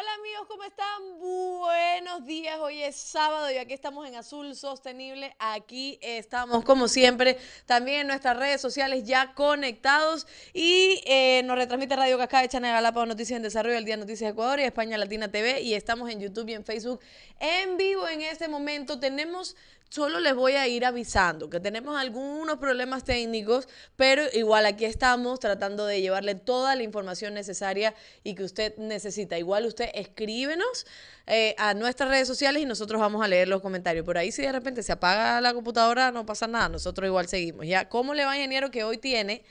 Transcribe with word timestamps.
Hola 0.00 0.14
amigos, 0.14 0.46
¿cómo 0.48 0.64
están? 0.64 1.18
Buenos 1.18 2.24
días, 2.24 2.58
hoy 2.58 2.82
es 2.82 2.96
sábado 2.96 3.50
y 3.50 3.58
aquí 3.58 3.74
estamos 3.74 4.08
en 4.08 4.14
Azul 4.14 4.56
Sostenible. 4.56 5.36
Aquí 5.38 5.98
estamos 6.00 6.64
como 6.64 6.88
siempre, 6.88 7.36
también 7.66 8.00
en 8.00 8.06
nuestras 8.06 8.34
redes 8.38 8.62
sociales 8.62 9.04
ya 9.04 9.34
conectados 9.34 10.26
y 10.54 11.02
eh, 11.04 11.42
nos 11.44 11.58
retransmite 11.58 11.96
Radio 11.96 12.16
Cascada, 12.16 12.48
Channel 12.48 12.72
Galápagos 12.72 13.08
Noticias 13.08 13.36
en 13.36 13.42
Desarrollo, 13.42 13.76
El 13.76 13.84
Día 13.84 13.98
Noticias 13.98 14.30
Ecuador 14.30 14.58
y 14.60 14.62
España 14.62 14.96
Latina 14.96 15.30
TV 15.30 15.60
y 15.60 15.74
estamos 15.74 16.08
en 16.08 16.18
YouTube 16.18 16.48
y 16.48 16.54
en 16.54 16.64
Facebook 16.64 17.00
en 17.38 17.76
vivo 17.76 18.08
en 18.08 18.22
este 18.22 18.48
momento. 18.48 18.98
Tenemos 18.98 19.54
solo 19.90 20.20
les 20.20 20.34
voy 20.34 20.52
a 20.52 20.68
ir 20.68 20.84
avisando 20.84 21.50
que 21.50 21.58
tenemos 21.58 22.00
algunos 22.00 22.58
problemas 22.58 23.02
técnicos, 23.04 23.68
pero 23.96 24.22
igual 24.32 24.64
aquí 24.64 24.84
estamos 24.84 25.40
tratando 25.40 25.84
de 25.84 26.00
llevarle 26.00 26.36
toda 26.36 26.76
la 26.76 26.84
información 26.84 27.34
necesaria 27.34 27.92
y 28.22 28.34
que 28.36 28.44
usted 28.44 28.76
necesita. 28.78 29.36
Igual 29.36 29.66
usted 29.66 29.90
escríbenos 29.92 30.86
eh, 31.26 31.56
a 31.58 31.74
nuestras 31.74 32.08
redes 32.08 32.28
sociales 32.28 32.62
y 32.62 32.66
nosotros 32.66 33.00
vamos 33.00 33.22
a 33.22 33.28
leer 33.28 33.48
los 33.48 33.60
comentarios. 33.60 34.04
Por 34.06 34.16
ahí 34.16 34.30
si 34.30 34.42
de 34.42 34.52
repente 34.52 34.84
se 34.84 34.92
apaga 34.92 35.40
la 35.40 35.52
computadora 35.52 36.12
no 36.12 36.24
pasa 36.24 36.46
nada, 36.46 36.68
nosotros 36.68 37.06
igual 37.06 37.26
seguimos. 37.26 37.66
¿Ya? 37.66 37.88
¿Cómo 37.88 38.14
le 38.14 38.24
va, 38.24 38.36
ingeniero, 38.36 38.70
que 38.70 38.84
hoy 38.84 38.96
tiene 38.96 39.44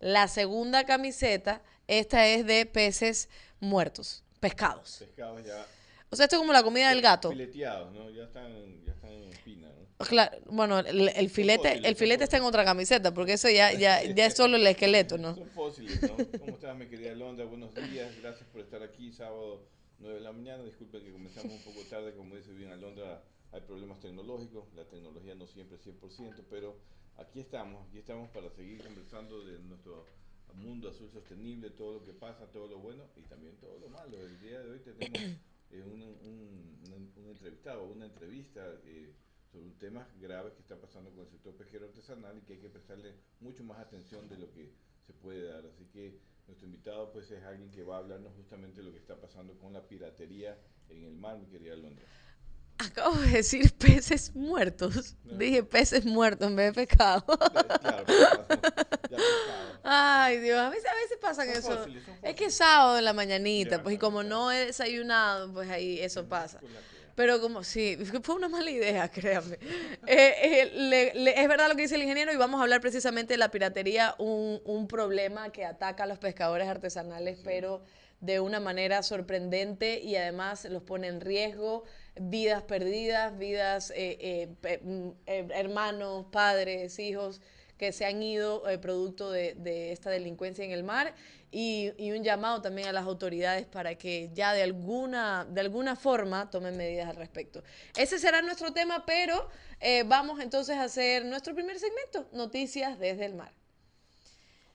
la 0.00 0.28
segunda 0.28 0.84
camiseta? 0.84 1.62
Esta 1.86 2.26
es 2.26 2.44
de 2.44 2.66
peces 2.66 3.30
muertos, 3.58 4.22
pescados. 4.38 4.98
Pescados 4.98 5.42
ya. 5.46 5.66
O 6.10 6.16
sea, 6.16 6.24
esto 6.24 6.36
es 6.36 6.40
como 6.40 6.52
la 6.52 6.62
comida 6.62 6.90
del 6.90 7.02
gato. 7.02 7.30
Fileteados, 7.30 7.92
¿no? 7.92 8.10
Ya 8.10 8.24
están, 8.24 8.84
ya 8.84 8.92
están 8.92 9.10
en 9.12 9.28
espina, 9.28 9.68
¿no? 9.68 10.06
Claro, 10.06 10.36
bueno, 10.46 10.78
el, 10.78 11.08
el 11.08 11.30
filete, 11.30 11.68
fósiles, 11.68 11.88
el 11.88 11.96
filete 11.96 12.24
está 12.24 12.36
en 12.38 12.44
otra 12.44 12.64
camiseta, 12.64 13.12
porque 13.12 13.34
eso 13.34 13.50
ya, 13.50 13.72
ya, 13.72 14.02
ya 14.14 14.26
es 14.26 14.34
solo 14.34 14.56
el 14.56 14.66
esqueleto, 14.66 15.18
¿no? 15.18 15.34
Son 15.34 15.48
fósiles, 15.50 16.00
¿no? 16.02 16.16
¿Cómo 16.38 16.52
estás, 16.52 16.76
mi 16.76 16.86
querida 16.86 17.14
Londra? 17.14 17.44
Buenos 17.44 17.74
días, 17.74 18.16
gracias 18.22 18.48
por 18.48 18.62
estar 18.62 18.82
aquí, 18.82 19.12
sábado 19.12 19.66
9 19.98 20.16
de 20.16 20.20
la 20.20 20.32
mañana. 20.32 20.62
Disculpen 20.62 21.04
que 21.04 21.12
comenzamos 21.12 21.52
un 21.52 21.62
poco 21.62 21.82
tarde, 21.88 22.14
como 22.14 22.36
dice 22.36 22.52
bien 22.52 22.70
Alondra, 22.70 23.22
hay 23.52 23.60
problemas 23.62 24.00
tecnológicos, 24.00 24.64
la 24.74 24.84
tecnología 24.84 25.34
no 25.34 25.46
siempre 25.46 25.76
es 25.76 25.86
100%, 25.86 26.44
pero 26.48 26.76
aquí 27.16 27.40
estamos, 27.40 27.86
aquí 27.88 27.98
estamos 27.98 28.30
para 28.30 28.50
seguir 28.50 28.82
conversando 28.82 29.44
de 29.44 29.58
nuestro 29.58 30.06
mundo 30.54 30.88
azul 30.88 31.10
sostenible, 31.10 31.70
todo 31.70 31.94
lo 31.94 32.04
que 32.04 32.12
pasa, 32.12 32.46
todo 32.46 32.66
lo 32.66 32.78
bueno 32.78 33.04
y 33.16 33.22
también 33.22 33.56
todo 33.56 33.78
lo 33.78 33.88
malo. 33.88 34.16
El 34.20 34.40
día 34.40 34.60
de 34.60 34.70
hoy 34.70 34.78
tenemos 34.80 35.38
eh, 35.70 35.82
un, 35.82 36.02
un, 36.02 36.78
un- 36.92 37.28
entrevistado, 37.28 37.84
una 37.84 38.06
entrevista 38.06 38.60
eh, 38.84 39.12
sobre 39.52 39.66
un 39.66 39.78
tema 39.78 40.08
grave 40.20 40.52
que 40.54 40.60
está 40.60 40.76
pasando 40.76 41.10
con 41.10 41.20
el 41.20 41.28
sector 41.30 41.54
pesquero 41.56 41.86
artesanal 41.86 42.36
y 42.38 42.40
que 42.42 42.54
hay 42.54 42.58
que 42.58 42.68
prestarle 42.68 43.14
mucho 43.40 43.62
más 43.64 43.78
atención 43.78 44.28
de 44.28 44.38
lo 44.38 44.50
que 44.50 44.72
se 45.06 45.12
puede 45.12 45.44
dar. 45.44 45.64
Así 45.66 45.84
que 45.92 46.18
nuestro 46.46 46.66
invitado 46.66 47.12
pues 47.12 47.30
es 47.30 47.42
alguien 47.44 47.70
que 47.70 47.82
va 47.84 47.96
a 47.96 47.98
hablarnos 47.98 48.32
justamente 48.34 48.78
de 48.80 48.84
lo 48.86 48.92
que 48.92 48.98
está 48.98 49.20
pasando 49.20 49.56
con 49.58 49.72
la 49.72 49.86
piratería 49.86 50.58
en 50.88 51.04
el 51.04 51.14
mar, 51.14 51.38
mi 51.38 51.46
querida 51.46 51.76
Londra. 51.76 52.04
Acabo 52.78 53.16
de 53.16 53.28
decir 53.30 53.72
peces 53.78 54.34
muertos. 54.34 55.16
Dije 55.24 55.62
peces 55.64 56.04
muertos 56.06 56.48
en 56.48 56.56
vez 56.56 56.74
de 56.74 56.86
pescado. 56.86 57.24
Claro, 57.26 58.06
pescado. 58.06 58.46
Ay, 59.82 60.38
Dios, 60.38 60.58
a 60.58 60.68
veces, 60.70 60.86
a 60.90 60.94
veces 60.94 61.18
pasan 61.20 61.48
eso. 61.50 61.76
fósiles, 61.78 62.02
Es 62.22 62.34
que 62.34 62.46
es 62.46 62.54
sábado 62.54 62.98
en 62.98 63.04
la 63.04 63.12
mañanita, 63.12 63.76
Ya, 63.76 63.82
pues, 63.82 63.94
y 63.94 63.98
como 63.98 64.22
no 64.22 64.50
he 64.52 64.66
desayunado, 64.66 65.52
pues 65.52 65.68
ahí 65.70 66.00
eso 66.00 66.28
pasa. 66.28 66.60
Pero 67.14 67.40
como, 67.40 67.64
sí, 67.64 67.96
fue 68.22 68.34
una 68.36 68.48
mala 68.48 68.70
idea, 68.70 69.08
créanme. 69.12 69.58
Eh, 70.06 70.34
eh, 70.42 70.70
le- 70.74 71.14
le- 71.14 71.40
es 71.40 71.48
verdad 71.48 71.68
lo 71.68 71.74
que 71.74 71.82
dice 71.82 71.96
el 71.96 72.02
ingeniero 72.02 72.32
y 72.32 72.36
vamos 72.36 72.60
a 72.60 72.62
hablar 72.62 72.80
precisamente 72.80 73.34
de 73.34 73.38
la 73.38 73.50
piratería, 73.50 74.14
un, 74.18 74.60
un 74.64 74.86
problema 74.88 75.50
que 75.50 75.64
ataca 75.64 76.04
a 76.04 76.06
los 76.06 76.18
pescadores 76.18 76.68
artesanales, 76.68 77.38
pero 77.42 77.82
de 78.20 78.40
una 78.40 78.58
manera 78.60 79.02
sorprendente 79.04 80.00
y 80.00 80.16
además 80.16 80.64
los 80.64 80.82
pone 80.82 81.06
en 81.08 81.20
riesgo, 81.20 81.84
vidas 82.20 82.62
perdidas, 82.64 83.36
vidas, 83.38 83.92
eh, 83.96 84.48
eh, 84.64 84.80
mm, 84.82 85.08
eh, 85.26 85.48
hermanos, 85.54 86.26
padres, 86.32 86.98
hijos 86.98 87.40
que 87.78 87.92
se 87.92 88.04
han 88.04 88.22
ido 88.22 88.68
eh, 88.68 88.76
producto 88.78 89.30
de, 89.30 89.92
esta 89.92 90.10
delincuencia 90.10 90.64
en 90.64 90.72
el 90.72 90.82
mar 90.82 91.14
y, 91.50 91.92
y 91.96 92.10
un 92.10 92.24
llamado 92.24 92.60
también 92.60 92.88
a 92.88 92.92
las 92.92 93.04
autoridades 93.04 93.66
para 93.66 93.94
que 93.94 94.30
ya 94.34 94.52
de 94.52 94.62
alguna, 94.62 95.46
de 95.48 95.60
alguna 95.60 95.96
forma 95.96 96.50
tomen 96.50 96.76
medidas 96.76 97.08
al 97.08 97.16
respecto. 97.16 97.62
Ese 97.96 98.18
será 98.18 98.42
nuestro 98.42 98.72
tema, 98.72 99.06
pero 99.06 99.48
eh, 99.80 100.02
vamos 100.04 100.40
entonces 100.40 100.76
a 100.76 100.84
hacer 100.84 101.24
nuestro 101.24 101.54
primer 101.54 101.78
segmento, 101.78 102.28
Noticias 102.32 102.98
desde 102.98 103.24
el 103.24 103.34
mar. 103.34 103.52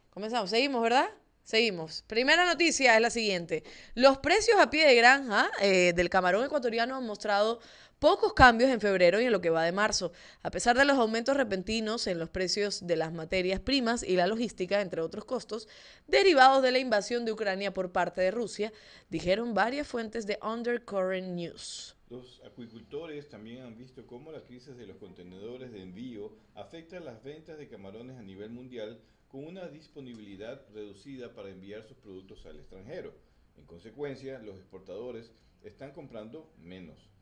Comenzamos, 0.09 0.49
seguimos, 0.49 0.81
¿verdad? 0.81 1.09
Seguimos. 1.43 2.03
Primera 2.07 2.45
noticia 2.45 2.95
es 2.95 3.01
la 3.01 3.09
siguiente. 3.09 3.63
Los 3.95 4.19
precios 4.19 4.57
a 4.61 4.69
pie 4.69 4.87
de 4.87 4.95
granja 4.95 5.51
eh, 5.59 5.91
del 5.93 6.09
camarón 6.09 6.45
ecuatoriano 6.45 6.95
han 6.95 7.05
mostrado 7.05 7.59
pocos 8.03 8.33
cambios 8.33 8.69
en 8.69 8.81
febrero 8.81 9.21
y 9.21 9.23
en 9.23 9.31
lo 9.31 9.39
que 9.39 9.49
va 9.49 9.63
de 9.63 9.71
marzo, 9.71 10.11
a 10.41 10.51
pesar 10.51 10.77
de 10.77 10.83
los 10.83 10.97
aumentos 10.97 11.37
repentinos 11.37 12.05
en 12.07 12.19
los 12.19 12.27
precios 12.27 12.85
de 12.85 12.97
las 12.97 13.13
materias 13.13 13.61
primas 13.61 14.03
y 14.03 14.17
la 14.17 14.27
logística, 14.27 14.81
entre 14.81 14.99
otros 14.99 15.23
costos, 15.23 15.69
derivados 16.09 16.61
de 16.61 16.73
la 16.73 16.79
invasión 16.79 17.23
de 17.23 17.31
Ucrania 17.31 17.73
por 17.73 17.93
parte 17.93 18.19
de 18.19 18.31
Rusia, 18.31 18.73
dijeron 19.09 19.53
varias 19.53 19.87
fuentes 19.87 20.27
de 20.27 20.37
Undercurrent 20.43 21.29
News. 21.29 21.95
Los 22.09 22.41
acuicultores 22.45 23.29
también 23.29 23.61
han 23.61 23.77
visto 23.77 24.05
cómo 24.05 24.33
la 24.33 24.43
crisis 24.43 24.75
de 24.75 24.85
los 24.85 24.97
contenedores 24.97 25.71
de 25.71 25.81
envío 25.81 26.33
afecta 26.55 26.99
las 26.99 27.23
ventas 27.23 27.57
de 27.57 27.69
camarones 27.69 28.17
a 28.17 28.21
nivel 28.21 28.49
mundial 28.49 28.99
con 29.29 29.45
una 29.45 29.69
disponibilidad 29.69 30.61
reducida 30.73 31.33
para 31.33 31.51
enviar 31.51 31.87
sus 31.87 31.95
productos 31.95 32.45
al 32.47 32.57
extranjero. 32.57 33.13
En 33.55 33.63
consecuencia, 33.65 34.39
los 34.39 34.57
exportadores 34.57 35.31
están 35.63 35.93
comprando 35.93 36.51
menos. 36.57 37.12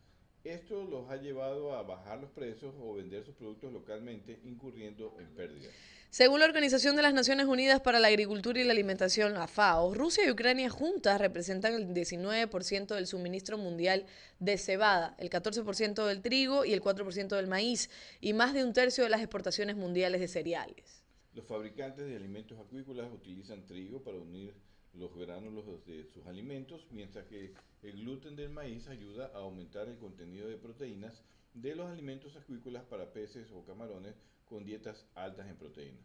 Esto 0.43 0.83
los 0.85 1.09
ha 1.09 1.17
llevado 1.17 1.75
a 1.75 1.83
bajar 1.83 2.19
los 2.19 2.31
precios 2.31 2.73
o 2.81 2.95
vender 2.95 3.23
sus 3.23 3.35
productos 3.35 3.71
localmente, 3.71 4.39
incurriendo 4.43 5.15
en 5.19 5.27
pérdidas. 5.35 5.71
Según 6.09 6.39
la 6.39 6.45
Organización 6.45 6.95
de 6.95 7.03
las 7.03 7.13
Naciones 7.13 7.45
Unidas 7.45 7.79
para 7.79 7.99
la 7.99 8.07
Agricultura 8.07 8.59
y 8.59 8.63
la 8.63 8.73
Alimentación, 8.73 9.33
la 9.33 9.47
FAO, 9.47 9.93
Rusia 9.93 10.25
y 10.25 10.31
Ucrania 10.31 10.69
juntas 10.69 11.21
representan 11.21 11.73
el 11.73 11.93
19% 11.93 12.95
del 12.95 13.07
suministro 13.07 13.57
mundial 13.57 14.05
de 14.39 14.57
cebada, 14.57 15.15
el 15.19 15.29
14% 15.29 16.05
del 16.05 16.21
trigo 16.21 16.65
y 16.65 16.73
el 16.73 16.81
4% 16.81 17.35
del 17.35 17.47
maíz, 17.47 17.89
y 18.19 18.33
más 18.33 18.53
de 18.53 18.65
un 18.65 18.73
tercio 18.73 19.03
de 19.03 19.09
las 19.09 19.21
exportaciones 19.21 19.77
mundiales 19.77 20.19
de 20.19 20.27
cereales. 20.27 21.03
Los 21.33 21.45
fabricantes 21.45 22.05
de 22.05 22.17
alimentos 22.17 22.59
acuícolas 22.59 23.09
utilizan 23.13 23.65
trigo 23.65 24.03
para 24.03 24.17
unir 24.17 24.53
los 24.93 25.15
gránulos 25.15 25.65
de 25.85 26.05
sus 26.13 26.25
alimentos, 26.25 26.85
mientras 26.91 27.25
que 27.25 27.53
el 27.83 27.93
gluten 27.93 28.35
del 28.35 28.49
maíz 28.49 28.87
ayuda 28.87 29.31
a 29.33 29.39
aumentar 29.39 29.87
el 29.87 29.97
contenido 29.97 30.47
de 30.47 30.57
proteínas 30.57 31.23
de 31.53 31.75
los 31.75 31.89
alimentos 31.89 32.35
acuícolas 32.35 32.83
para 32.83 33.11
peces 33.11 33.51
o 33.51 33.65
camarones 33.65 34.15
con 34.45 34.65
dietas 34.65 35.05
altas 35.15 35.47
en 35.47 35.55
proteínas. 35.55 36.03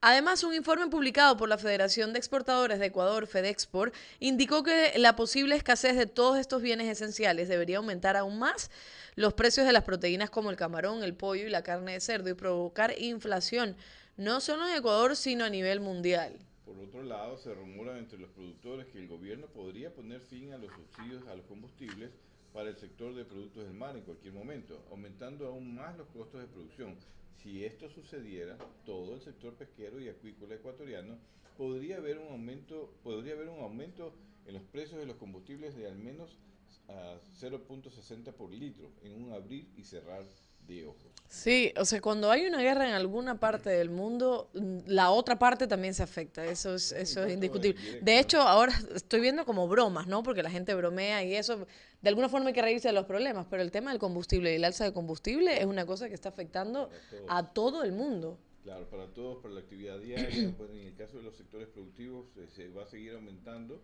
Además, 0.00 0.44
un 0.44 0.52
informe 0.52 0.88
publicado 0.88 1.36
por 1.36 1.48
la 1.48 1.56
Federación 1.56 2.12
de 2.12 2.18
Exportadores 2.18 2.78
de 2.78 2.86
Ecuador, 2.86 3.26
FedExport, 3.26 3.94
indicó 4.20 4.62
que 4.62 4.92
la 4.98 5.16
posible 5.16 5.56
escasez 5.56 5.96
de 5.96 6.06
todos 6.06 6.38
estos 6.38 6.60
bienes 6.60 6.88
esenciales 6.88 7.48
debería 7.48 7.78
aumentar 7.78 8.16
aún 8.16 8.38
más 8.38 8.70
los 9.14 9.32
precios 9.32 9.66
de 9.66 9.72
las 9.72 9.84
proteínas 9.84 10.28
como 10.28 10.50
el 10.50 10.56
camarón, 10.56 11.02
el 11.02 11.14
pollo 11.14 11.46
y 11.46 11.50
la 11.50 11.62
carne 11.62 11.92
de 11.92 12.00
cerdo 12.00 12.28
y 12.28 12.34
provocar 12.34 12.94
inflación, 13.00 13.76
no 14.18 14.40
solo 14.40 14.68
en 14.68 14.76
Ecuador, 14.76 15.16
sino 15.16 15.44
a 15.44 15.48
nivel 15.48 15.80
mundial. 15.80 16.38
Por 16.64 16.78
otro 16.78 17.02
lado, 17.02 17.36
se 17.36 17.54
rumora 17.54 17.98
entre 17.98 18.18
los 18.18 18.30
productores 18.30 18.86
que 18.86 18.98
el 18.98 19.08
gobierno 19.08 19.46
podría 19.48 19.92
poner 19.92 20.20
fin 20.20 20.52
a 20.52 20.58
los 20.58 20.72
subsidios 20.72 21.26
a 21.28 21.34
los 21.34 21.44
combustibles 21.46 22.10
para 22.54 22.70
el 22.70 22.76
sector 22.76 23.14
de 23.14 23.24
productos 23.24 23.64
del 23.64 23.74
mar 23.74 23.96
en 23.96 24.04
cualquier 24.04 24.32
momento, 24.32 24.82
aumentando 24.90 25.46
aún 25.46 25.74
más 25.74 25.96
los 25.98 26.06
costos 26.08 26.40
de 26.40 26.46
producción. 26.46 26.96
Si 27.42 27.64
esto 27.64 27.90
sucediera, 27.90 28.56
todo 28.86 29.14
el 29.14 29.20
sector 29.20 29.54
pesquero 29.54 30.00
y 30.00 30.08
acuícola 30.08 30.54
ecuatoriano 30.54 31.18
podría 31.58 31.98
haber 31.98 32.18
un 32.18 32.28
aumento, 32.28 32.94
podría 33.02 33.34
haber 33.34 33.48
un 33.48 33.60
aumento 33.60 34.14
en 34.46 34.54
los 34.54 34.62
precios 34.62 35.00
de 35.00 35.06
los 35.06 35.16
combustibles 35.16 35.76
de 35.76 35.86
al 35.86 35.98
menos 35.98 36.38
a 36.88 37.18
0.60 37.40 38.32
por 38.32 38.50
litro 38.50 38.90
en 39.02 39.22
un 39.22 39.32
abrir 39.32 39.68
y 39.76 39.84
cerrar 39.84 40.24
de 40.66 40.86
ojos. 40.86 41.13
Sí, 41.28 41.72
o 41.76 41.84
sea, 41.84 42.00
cuando 42.00 42.30
hay 42.30 42.46
una 42.46 42.60
guerra 42.60 42.88
en 42.88 42.94
alguna 42.94 43.40
parte 43.40 43.70
del 43.70 43.90
mundo, 43.90 44.50
la 44.86 45.10
otra 45.10 45.38
parte 45.38 45.66
también 45.66 45.92
se 45.92 46.02
afecta, 46.02 46.44
eso 46.44 46.74
es, 46.74 46.92
eso 46.92 47.24
es 47.24 47.32
indiscutible. 47.32 48.00
De 48.02 48.18
hecho, 48.18 48.40
ahora 48.40 48.72
estoy 48.94 49.20
viendo 49.20 49.44
como 49.44 49.66
bromas, 49.66 50.06
¿no? 50.06 50.22
Porque 50.22 50.42
la 50.42 50.50
gente 50.50 50.74
bromea 50.74 51.24
y 51.24 51.34
eso, 51.34 51.66
de 52.02 52.08
alguna 52.08 52.28
forma 52.28 52.48
hay 52.48 52.52
que 52.52 52.62
reírse 52.62 52.88
de 52.88 52.94
los 52.94 53.06
problemas, 53.06 53.46
pero 53.50 53.62
el 53.62 53.70
tema 53.70 53.90
del 53.90 53.98
combustible 53.98 54.52
y 54.52 54.56
el 54.56 54.64
alza 54.64 54.84
de 54.84 54.92
combustible 54.92 55.58
es 55.58 55.66
una 55.66 55.86
cosa 55.86 56.08
que 56.08 56.14
está 56.14 56.28
afectando 56.28 56.90
a 57.28 57.52
todo 57.52 57.82
el 57.82 57.92
mundo. 57.92 58.38
Claro, 58.62 58.88
para 58.88 59.06
todos, 59.08 59.42
para 59.42 59.54
la 59.54 59.60
actividad 59.60 59.98
diaria, 59.98 60.54
pues 60.56 60.70
en 60.70 60.78
el 60.78 60.94
caso 60.94 61.18
de 61.18 61.24
los 61.24 61.36
sectores 61.36 61.68
productivos 61.68 62.26
eh, 62.36 62.48
se 62.54 62.68
va 62.70 62.84
a 62.84 62.86
seguir 62.86 63.12
aumentando, 63.12 63.78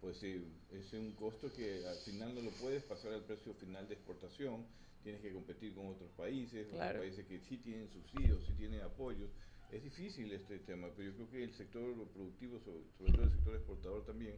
pues 0.00 0.22
eh, 0.22 0.42
es 0.72 0.92
un 0.92 1.12
costo 1.12 1.50
que 1.52 1.86
al 1.86 1.96
final 1.96 2.34
no 2.34 2.42
lo 2.42 2.50
puedes 2.50 2.82
pasar 2.82 3.14
al 3.14 3.22
precio 3.22 3.54
final 3.54 3.88
de 3.88 3.94
exportación, 3.94 4.66
tienes 5.06 5.22
que 5.22 5.32
competir 5.32 5.72
con 5.72 5.86
otros 5.86 6.10
países, 6.16 6.66
Claro. 6.66 6.98
otros 6.98 7.02
países 7.02 7.26
que 7.26 7.38
sí 7.46 7.58
tienen 7.58 7.88
subsidios, 7.90 8.44
sí 8.44 8.54
tienen 8.54 8.80
apoyos. 8.80 9.30
Es 9.70 9.80
difícil 9.84 10.32
este 10.32 10.58
tema, 10.58 10.88
pero 10.96 11.10
yo 11.10 11.14
creo 11.14 11.30
que 11.30 11.44
el 11.44 11.52
sector 11.54 11.94
productivo, 12.08 12.58
sobre, 12.58 12.80
sobre 12.98 13.12
todo 13.12 13.22
el 13.22 13.30
sector 13.30 13.54
exportador 13.54 14.04
también, 14.04 14.34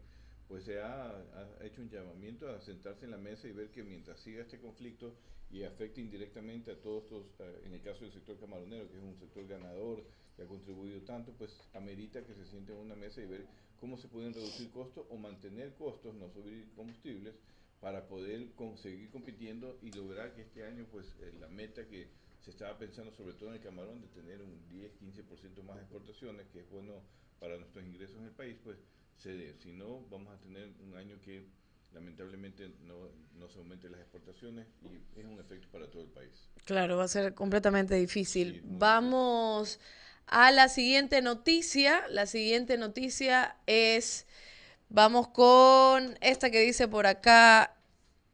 pues 0.46 0.64
se 0.64 0.78
ha, 0.78 1.24
hecho 1.62 1.80
un 1.80 1.88
llamamiento 1.88 2.50
a 2.50 2.60
sentarse 2.60 3.06
en 3.06 3.12
la 3.12 3.16
mesa 3.16 3.48
y 3.48 3.52
ver 3.52 3.70
que 3.70 3.82
mientras 3.82 4.20
siga 4.20 4.42
este 4.42 4.58
conflicto 4.58 5.14
y 5.50 5.62
afecte 5.62 6.02
indirectamente 6.02 6.70
a 6.70 6.80
todos 6.82 7.04
estos, 7.04 7.26
eh, 7.38 7.62
en 7.64 7.72
el 7.72 7.80
caso 7.80 8.04
del 8.04 8.12
sector 8.12 8.38
camaronero, 8.38 8.90
que 8.90 8.98
es 8.98 9.02
un 9.02 9.16
sector 9.16 9.46
ganador, 9.46 10.04
que 10.36 10.42
ha 10.42 10.46
contribuido 10.46 11.00
tanto, 11.00 11.32
pues 11.32 11.50
amerita 11.72 12.22
que 12.26 12.34
se 12.34 12.44
siente 12.44 12.72
en 12.72 12.78
una 12.78 12.94
mesa 12.94 13.22
y 13.22 13.26
ver 13.26 13.46
cómo 13.80 13.96
se 13.96 14.08
pueden 14.08 14.34
reducir 14.34 14.70
costos 14.70 15.06
o 15.08 15.16
mantener 15.16 15.74
costos, 15.76 16.14
no 16.14 16.28
subir 16.28 16.68
combustibles, 16.76 17.34
para 17.80 18.06
poder 18.08 18.48
seguir 18.76 19.10
compitiendo 19.10 19.78
y 19.82 19.92
lograr 19.92 20.34
que 20.34 20.42
este 20.42 20.64
año, 20.64 20.86
pues 20.90 21.06
eh, 21.20 21.32
la 21.38 21.48
meta 21.48 21.86
que 21.86 22.08
se 22.40 22.50
estaba 22.50 22.78
pensando 22.78 23.12
sobre 23.12 23.34
todo 23.34 23.50
en 23.50 23.56
el 23.56 23.60
camarón 23.60 24.00
de 24.00 24.08
tener 24.08 24.42
un 24.42 24.68
10-15% 24.70 25.62
más 25.62 25.76
de 25.76 25.82
exportaciones, 25.82 26.46
que 26.48 26.60
es 26.60 26.70
bueno 26.70 27.02
para 27.38 27.56
nuestros 27.56 27.84
ingresos 27.84 28.16
en 28.18 28.24
el 28.24 28.32
país, 28.32 28.56
pues 28.62 28.78
se 29.16 29.32
dé. 29.32 29.54
Si 29.62 29.72
no, 29.72 30.06
vamos 30.10 30.34
a 30.34 30.40
tener 30.40 30.70
un 30.80 30.96
año 30.96 31.20
que 31.20 31.46
lamentablemente 31.92 32.70
no, 32.82 33.10
no, 33.34 33.48
se 33.48 33.58
aumenten 33.58 33.92
las 33.92 34.00
exportaciones 34.00 34.66
y 34.82 35.18
es 35.18 35.24
un 35.24 35.38
efecto 35.40 35.68
para 35.70 35.90
todo 35.90 36.02
el 36.02 36.08
país. 36.08 36.50
Claro, 36.64 36.96
va 36.96 37.04
a 37.04 37.08
ser 37.08 37.34
completamente 37.34 37.94
difícil. 37.94 38.60
vamos 38.64 39.80
a 40.26 40.50
la 40.50 40.68
siguiente 40.68 41.22
noticia. 41.22 42.06
La 42.08 42.26
siguiente 42.26 42.76
noticia 42.76 43.56
es, 43.66 44.26
vamos 44.88 45.28
con 45.28 46.16
esta 46.20 46.50
que 46.50 46.60
dice 46.60 46.88
por 46.88 47.06
acá, 47.06 47.74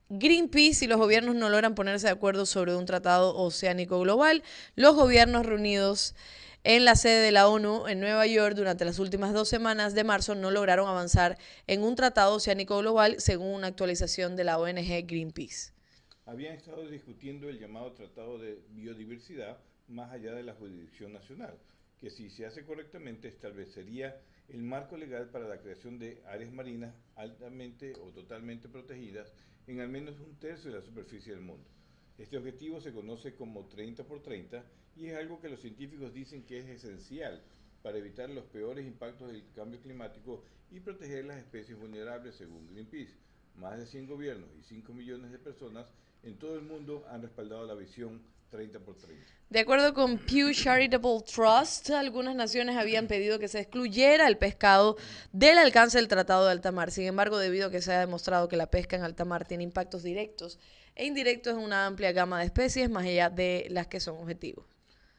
Greenpeace 0.09 0.85
y 0.85 0.89
los 0.89 0.99
gobiernos 0.99 1.35
no 1.35 1.49
logran 1.49 1.75
ponerse 1.75 2.07
de 2.07 2.13
acuerdo 2.13 2.47
sobre 2.47 2.77
un 2.77 2.87
tratado 2.87 3.37
oceánico 3.37 4.01
global. 4.01 4.43
Los 4.77 4.95
gobiernos 4.95 5.47
reunidos 5.47 6.15
en 6.63 6.85
la 6.85 6.95
sede 6.95 7.21
de 7.21 7.33
la 7.33 7.49
ONU 7.49 7.89
en 7.89 8.01
Nueva 8.01 8.27
York 8.27 8.55
durante 8.55 8.85
las 8.85 8.99
últimas 8.99 9.33
dos 9.33 9.49
semanas 9.49 9.95
de 9.95 10.05
marzo 10.05 10.35
no 10.35 10.51
lograron 10.51 10.89
avanzar 10.89 11.39
en 11.67 11.83
un 11.83 11.95
tratado 11.95 12.37
oceánico 12.37 12.79
global 12.79 13.17
según 13.19 13.49
una 13.49 13.67
actualización 13.69 14.37
de 14.37 14.45
la 14.45 14.59
ONG 14.59 15.07
Greenpeace. 15.07 15.73
Habían 16.27 16.55
estado 16.55 16.89
discutiendo 16.89 17.51
el 17.51 17.59
llamado 17.59 17.93
Tratado 17.93 18.39
de 18.39 18.63
Biodiversidad 18.71 19.59
más 19.89 20.11
allá 20.11 20.33
de 20.33 20.43
la 20.43 20.55
jurisdicción 20.55 21.13
nacional, 21.13 21.59
que 22.01 22.09
si 22.09 22.31
se 22.31 22.47
hace 22.47 22.65
correctamente 22.65 23.29
establecería 23.29 24.19
el 24.49 24.63
marco 24.63 24.97
legal 24.97 25.31
para 25.31 25.49
la 25.49 25.61
creación 25.61 25.99
de 25.99 26.23
áreas 26.27 26.53
marinas 26.53 26.95
altamente 27.17 27.95
o 28.03 28.11
totalmente 28.11 28.69
protegidas 28.69 29.33
en 29.67 29.81
al 29.81 29.89
menos 29.89 30.21
un 30.21 30.37
tercio 30.39 30.71
de 30.71 30.79
la 30.79 30.85
superficie 30.85 31.33
del 31.33 31.43
mundo. 31.43 31.69
Este 32.19 32.37
objetivo 32.37 32.81
se 32.81 32.93
conoce 32.93 33.35
como 33.35 33.67
30 33.67 34.05
por 34.05 34.23
30 34.23 34.65
y 34.97 35.07
es 35.07 35.17
algo 35.17 35.41
que 35.41 35.49
los 35.49 35.61
científicos 35.61 36.13
dicen 36.13 36.45
que 36.45 36.59
es 36.59 36.67
esencial 36.69 37.43
para 37.83 37.99
evitar 37.99 38.31
los 38.31 38.45
peores 38.45 38.87
impactos 38.87 39.33
del 39.33 39.45
cambio 39.53 39.81
climático 39.81 40.45
y 40.71 40.81
proteger 40.81 41.25
las 41.25 41.39
especies 41.39 41.79
vulnerables 41.79 42.37
según 42.37 42.69
Greenpeace. 42.69 43.17
Más 43.57 43.79
de 43.79 43.87
100 43.87 44.07
gobiernos 44.07 44.51
y 44.59 44.63
5 44.63 44.93
millones 44.93 45.31
de 45.33 45.39
personas 45.39 45.93
en 46.23 46.39
todo 46.39 46.57
el 46.57 46.63
mundo 46.63 47.05
han 47.11 47.23
respaldado 47.23 47.67
la 47.67 47.75
visión 47.75 48.23
30 48.55 48.79
por 48.79 48.97
30. 48.97 49.27
De 49.51 49.59
acuerdo 49.59 49.95
con 49.95 50.17
Pew 50.19 50.53
Charitable 50.53 51.23
Trust, 51.23 51.91
algunas 51.91 52.37
naciones 52.37 52.77
habían 52.77 53.09
pedido 53.09 53.41
que 53.41 53.49
se 53.49 53.59
excluyera 53.59 54.29
el 54.29 54.39
pescado 54.39 54.97
del 55.33 55.59
alcance 55.59 55.99
del 55.99 56.07
Tratado 56.07 56.45
de 56.45 56.53
Alta 56.53 56.71
Mar. 56.71 56.93
Sin 56.93 57.05
embargo, 57.05 57.37
debido 57.39 57.67
a 57.67 57.71
que 57.73 57.83
se 57.83 57.93
ha 57.93 57.99
demostrado 57.99 58.49
que 58.49 58.57
la 58.57 58.71
pesca 58.71 58.95
en 58.97 59.03
alta 59.03 59.25
mar 59.25 59.45
tiene 59.45 59.65
impactos 59.65 60.05
directos 60.05 60.61
e 60.95 61.05
indirectos 61.05 61.55
en 61.55 61.65
una 61.65 61.87
amplia 61.87 62.13
gama 62.13 62.39
de 62.39 62.47
especies, 62.47 62.89
más 62.89 63.05
allá 63.05 63.29
de 63.29 63.67
las 63.71 63.89
que 63.89 63.99
son 63.99 64.19
objetivos. 64.19 64.67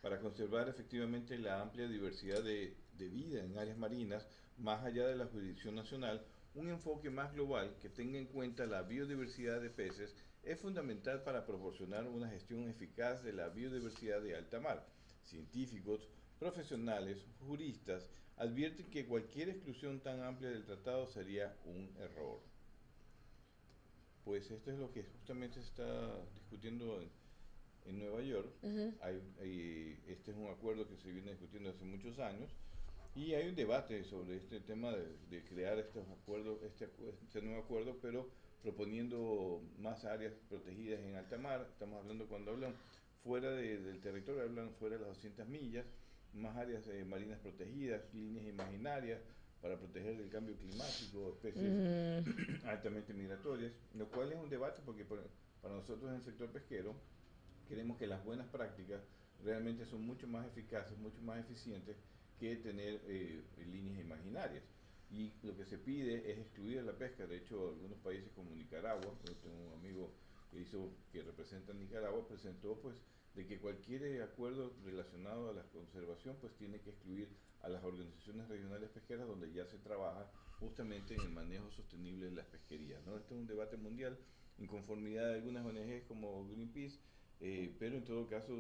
Para 0.02 0.20
conservar 0.20 0.70
efectivamente 0.70 1.38
la 1.38 1.62
amplia 1.62 1.90
diversidad 1.90 2.42
de, 2.42 2.74
de 2.98 3.10
vida 3.10 3.44
en 3.44 3.58
áreas 3.58 3.78
marinas, 3.78 4.28
más 4.58 4.86
allá 4.86 5.08
de 5.08 5.18
la 5.18 5.26
jurisdicción 5.26 5.76
nacional, 5.76 6.24
un 6.54 6.70
enfoque 6.70 7.10
más 7.10 7.34
global 7.34 7.76
que 7.82 7.90
tenga 7.90 8.18
en 8.18 8.28
cuenta 8.28 8.66
la 8.66 8.82
biodiversidad 8.84 9.60
de 9.62 9.70
peces 9.70 10.16
es 10.46 10.60
fundamental 10.60 11.24
para 11.24 11.46
proporcionar 11.46 12.08
una 12.08 12.30
gestión 12.30 12.70
eficaz 12.70 13.24
de 13.24 13.34
la 13.34 13.50
biodiversidad 13.50 14.22
de 14.22 14.36
alta 14.36 14.60
mar. 14.60 14.86
Científicos, 15.24 16.08
profesionales, 16.40 17.26
juristas 17.40 18.10
advierten 18.38 18.90
que 18.92 19.06
cualquier 19.06 19.50
exclusión 19.50 20.00
tan 20.02 20.22
amplia 20.22 20.50
del 20.50 20.66
tratado 20.66 21.08
sería 21.08 21.58
un 21.66 21.90
error. 22.00 22.40
Pues 24.24 24.50
esto 24.52 24.72
es 24.72 24.78
lo 24.78 24.92
que 24.92 25.04
justamente 25.04 25.56
se 25.62 25.68
está 25.68 26.24
discutiendo 26.36 27.02
en, 27.02 27.10
Nueva 27.88 28.24
York. 28.24 28.50
este 28.64 30.32
es 30.32 30.38
un 30.38 30.48
acuerdo 30.48 30.88
que 30.88 30.98
se 30.98 31.12
viene 31.12 31.32
discutiendo 31.32 31.70
hace 31.70 31.84
muchos 31.84 32.18
años 32.18 32.50
y 33.16 33.34
hay 33.34 33.48
un 33.48 33.56
debate 33.56 34.04
sobre 34.04 34.38
este 34.38 34.60
tema 34.60 34.92
de, 34.92 35.44
crear 35.44 35.78
estos 35.78 36.08
acuerdos, 36.10 36.64
este, 36.64 36.90
este 37.24 37.44
nuevo 37.44 37.62
acuerdo, 37.62 37.98
pero 38.02 38.28
proponiendo 38.66 39.62
más 39.78 40.06
áreas 40.06 40.34
protegidas 40.50 41.00
en 41.02 41.16
alta 41.16 41.38
mar. 41.38 41.68
Estamos 41.72 42.02
hablando 42.02 42.26
cuando 42.26 42.50
hablan 42.50 42.74
fuera 43.24 43.52
del 43.52 44.02
territorio, 44.02 44.42
hablan 44.42 44.72
fuera 44.80 44.98
de 44.98 45.04
las 45.04 45.16
200 45.18 45.48
millas, 45.48 45.86
más 46.34 46.58
áreas 46.58 46.88
eh, 46.88 47.06
marinas 47.06 47.38
protegidas, 47.40 48.02
líneas 48.12 48.48
imaginarias 48.48 49.22
para 49.62 49.78
proteger 49.78 50.18
del 50.18 50.30
cambio 50.30 50.56
climático, 50.58 51.36
especies 51.36 52.64
altamente 52.66 53.14
migratorias, 53.14 53.72
lo 53.94 54.10
cual 54.10 54.32
es 54.32 54.40
un 54.40 54.50
debate 54.50 54.82
porque 54.84 55.06
para 55.06 55.76
nosotros 55.76 56.10
en 56.10 56.16
el 56.16 56.24
sector 56.24 56.50
pesquero 56.50 56.96
queremos 57.68 57.98
que 57.98 58.08
las 58.08 58.26
buenas 58.26 58.48
prácticas 58.48 59.02
realmente 59.44 59.86
son 59.86 60.02
mucho 60.08 60.28
más 60.28 60.48
eficaces, 60.48 60.98
mucho 60.98 61.22
más 61.22 61.40
eficientes 61.40 61.98
que 62.40 62.56
tener 62.56 63.00
eh, 63.06 63.44
líneas 63.72 64.00
imaginarias. 64.00 64.64
Y 65.12 65.34
lo 65.44 65.56
que 65.56 65.66
se 65.66 65.78
pide 65.78 66.32
es 66.32 66.40
excluir 66.40 66.84
la 66.84 66.98
pesca. 66.98 67.28
De 67.28 67.38
hecho, 67.38 67.70
algunos 67.70 68.00
países 68.00 68.32
como 68.36 68.52
Nicaragua, 68.56 69.18
yo 69.26 69.36
tengo 69.38 69.68
un 69.68 69.80
amigo 69.80 70.12
que 70.52 70.60
hizo, 70.60 70.92
que 71.12 71.22
representa 71.22 71.74
Nicaragua, 71.74 72.28
presentó 72.28 72.80
pues 72.82 72.96
de 73.36 73.46
que 73.46 73.60
cualquier 73.60 74.22
acuerdo 74.24 74.74
relacionado 74.84 75.50
a 75.50 75.54
la 75.54 75.64
conservación 75.64 76.38
pues 76.40 76.56
tiene 76.56 76.80
que 76.80 76.92
excluir 76.92 77.30
a 77.62 77.70
las 77.70 77.84
organizaciones 77.84 78.48
regionales 78.48 78.90
pesqueras 78.90 79.28
donde 79.28 79.52
ya 79.52 79.66
se 79.66 79.78
trabaja 79.80 80.32
justamente 80.60 81.16
en 81.16 81.22
el 81.22 81.30
manejo 81.30 81.70
sostenible 81.72 82.28
de 82.28 82.32
las 82.32 82.46
pesquerías. 82.46 83.06
¿no? 83.06 83.18
Este 83.18 83.34
es 83.34 83.40
un 83.40 83.48
debate 83.48 83.76
mundial 83.76 84.18
en 84.58 84.68
conformidad 84.68 85.28
de 85.28 85.36
algunas 85.36 85.66
ONGs 85.66 86.04
como 86.08 86.48
Greenpeace, 86.48 87.00
eh, 87.42 87.76
pero 87.78 87.98
en 87.98 88.06
todo 88.06 88.28
caso 88.28 88.54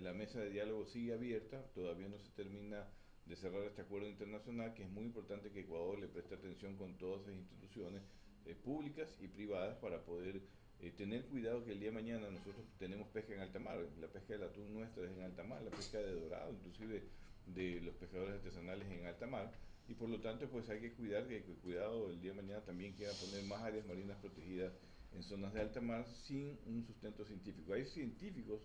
la, 0.00 0.12
mesa 0.14 0.40
de 0.40 0.50
diálogo 0.50 0.86
sigue 0.86 1.12
abierta, 1.12 1.62
todavía 1.74 2.08
no 2.08 2.18
se 2.18 2.30
termina 2.30 2.88
de 3.26 3.36
cerrar 3.36 3.62
este 3.62 3.82
acuerdo 3.82 4.08
internacional, 4.08 4.74
que 4.74 4.82
es 4.82 4.90
muy 4.90 5.04
importante 5.04 5.50
que 5.50 5.60
Ecuador 5.60 5.98
le 5.98 6.08
preste 6.08 6.34
atención 6.34 6.76
con 6.76 6.96
todas 6.98 7.26
las 7.26 7.36
instituciones 7.36 8.02
eh, 8.44 8.54
públicas 8.54 9.08
y 9.20 9.28
privadas 9.28 9.76
para 9.78 10.04
poder 10.04 10.42
eh, 10.80 10.90
tener 10.90 11.24
cuidado 11.26 11.64
que 11.64 11.72
el 11.72 11.80
día 11.80 11.88
de 11.88 11.94
mañana 11.94 12.30
nosotros 12.30 12.66
tenemos 12.78 13.08
pesca 13.08 13.32
en 13.34 13.40
alta 13.40 13.58
mar, 13.58 13.78
la 13.98 14.08
pesca 14.08 14.34
del 14.34 14.42
atún 14.42 14.74
nuestra 14.74 15.04
es 15.04 15.12
en 15.12 15.22
alta 15.22 15.42
mar, 15.42 15.62
la 15.62 15.70
pesca 15.70 15.98
de 15.98 16.12
dorado, 16.12 16.52
inclusive 16.52 17.02
de 17.46 17.80
los 17.80 17.94
pescadores 17.94 18.34
artesanales 18.34 18.86
en 18.90 19.06
alta 19.06 19.26
mar, 19.26 19.50
y 19.88 19.94
por 19.94 20.08
lo 20.08 20.20
tanto 20.20 20.46
pues 20.48 20.68
hay 20.68 20.80
que 20.80 20.92
cuidar 20.92 21.26
que, 21.26 21.42
cuidado 21.62 22.10
el 22.10 22.20
día 22.20 22.32
de 22.32 22.42
mañana 22.42 22.60
también 22.64 22.92
quiera 22.92 23.12
poner 23.14 23.44
más 23.44 23.62
áreas 23.62 23.86
marinas 23.86 24.18
protegidas 24.18 24.72
en 25.14 25.22
zonas 25.22 25.54
de 25.54 25.60
alta 25.60 25.80
mar 25.80 26.04
sin 26.26 26.58
un 26.66 26.84
sustento 26.84 27.24
científico. 27.24 27.72
Hay 27.72 27.86
científicos 27.86 28.60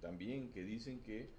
también 0.00 0.50
que 0.52 0.64
dicen 0.64 1.02
que 1.02 1.30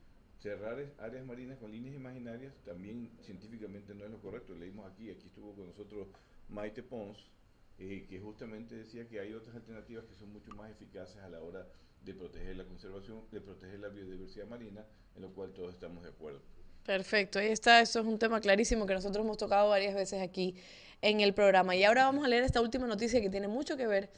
cerrar 0.42 0.78
áreas 1.00 1.26
marinas 1.26 1.58
con 1.60 1.72
líneas 1.72 1.96
imaginarias 1.96 2.54
también 2.66 3.12
científicamente 3.22 3.94
no 3.94 4.06
es 4.06 4.12
lo 4.12 4.20
correcto. 4.20 4.56
Leímos 4.56 4.92
aquí, 4.92 5.10
aquí 5.12 5.28
estuvo 5.28 5.54
con 5.54 5.68
nosotros 5.68 6.08
Maite 6.50 6.82
Pons, 6.82 7.18
eh, 7.78 8.06
que 8.10 8.20
justamente 8.20 8.76
decía 8.76 9.08
que 9.08 9.20
hay 9.20 9.34
otras 9.34 9.56
alternativas 9.56 10.06
que 10.06 10.16
son 10.16 10.34
mucho 10.34 10.52
más 10.52 10.72
eficaces 10.72 11.18
a 11.18 11.30
la 11.30 11.42
hora 11.42 11.68
de 12.04 12.14
proteger 12.14 12.58
la 12.58 12.66
conservación, 12.66 13.22
de 13.32 13.40
proteger 13.40 13.80
la 13.80 13.90
biodiversidad 13.90 14.48
marina, 14.48 14.84
en 15.16 15.22
lo 15.22 15.30
cual 15.30 15.52
todos 15.54 15.74
estamos 15.74 16.04
de 16.04 16.10
acuerdo. 16.10 16.42
Perfecto, 16.86 17.38
ahí 17.38 17.48
está, 17.48 17.80
eso 17.80 18.00
es 18.00 18.06
un 18.08 18.18
tema 18.18 18.42
clarísimo 18.42 18.88
que 18.88 18.96
nosotros 18.96 19.24
hemos 19.24 19.38
tocado 19.38 19.70
varias 19.70 19.94
veces 19.94 20.20
aquí 20.22 20.56
en 21.02 21.22
el 21.22 21.36
programa. 21.36 21.76
Y 21.76 21.84
ahora 21.84 22.06
vamos 22.06 22.26
a 22.26 22.28
leer 22.28 22.44
esta 22.44 22.62
última 22.62 22.88
noticia 22.88 23.22
que 23.22 23.30
tiene 23.30 23.48
mucho 23.48 23.78
que 23.78 23.86
ver 23.86 24.10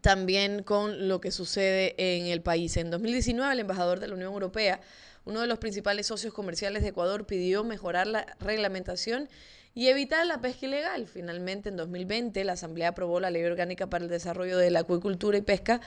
también 0.00 0.62
con 0.62 1.08
lo 1.08 1.20
que 1.20 1.30
sucede 1.30 1.94
en 1.98 2.26
el 2.26 2.40
país. 2.40 2.76
En 2.76 2.90
2019, 2.90 3.52
el 3.52 3.60
embajador 3.60 4.00
de 4.00 4.08
la 4.08 4.14
Unión 4.14 4.32
Europea, 4.32 4.80
uno 5.24 5.40
de 5.40 5.46
los 5.46 5.58
principales 5.58 6.06
socios 6.06 6.32
comerciales 6.32 6.82
de 6.82 6.88
Ecuador, 6.88 7.26
pidió 7.26 7.62
mejorar 7.64 8.06
la 8.06 8.26
reglamentación 8.40 9.28
y 9.74 9.88
evitar 9.88 10.26
la 10.26 10.40
pesca 10.40 10.66
ilegal. 10.66 11.06
Finalmente, 11.06 11.68
en 11.68 11.76
2020, 11.76 12.44
la 12.44 12.52
Asamblea 12.52 12.88
aprobó 12.88 13.20
la 13.20 13.30
Ley 13.30 13.44
Orgánica 13.44 13.86
para 13.88 14.04
el 14.04 14.10
Desarrollo 14.10 14.58
de 14.58 14.70
la 14.70 14.80
Acuicultura 14.80 15.38
y 15.38 15.42
Pesca, 15.42 15.80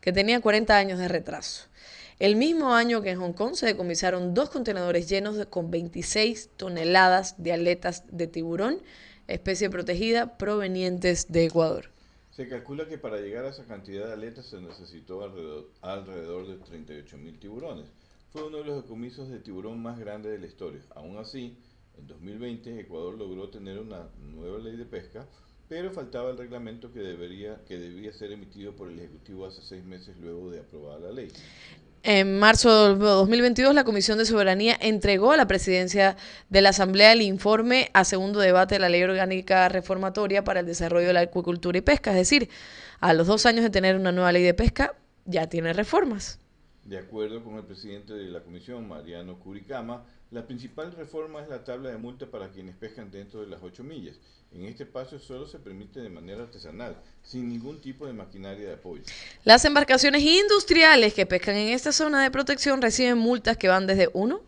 que 0.00 0.12
tenía 0.12 0.40
40 0.40 0.76
años 0.76 0.98
de 0.98 1.08
retraso. 1.08 1.66
El 2.18 2.36
mismo 2.36 2.74
año 2.74 3.02
que 3.02 3.10
en 3.10 3.18
Hong 3.18 3.32
Kong 3.32 3.54
se 3.54 3.66
decomisaron 3.66 4.34
dos 4.34 4.50
contenedores 4.50 5.08
llenos 5.08 5.44
con 5.46 5.70
26 5.70 6.50
toneladas 6.56 7.42
de 7.42 7.52
aletas 7.52 8.04
de 8.10 8.28
tiburón, 8.28 8.80
especie 9.26 9.70
protegida, 9.70 10.38
provenientes 10.38 11.32
de 11.32 11.46
Ecuador. 11.46 11.90
Se 12.32 12.48
calcula 12.48 12.88
que 12.88 12.98
para 12.98 13.18
llegar 13.18 13.44
a 13.44 13.50
esa 13.50 13.66
cantidad 13.66 14.06
de 14.06 14.14
aletas 14.14 14.46
se 14.46 14.60
necesitó 14.60 15.22
alrededor, 15.22 15.70
alrededor 15.82 16.46
de 16.46 16.56
38 16.56 17.18
mil 17.18 17.38
tiburones. 17.38 17.86
Fue 18.30 18.42
uno 18.42 18.58
de 18.58 18.64
los 18.64 18.82
decomisos 18.82 19.28
de 19.28 19.38
tiburón 19.38 19.82
más 19.82 19.98
grandes 19.98 20.32
de 20.32 20.38
la 20.38 20.46
historia. 20.46 20.80
Aún 20.94 21.18
así, 21.18 21.58
en 21.98 22.06
2020 22.06 22.80
Ecuador 22.80 23.18
logró 23.18 23.50
tener 23.50 23.78
una 23.78 24.08
nueva 24.34 24.58
ley 24.58 24.76
de 24.76 24.86
pesca 24.86 25.28
pero 25.72 25.90
faltaba 25.90 26.28
el 26.28 26.36
reglamento 26.36 26.92
que, 26.92 26.98
debería, 26.98 27.64
que 27.66 27.78
debía 27.78 28.12
ser 28.12 28.30
emitido 28.30 28.76
por 28.76 28.90
el 28.90 28.98
Ejecutivo 28.98 29.46
hace 29.46 29.62
seis 29.62 29.82
meses 29.82 30.14
luego 30.18 30.50
de 30.50 30.60
aprobada 30.60 31.00
la 31.00 31.12
ley. 31.12 31.32
En 32.04 32.40
marzo 32.40 32.96
de 32.96 33.04
2022, 33.04 33.76
la 33.76 33.84
Comisión 33.84 34.18
de 34.18 34.24
Soberanía 34.24 34.76
entregó 34.80 35.30
a 35.30 35.36
la 35.36 35.46
presidencia 35.46 36.16
de 36.48 36.60
la 36.60 36.70
Asamblea 36.70 37.12
el 37.12 37.22
informe 37.22 37.90
a 37.94 38.02
segundo 38.02 38.40
debate 38.40 38.74
de 38.74 38.80
la 38.80 38.88
Ley 38.88 39.04
Orgánica 39.04 39.68
Reformatoria 39.68 40.42
para 40.42 40.60
el 40.60 40.66
Desarrollo 40.66 41.06
de 41.06 41.12
la 41.12 41.20
Acuicultura 41.20 41.78
y 41.78 41.80
Pesca. 41.80 42.10
Es 42.10 42.16
decir, 42.16 42.48
a 42.98 43.14
los 43.14 43.28
dos 43.28 43.46
años 43.46 43.62
de 43.62 43.70
tener 43.70 43.94
una 43.94 44.10
nueva 44.10 44.32
ley 44.32 44.42
de 44.42 44.52
pesca, 44.52 44.96
ya 45.26 45.46
tiene 45.46 45.72
reformas. 45.72 46.40
De 46.84 46.98
acuerdo 46.98 47.44
con 47.44 47.54
el 47.54 47.64
presidente 47.64 48.14
de 48.14 48.24
la 48.30 48.40
Comisión, 48.40 48.88
Mariano 48.88 49.38
Curicama, 49.38 50.04
la 50.32 50.46
principal 50.46 50.92
reforma 50.92 51.40
es 51.40 51.48
la 51.48 51.62
tabla 51.62 51.90
de 51.90 51.98
multa 51.98 52.26
para 52.26 52.50
quienes 52.50 52.74
pescan 52.76 53.10
dentro 53.10 53.40
de 53.40 53.46
las 53.46 53.62
8 53.62 53.84
millas 53.84 54.16
en 54.54 54.66
este 54.66 54.82
espacio 54.82 55.18
solo 55.18 55.46
se 55.46 55.58
permite 55.58 56.00
de 56.00 56.10
manera 56.10 56.42
artesanal, 56.42 56.94
sin 57.22 57.48
ningún 57.48 57.80
tipo 57.80 58.06
de 58.06 58.12
maquinaria 58.12 58.68
de 58.68 58.74
apoyo. 58.74 59.02
Las 59.44 59.64
embarcaciones 59.64 60.22
industriales 60.22 61.14
que 61.14 61.24
pescan 61.24 61.56
en 61.56 61.68
esta 61.68 61.90
zona 61.90 62.22
de 62.22 62.30
protección 62.30 62.82
reciben 62.82 63.16
multas 63.16 63.56
que 63.56 63.68
van 63.68 63.86
desde 63.86 64.10
1 64.12 64.40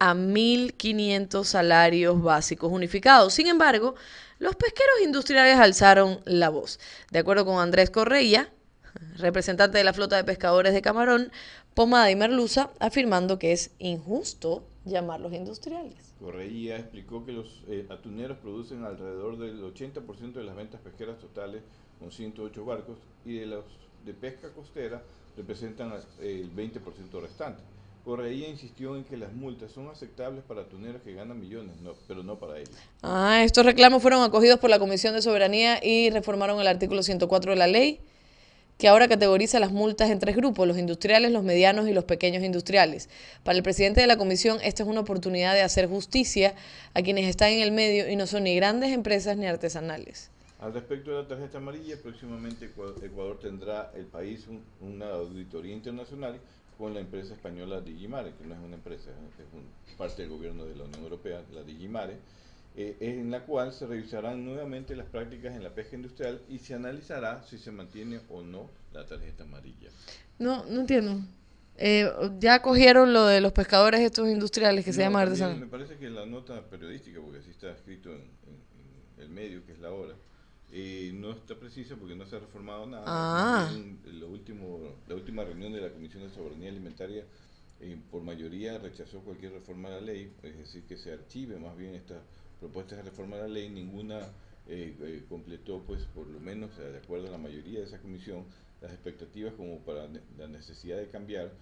a 0.00 0.14
1.500 0.14 1.44
salarios 1.44 2.20
básicos 2.20 2.72
unificados. 2.72 3.34
Sin 3.34 3.46
embargo, 3.46 3.94
los 4.40 4.56
pesqueros 4.56 5.00
industriales 5.04 5.56
alzaron 5.56 6.20
la 6.24 6.48
voz. 6.48 6.80
De 7.12 7.20
acuerdo 7.20 7.44
con 7.44 7.60
Andrés 7.60 7.90
Correia, 7.90 8.50
representante 9.18 9.78
de 9.78 9.84
la 9.84 9.92
flota 9.92 10.16
de 10.16 10.24
pescadores 10.24 10.72
de 10.72 10.82
Camarón, 10.82 11.30
Pomada 11.74 12.10
y 12.10 12.16
Merluza, 12.16 12.70
afirmando 12.80 13.38
que 13.38 13.52
es 13.52 13.70
injusto 13.78 14.66
llamarlos 14.84 15.32
industriales. 15.32 16.14
Correía 16.20 16.76
explicó 16.78 17.24
que 17.24 17.32
los 17.32 17.62
eh, 17.68 17.86
atuneros 17.90 18.38
producen 18.38 18.84
alrededor 18.84 19.38
del 19.38 19.62
80% 19.62 20.32
de 20.32 20.44
las 20.44 20.56
ventas 20.56 20.80
pesqueras 20.80 21.18
totales 21.18 21.62
con 21.98 22.12
108 22.12 22.64
barcos 22.64 22.98
y 23.24 23.38
de 23.38 23.46
los 23.46 23.64
de 24.04 24.12
pesca 24.12 24.52
costera 24.52 25.02
representan 25.36 25.92
el 26.20 26.54
20% 26.54 27.20
restante. 27.20 27.62
Correía 28.04 28.48
insistió 28.50 28.96
en 28.96 29.04
que 29.04 29.16
las 29.16 29.32
multas 29.32 29.72
son 29.72 29.88
aceptables 29.88 30.44
para 30.44 30.60
atuneros 30.62 31.00
que 31.00 31.14
ganan 31.14 31.40
millones, 31.40 31.74
pero 32.06 32.22
no 32.22 32.38
para 32.38 32.58
ellos. 32.58 32.74
Ah, 33.02 33.42
estos 33.42 33.64
reclamos 33.64 34.02
fueron 34.02 34.22
acogidos 34.22 34.60
por 34.60 34.68
la 34.68 34.78
Comisión 34.78 35.14
de 35.14 35.22
Soberanía 35.22 35.82
y 35.82 36.10
reformaron 36.10 36.60
el 36.60 36.66
artículo 36.66 37.02
104 37.02 37.52
de 37.52 37.56
la 37.56 37.66
ley 37.66 38.00
que 38.78 38.88
ahora 38.88 39.08
categoriza 39.08 39.60
las 39.60 39.72
multas 39.72 40.10
en 40.10 40.18
tres 40.18 40.36
grupos, 40.36 40.66
los 40.66 40.78
industriales, 40.78 41.30
los 41.30 41.44
medianos 41.44 41.88
y 41.88 41.92
los 41.92 42.04
pequeños 42.04 42.42
industriales. 42.42 43.08
Para 43.42 43.56
el 43.56 43.62
presidente 43.62 44.00
de 44.00 44.06
la 44.06 44.16
comisión, 44.16 44.58
esta 44.62 44.82
es 44.82 44.88
una 44.88 45.00
oportunidad 45.00 45.54
de 45.54 45.62
hacer 45.62 45.88
justicia 45.88 46.54
a 46.94 47.02
quienes 47.02 47.26
están 47.28 47.50
en 47.50 47.60
el 47.60 47.72
medio 47.72 48.08
y 48.10 48.16
no 48.16 48.26
son 48.26 48.44
ni 48.44 48.56
grandes 48.56 48.92
empresas 48.92 49.36
ni 49.36 49.46
artesanales. 49.46 50.30
Al 50.60 50.72
respecto 50.72 51.10
de 51.10 51.22
la 51.22 51.28
tarjeta 51.28 51.58
amarilla, 51.58 51.96
próximamente 52.02 52.66
Ecuador 53.02 53.38
tendrá 53.38 53.92
el 53.94 54.06
país 54.06 54.46
una 54.80 55.10
auditoría 55.10 55.74
internacional 55.74 56.40
con 56.78 56.94
la 56.94 57.00
empresa 57.00 57.34
española 57.34 57.80
Digimare, 57.80 58.32
que 58.32 58.46
no 58.46 58.54
es 58.54 58.60
una 58.60 58.74
empresa, 58.74 59.10
es 59.38 59.94
parte 59.94 60.22
del 60.22 60.30
gobierno 60.30 60.64
de 60.64 60.74
la 60.74 60.84
Unión 60.84 61.02
Europea, 61.02 61.42
la 61.52 61.62
Digimare, 61.62 62.16
eh, 62.76 62.96
en 63.00 63.30
la 63.30 63.44
cual 63.44 63.72
se 63.72 63.86
revisarán 63.86 64.44
nuevamente 64.44 64.96
las 64.96 65.06
prácticas 65.06 65.54
en 65.54 65.62
la 65.62 65.74
pesca 65.74 65.94
industrial 65.94 66.42
y 66.48 66.58
se 66.58 66.74
analizará 66.74 67.42
si 67.44 67.56
se 67.56 67.70
mantiene 67.70 68.20
o 68.28 68.42
no 68.42 68.68
la 68.92 69.06
tarjeta 69.06 69.44
amarilla. 69.44 69.90
No, 70.40 70.64
no 70.64 70.80
entiendo. 70.80 71.20
Eh, 71.76 72.10
ya 72.38 72.62
cogieron 72.62 73.12
lo 73.12 73.26
de 73.26 73.40
los 73.40 73.52
pescadores 73.52 74.00
estos 74.00 74.28
industriales 74.28 74.84
que 74.84 74.92
se 74.92 75.02
llaman 75.02 75.22
artesanos. 75.22 75.58
Me 75.58 75.66
parece 75.66 75.96
que 75.96 76.10
la 76.10 76.26
nota 76.26 76.62
periodística, 76.68 77.20
porque 77.20 77.38
así 77.38 77.50
está 77.50 77.70
escrito 77.70 78.10
en, 78.10 78.22
el 79.18 79.28
medio, 79.28 79.64
que 79.64 79.72
es 79.72 79.78
la 79.78 79.92
hora, 79.92 80.14
eh, 80.72 81.12
no 81.14 81.30
está 81.30 81.54
precisa 81.54 81.94
porque 81.94 82.16
no 82.16 82.26
se 82.26 82.34
ha 82.34 82.40
reformado 82.40 82.86
nada. 82.86 83.04
Ah. 83.06 83.72
lo 84.04 84.28
último, 84.28 84.96
la 85.06 85.14
última 85.14 85.44
reunión 85.44 85.72
de 85.72 85.80
la 85.80 85.90
Comisión 85.90 86.24
de 86.24 86.30
Soberanía 86.30 86.70
Alimentaria 86.70 87.24
por 88.10 88.22
mayoría 88.22 88.78
rechazó 88.78 89.20
cualquier 89.20 89.52
reforma 89.52 89.90
de 89.90 90.00
la 90.00 90.06
ley, 90.06 90.32
es 90.42 90.56
decir, 90.56 90.84
que 90.84 90.96
se 90.96 91.12
archive 91.12 91.58
más 91.58 91.76
bien 91.76 91.94
esta 91.94 92.22
propuestas 92.64 92.98
de 92.98 93.10
reforma 93.10 93.36
de 93.36 93.42
la 93.42 93.48
ley, 93.48 93.68
ninguna 93.68 94.20
eh, 94.66 94.96
eh, 94.98 95.24
completó, 95.28 95.82
pues 95.86 96.02
por 96.14 96.26
lo 96.26 96.40
menos 96.40 96.76
de 96.78 96.96
acuerdo 96.96 97.28
a 97.28 97.30
la 97.30 97.38
mayoría 97.38 97.80
de 97.80 97.86
esa 97.86 97.98
comisión, 97.98 98.44
las 98.80 98.92
expectativas 98.92 99.52
como 99.54 99.80
para 99.80 100.08
la 100.38 100.48
necesidad 100.48 100.98
de 100.98 101.08
cambiar. 101.08 101.52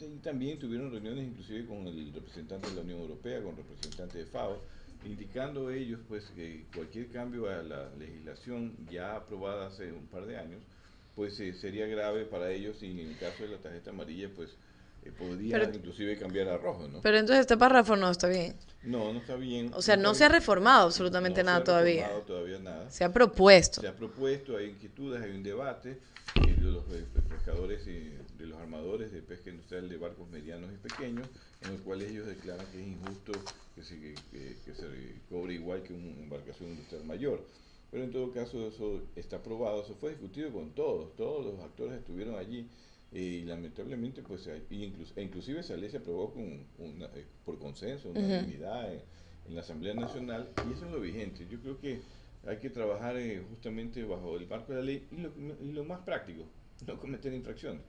Y 0.00 0.18
también 0.18 0.58
tuvieron 0.58 0.90
reuniones 0.90 1.26
inclusive 1.26 1.66
con 1.66 1.86
el 1.86 2.12
representante 2.14 2.70
de 2.70 2.76
la 2.76 2.82
Unión 2.82 3.00
Europea, 3.00 3.42
con 3.42 3.56
representantes 3.56 4.14
de 4.14 4.26
FAO, 4.26 4.62
indicando 5.04 5.70
ellos 5.70 6.00
pues 6.08 6.24
que 6.34 6.64
cualquier 6.74 7.08
cambio 7.08 7.48
a 7.50 7.62
la 7.62 7.94
legislación 7.96 8.74
ya 8.90 9.16
aprobada 9.16 9.66
hace 9.66 9.92
un 9.92 10.06
par 10.06 10.24
de 10.26 10.38
años, 10.38 10.62
pues 11.14 11.38
eh, 11.40 11.52
sería 11.52 11.86
grave 11.86 12.24
para 12.24 12.50
ellos 12.50 12.82
y 12.82 12.90
en 12.90 13.10
el 13.10 13.18
caso 13.18 13.42
de 13.42 13.50
la 13.50 13.58
tarjeta 13.58 13.90
amarilla 13.90 14.30
pues 14.34 14.56
podría 15.18 15.62
inclusive 15.64 16.16
cambiar 16.16 16.48
a 16.48 16.56
rojo, 16.56 16.86
¿no? 16.88 17.00
Pero 17.00 17.18
entonces 17.18 17.40
este 17.40 17.56
párrafo 17.56 17.96
no 17.96 18.10
está 18.10 18.28
bien. 18.28 18.54
No, 18.82 19.12
no 19.12 19.18
está 19.18 19.36
bien. 19.36 19.70
O 19.74 19.82
sea, 19.82 19.96
no, 19.96 20.14
se 20.14 20.24
ha 20.24 20.28
reformado 20.28 20.86
absolutamente 20.86 21.42
nada 21.42 21.64
todavía. 21.64 22.08
todavía 22.26 22.58
nada. 22.58 22.90
Se 22.90 23.04
ha 23.04 23.12
propuesto. 23.12 23.80
Se 23.80 23.88
ha 23.88 23.96
propuesto, 23.96 24.56
hay 24.56 24.70
inquietudes, 24.70 25.22
hay 25.22 25.30
un 25.30 25.42
debate 25.42 25.98
eh, 26.46 26.54
de 26.54 26.70
los 26.70 26.84
eh, 26.92 27.04
pescadores 27.28 27.86
y 27.86 28.14
de 28.38 28.46
los 28.46 28.58
armadores 28.60 29.12
de 29.12 29.22
pesca 29.22 29.50
industrial 29.50 29.88
de 29.88 29.96
barcos 29.96 30.28
medianos 30.30 30.70
y 30.72 30.76
pequeños, 30.76 31.26
en 31.62 31.72
el 31.72 31.80
cual 31.80 32.02
ellos 32.02 32.26
declaran 32.26 32.66
que 32.72 32.80
es 32.80 32.86
injusto 32.86 33.32
que 33.74 33.82
se, 33.82 33.98
que 34.00 34.74
se 34.74 34.86
cobre 35.28 35.54
igual 35.54 35.82
que 35.82 35.92
una 35.92 36.08
embarcación 36.22 36.70
industrial 36.70 37.04
mayor. 37.04 37.44
Pero 37.90 38.04
en 38.04 38.12
todo 38.12 38.30
caso 38.32 38.68
eso 38.68 39.02
está 39.16 39.36
aprobado, 39.36 39.82
eso 39.82 39.94
fue 39.94 40.10
discutido 40.10 40.52
con 40.52 40.70
todos, 40.72 41.16
todos 41.16 41.46
los 41.46 41.60
actores 41.60 41.98
estuvieron 41.98 42.36
allí 42.36 42.68
y 43.10 43.42
lamentablemente, 43.44 44.22
pues, 44.22 44.48
incluso, 44.70 45.14
e 45.16 45.22
inclusive 45.22 45.60
esa 45.60 45.76
ley 45.76 45.88
se 45.88 45.96
aprobó 45.96 46.32
con 46.32 46.66
una, 46.78 47.06
eh, 47.06 47.24
por 47.44 47.58
consenso, 47.58 48.10
una 48.10 48.40
unidad 48.40 48.92
en, 48.92 49.54
la 49.54 49.62
Asamblea 49.62 49.94
Nacional, 49.94 50.50
y 50.68 50.74
eso 50.74 50.84
es 50.84 50.92
lo 50.92 51.00
vigente. 51.00 51.46
Yo 51.50 51.58
creo 51.60 51.80
que 51.80 52.00
hay 52.46 52.58
que 52.58 52.68
trabajar 52.68 53.16
eh, 53.16 53.42
justamente 53.48 54.04
bajo 54.04 54.36
el 54.36 54.46
marco 54.46 54.74
de 54.74 54.78
la 54.78 54.84
ley 54.84 55.08
y 55.10 55.16
lo, 55.22 55.32
y 55.62 55.72
lo, 55.72 55.84
más 55.84 56.00
práctico, 56.00 56.44
no 56.86 56.98
cometer 56.98 57.32
infracciones. 57.32 57.80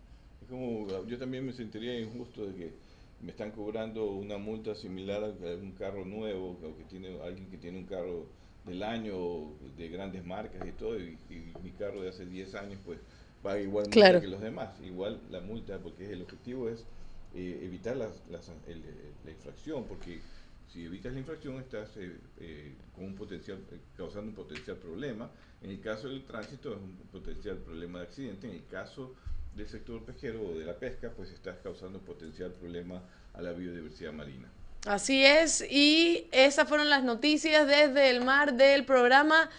Es 0.42 0.48
como, 0.48 0.88
yo 1.06 1.18
también 1.18 1.46
me 1.46 1.52
sentiría 1.52 2.00
injusto 2.00 2.46
de 2.46 2.56
que 2.56 2.74
me 3.22 3.32
están 3.32 3.52
cobrando 3.52 4.10
una 4.12 4.38
multa 4.38 4.74
similar 4.74 5.22
a 5.22 5.28
un 5.28 5.74
carro 5.74 6.06
nuevo, 6.06 6.52
o 6.52 6.78
que 6.78 6.86
tiene 6.86 7.20
alguien 7.22 7.50
que 7.50 7.58
tiene 7.58 7.80
un 7.80 7.86
carro 7.86 8.28
del 8.66 8.82
año 8.82 9.52
de 9.76 9.90
grandes 9.90 10.26
marcas 10.26 10.66
y 10.66 10.72
todo, 10.72 10.98
y, 10.98 11.18
y 11.30 11.54
mi 11.62 11.72
carro 11.72 12.02
de 12.02 12.08
hace 12.08 12.26
10 12.26 12.56
años, 12.56 12.80
pues 12.86 13.00
paga 13.42 13.60
igual 13.60 13.86
multa 13.86 14.22
que 14.22 14.28
los 14.28 14.42
demás, 14.42 14.70
igual 14.84 15.20
la 15.30 15.40
multa, 15.42 15.78
porque 15.80 16.12
el 16.12 16.22
objetivo 16.22 16.70
es 16.70 16.84
eh, 17.36 17.60
evitar 17.64 17.96
la, 17.96 18.10
infracción, 19.30 19.86
porque 19.86 20.20
si 20.72 20.86
evitas 20.86 21.14
la 21.14 21.20
infracción 21.20 21.60
estás 21.60 21.90
eh, 21.98 22.16
eh, 22.40 22.74
con 22.96 23.06
un 23.06 23.16
potencial, 23.16 23.60
causando 23.96 24.30
un 24.30 24.36
potencial 24.36 24.78
problema. 24.78 25.30
En 25.62 25.72
el 25.72 25.82
caso 25.82 26.08
del 26.08 26.24
tránsito 26.24 26.72
es 26.72 26.78
un 26.78 26.96
potencial 27.12 27.58
problema 27.58 28.00
de 28.00 28.06
accidente, 28.06 28.48
en 28.48 28.54
el 28.56 28.66
caso 28.68 29.14
del 29.56 29.68
sector 29.68 30.04
pesquero 30.04 30.42
o 30.42 30.58
de 30.58 30.66
la 30.66 30.76
pesca, 30.76 31.12
pues 31.16 31.32
estás 31.32 31.58
causando 31.62 32.00
un 32.00 32.06
potencial 32.06 32.52
problema 32.52 33.02
a 33.34 33.42
la 33.42 33.52
biodiversidad 33.52 34.14
marina. 34.14 34.48
Así 34.86 35.26
es, 35.26 35.62
y 35.70 36.28
esas 36.32 36.68
fueron 36.70 36.90
las 36.90 37.04
noticias 37.04 37.68
desde 37.68 38.10
el 38.10 38.24
mar 38.24 38.54
del 38.54 38.86
programa. 38.86 39.50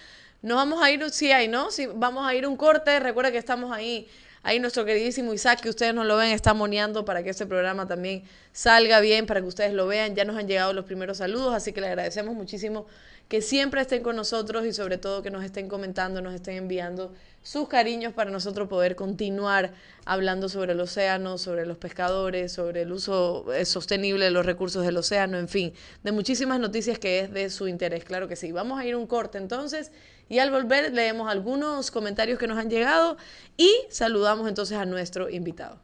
Nos 0.42 0.56
vamos 0.56 0.82
a 0.82 0.90
ir, 0.90 1.08
sí 1.10 1.32
hay, 1.32 1.48
¿no? 1.48 1.70
Sí, 1.70 1.86
vamos 1.94 2.26
a 2.26 2.34
ir 2.34 2.46
un 2.46 2.56
corte. 2.56 2.98
Recuerda 2.98 3.30
que 3.30 3.38
estamos 3.38 3.72
ahí. 3.72 4.08
Ahí 4.42 4.58
nuestro 4.58 4.86
queridísimo 4.86 5.34
Isaac, 5.34 5.60
que 5.60 5.68
ustedes 5.68 5.92
no 5.92 6.02
lo 6.02 6.16
ven, 6.16 6.30
está 6.30 6.54
moneando 6.54 7.04
para 7.04 7.22
que 7.22 7.28
este 7.28 7.44
programa 7.44 7.86
también 7.86 8.22
salga 8.52 8.98
bien, 9.00 9.26
para 9.26 9.42
que 9.42 9.46
ustedes 9.46 9.74
lo 9.74 9.86
vean. 9.86 10.16
Ya 10.16 10.24
nos 10.24 10.36
han 10.36 10.48
llegado 10.48 10.72
los 10.72 10.86
primeros 10.86 11.18
saludos, 11.18 11.54
así 11.54 11.74
que 11.74 11.82
le 11.82 11.88
agradecemos 11.88 12.34
muchísimo 12.34 12.86
que 13.30 13.42
siempre 13.42 13.80
estén 13.82 14.02
con 14.02 14.16
nosotros 14.16 14.66
y 14.66 14.72
sobre 14.72 14.98
todo 14.98 15.22
que 15.22 15.30
nos 15.30 15.44
estén 15.44 15.68
comentando, 15.68 16.20
nos 16.20 16.34
estén 16.34 16.56
enviando 16.56 17.12
sus 17.42 17.68
cariños 17.68 18.12
para 18.12 18.28
nosotros 18.30 18.66
poder 18.66 18.96
continuar 18.96 19.72
hablando 20.04 20.48
sobre 20.48 20.72
el 20.72 20.80
océano, 20.80 21.38
sobre 21.38 21.64
los 21.64 21.78
pescadores, 21.78 22.50
sobre 22.50 22.82
el 22.82 22.90
uso 22.90 23.52
eh, 23.52 23.64
sostenible 23.66 24.24
de 24.24 24.30
los 24.32 24.44
recursos 24.44 24.84
del 24.84 24.96
océano, 24.96 25.38
en 25.38 25.48
fin, 25.48 25.72
de 26.02 26.10
muchísimas 26.10 26.58
noticias 26.58 26.98
que 26.98 27.20
es 27.20 27.32
de 27.32 27.50
su 27.50 27.68
interés, 27.68 28.04
claro 28.04 28.26
que 28.26 28.34
sí. 28.34 28.50
Vamos 28.50 28.80
a 28.80 28.84
ir 28.84 28.96
un 28.96 29.06
corte 29.06 29.38
entonces 29.38 29.92
y 30.30 30.38
al 30.38 30.50
volver 30.50 30.94
leemos 30.94 31.30
algunos 31.30 31.90
comentarios 31.90 32.38
que 32.38 32.46
nos 32.46 32.56
han 32.56 32.70
llegado 32.70 33.18
y 33.58 33.70
saludamos 33.90 34.48
entonces 34.48 34.78
a 34.78 34.86
nuestro 34.86 35.28
invitado. 35.28 35.78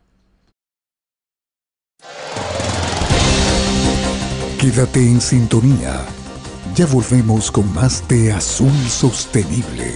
Quédate 4.59 5.01
en 5.01 5.21
sintonía 5.21 6.07
ya 6.77 6.85
volvemos 6.85 7.51
con 7.51 7.73
más 7.73 8.07
de 8.07 8.33
Azul 8.33 8.71
Sostenible. 8.91 9.95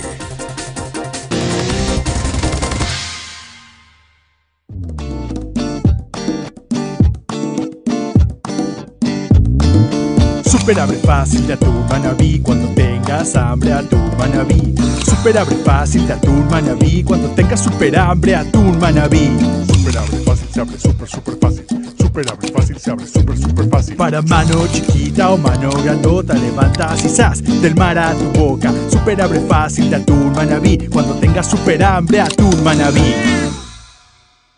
Super 10.70 10.82
abre 10.82 10.98
fácil 10.98 11.48
de 11.48 11.54
atún 11.54 11.84
manabí 11.88 12.38
cuando 12.38 12.68
tengas 12.76 13.34
hambre 13.34 13.72
atún 13.72 14.08
manabí. 14.16 14.72
Super 15.04 15.38
abre 15.38 15.56
fácil 15.56 16.06
de 16.06 16.12
atún 16.12 16.46
manabí 16.48 17.02
cuando 17.02 17.28
tengas 17.30 17.64
super 17.64 17.98
hambre 17.98 18.36
atún 18.36 18.78
manabí. 18.78 19.36
Super 19.66 19.98
abre 19.98 20.18
fácil, 20.18 20.48
se 20.48 20.60
abre 20.60 20.78
super, 20.78 21.08
super 21.08 21.36
fácil. 21.38 21.66
Super 21.98 22.30
abre 22.30 22.48
fácil, 22.52 22.78
se 22.78 22.88
abre 22.92 23.04
super, 23.04 23.36
super 23.36 23.68
fácil. 23.68 23.96
Para 23.96 24.22
mano 24.22 24.64
chiquita 24.68 25.32
o 25.32 25.36
mano 25.36 25.72
grandota, 25.82 26.34
levantas 26.34 27.04
y 27.04 27.08
zas 27.08 27.42
del 27.42 27.74
mar 27.74 27.98
a 27.98 28.14
tu 28.14 28.30
boca. 28.38 28.72
Super 28.90 29.20
abre 29.22 29.40
fácil 29.40 29.90
de 29.90 29.96
atún 29.96 30.30
manabí 30.30 30.86
cuando 30.86 31.14
tengas 31.14 31.50
super 31.50 31.82
hambre 31.82 32.20
atún 32.20 32.62
manabí. 32.62 33.12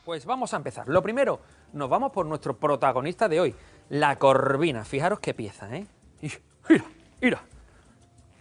Pues 0.05 0.27
vamos 0.27 0.53
a 0.53 0.59
empezar. 0.59 0.87
Lo 0.89 1.03
primero, 1.03 1.41
nos 1.73 1.89
vamos 1.89 2.13
por 2.13 2.27
nuestro 2.27 2.55
protagonista 2.59 3.31
de 3.31 3.41
hoy, 3.41 3.55
la 3.89 4.19
corvina. 4.19 4.85
Fijaros 4.85 5.19
qué 5.19 5.33
pieza, 5.33 5.75
¿eh? 5.75 5.87
Mira, 6.23 6.85
mira, 7.21 7.43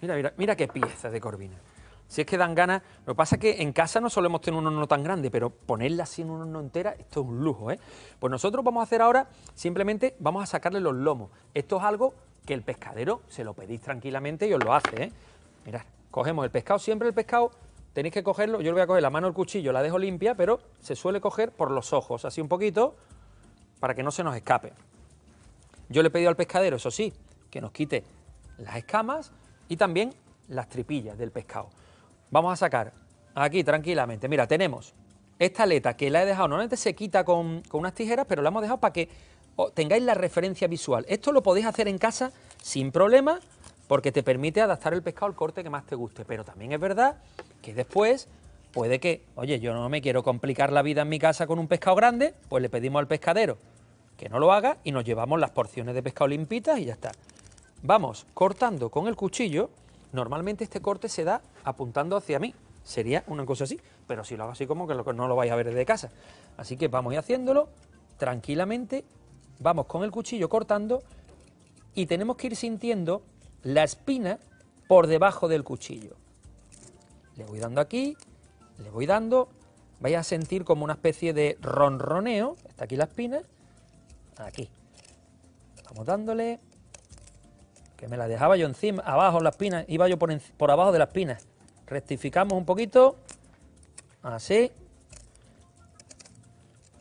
mira, 0.02 0.16
mira, 0.16 0.34
mira 0.38 0.56
qué 0.56 0.68
pieza 0.68 1.10
de 1.10 1.20
corvina. 1.20 1.58
Si 2.08 2.22
es 2.22 2.28
que 2.28 2.38
dan 2.38 2.54
ganas, 2.54 2.82
lo 3.06 3.14
que 3.14 3.18
pasa 3.18 3.36
es 3.36 3.42
que 3.42 3.62
en 3.62 3.72
casa 3.72 4.02
no 4.02 4.10
solemos 4.10 4.42
tener 4.42 4.60
un 4.60 4.68
horno 4.68 4.86
tan 4.88 5.02
grande, 5.02 5.32
pero 5.32 5.50
ponerla 5.50 6.04
así 6.04 6.22
en 6.22 6.30
un 6.30 6.42
horno 6.42 6.60
entera, 6.60 6.92
esto 6.92 7.22
es 7.22 7.28
un 7.28 7.44
lujo, 7.44 7.72
¿eh? 7.72 7.80
Pues 8.20 8.30
nosotros 8.30 8.66
vamos 8.66 8.82
a 8.82 8.84
hacer 8.84 9.02
ahora, 9.02 9.30
simplemente 9.56 10.16
vamos 10.20 10.44
a 10.44 10.46
sacarle 10.46 10.82
los 10.82 10.94
lomos. 10.94 11.32
Esto 11.54 11.78
es 11.78 11.84
algo 11.84 12.14
que 12.46 12.54
el 12.54 12.64
pescadero 12.64 13.22
se 13.30 13.44
lo 13.44 13.54
pedís 13.54 13.82
tranquilamente 13.82 14.48
y 14.48 14.54
os 14.54 14.64
lo 14.64 14.74
hace, 14.74 15.04
¿eh? 15.04 15.12
Mirad, 15.66 15.84
cogemos 16.12 16.44
el 16.44 16.52
pescado, 16.52 16.80
siempre 16.80 17.08
el 17.08 17.14
pescado 17.14 17.52
tenéis 17.94 18.14
que 18.14 18.24
cogerlo, 18.24 18.60
yo 18.60 18.72
le 18.72 18.74
voy 18.74 18.82
a 18.82 18.88
coger 18.88 19.04
la 19.04 19.10
mano 19.10 19.28
el 19.28 19.34
cuchillo, 19.34 19.72
la 19.72 19.82
dejo 19.82 19.98
limpia, 19.98 20.36
pero 20.36 20.60
se 20.82 20.96
suele 20.96 21.22
coger 21.22 21.52
por 21.52 21.72
los 21.72 21.94
ojos, 21.94 22.26
así 22.26 22.42
un 22.42 22.50
poquito, 22.50 22.96
para 23.80 23.96
que 23.96 24.04
no 24.04 24.12
se 24.12 24.24
nos 24.24 24.36
escape. 24.36 24.74
Yo 25.88 26.02
le 26.02 26.10
he 26.10 26.12
pedido 26.12 26.30
al 26.30 26.36
pescadero, 26.36 26.76
eso 26.76 26.92
sí, 26.92 27.14
que 27.52 27.62
nos 27.62 27.72
quite 27.72 28.04
las 28.58 28.78
escamas 28.78 29.32
y 29.70 29.78
también 29.78 30.14
las 30.48 30.68
tripillas 30.70 31.18
del 31.18 31.32
pescado. 31.32 31.70
Vamos 32.32 32.54
a 32.54 32.56
sacar 32.56 32.94
aquí 33.36 33.64
tranquilamente, 33.64 34.28
mira, 34.28 34.48
tenemos 34.48 34.94
esta 35.38 35.64
aleta 35.64 35.96
que 35.96 36.10
la 36.10 36.24
he 36.24 36.26
dejado, 36.26 36.48
normalmente 36.48 36.78
se 36.78 36.94
quita 36.96 37.24
con, 37.24 37.64
unas 37.74 37.94
tijeras, 37.94 38.26
pero 38.28 38.42
la 38.42 38.50
hemos 38.50 38.62
dejado 38.62 38.80
para 38.80 38.94
que 38.94 39.10
o- 39.56 39.72
tengáis 39.72 40.04
la 40.04 40.14
referencia 40.14 40.68
visual. 40.68 41.06
Esto 41.10 41.32
lo 41.32 41.42
podéis 41.44 41.66
hacer 41.66 41.88
en 41.88 41.98
casa 41.98 42.32
sin 42.62 42.92
problema, 42.92 43.40
porque 43.88 44.12
te 44.12 44.24
permite 44.24 44.62
adaptar 44.62 44.94
el 44.94 45.02
pescado 45.02 45.26
al 45.26 45.36
corte 45.36 45.64
que 45.64 45.70
más 45.70 45.86
te 45.86 45.96
guste. 45.96 46.24
Pero 46.26 46.46
también 46.46 46.72
es 46.72 46.80
verdad 46.80 47.18
que 47.62 47.74
después 47.74 48.28
puede 48.72 49.00
que, 49.00 49.24
oye, 49.36 49.60
yo 49.60 49.74
no 49.74 49.90
me 49.90 50.02
quiero 50.02 50.24
complicar 50.24 50.72
la 50.72 50.82
vida 50.82 51.02
en 51.02 51.10
mi 51.10 51.20
casa 51.20 51.48
con 51.48 51.60
un 51.60 51.68
pescado 51.68 51.96
grande, 51.98 52.34
pues 52.48 52.62
le 52.62 52.70
pedimos 52.70 53.00
al 53.00 53.08
pescadero 53.08 53.58
que 54.18 54.30
no 54.30 54.38
lo 54.40 54.54
haga 54.54 54.78
y 54.84 54.92
nos 54.92 55.04
llevamos 55.04 55.40
las 55.40 55.50
porciones 55.50 55.96
de 55.96 56.04
pescado 56.04 56.28
limpitas 56.28 56.78
y 56.80 56.86
ya 56.86 56.94
está. 56.94 57.12
Vamos 57.84 58.28
cortando 58.34 58.90
con 58.90 59.08
el 59.08 59.16
cuchillo. 59.16 59.70
Normalmente 60.12 60.64
este 60.64 60.82
corte 60.82 61.10
se 61.10 61.24
da 61.24 61.42
apuntando 61.64 62.16
hacia 62.16 62.40
mí. 62.40 62.54
Sería 62.84 63.24
una 63.28 63.46
cosa 63.46 63.64
así, 63.64 63.80
pero 64.08 64.24
si 64.24 64.36
lo 64.36 64.44
hago 64.44 64.52
así 64.54 64.68
como 64.68 64.88
que 64.88 64.96
no 65.14 65.28
lo 65.28 65.36
vais 65.36 65.52
a 65.52 65.56
ver 65.56 65.68
desde 65.68 65.86
casa. 65.86 66.12
Así 66.58 66.78
que 66.78 66.88
vamos 66.88 67.12
a 67.12 67.14
ir 67.16 67.20
haciéndolo 67.20 67.70
tranquilamente. 68.18 69.04
Vamos 69.60 69.86
con 69.86 70.04
el 70.04 70.12
cuchillo 70.12 70.50
cortando 70.50 71.04
y 71.94 72.06
tenemos 72.06 72.38
que 72.38 72.48
ir 72.48 72.56
sintiendo 72.56 73.24
la 73.64 73.84
espina 73.84 74.40
por 74.88 75.08
debajo 75.08 75.48
del 75.48 75.64
cuchillo. 75.64 76.16
Le 77.36 77.46
voy 77.46 77.60
dando 77.60 77.82
aquí, 77.82 78.16
le 78.78 78.90
voy 78.90 79.06
dando, 79.06 79.50
vais 80.00 80.16
a 80.18 80.24
sentir 80.24 80.66
como 80.66 80.84
una 80.84 80.94
especie 80.94 81.34
de 81.34 81.58
ronroneo, 81.62 82.56
está 82.68 82.86
aquí 82.86 82.96
la 82.96 83.06
espina, 83.06 83.42
aquí. 84.38 84.70
Vamos 85.90 86.06
dándole, 86.06 86.60
que 88.02 88.08
me 88.08 88.18
la 88.18 88.28
dejaba 88.28 88.58
yo 88.58 88.66
encima, 88.66 89.04
abajo 89.04 89.40
la 89.42 89.52
espina, 89.52 89.86
iba 89.88 90.08
yo 90.08 90.18
por, 90.18 90.36
por 90.58 90.72
abajo 90.72 90.92
de 90.92 90.98
la 90.98 91.06
espina. 91.06 91.38
Rectificamos 91.86 92.58
un 92.58 92.66
poquito, 92.66 93.16
así. 94.24 94.72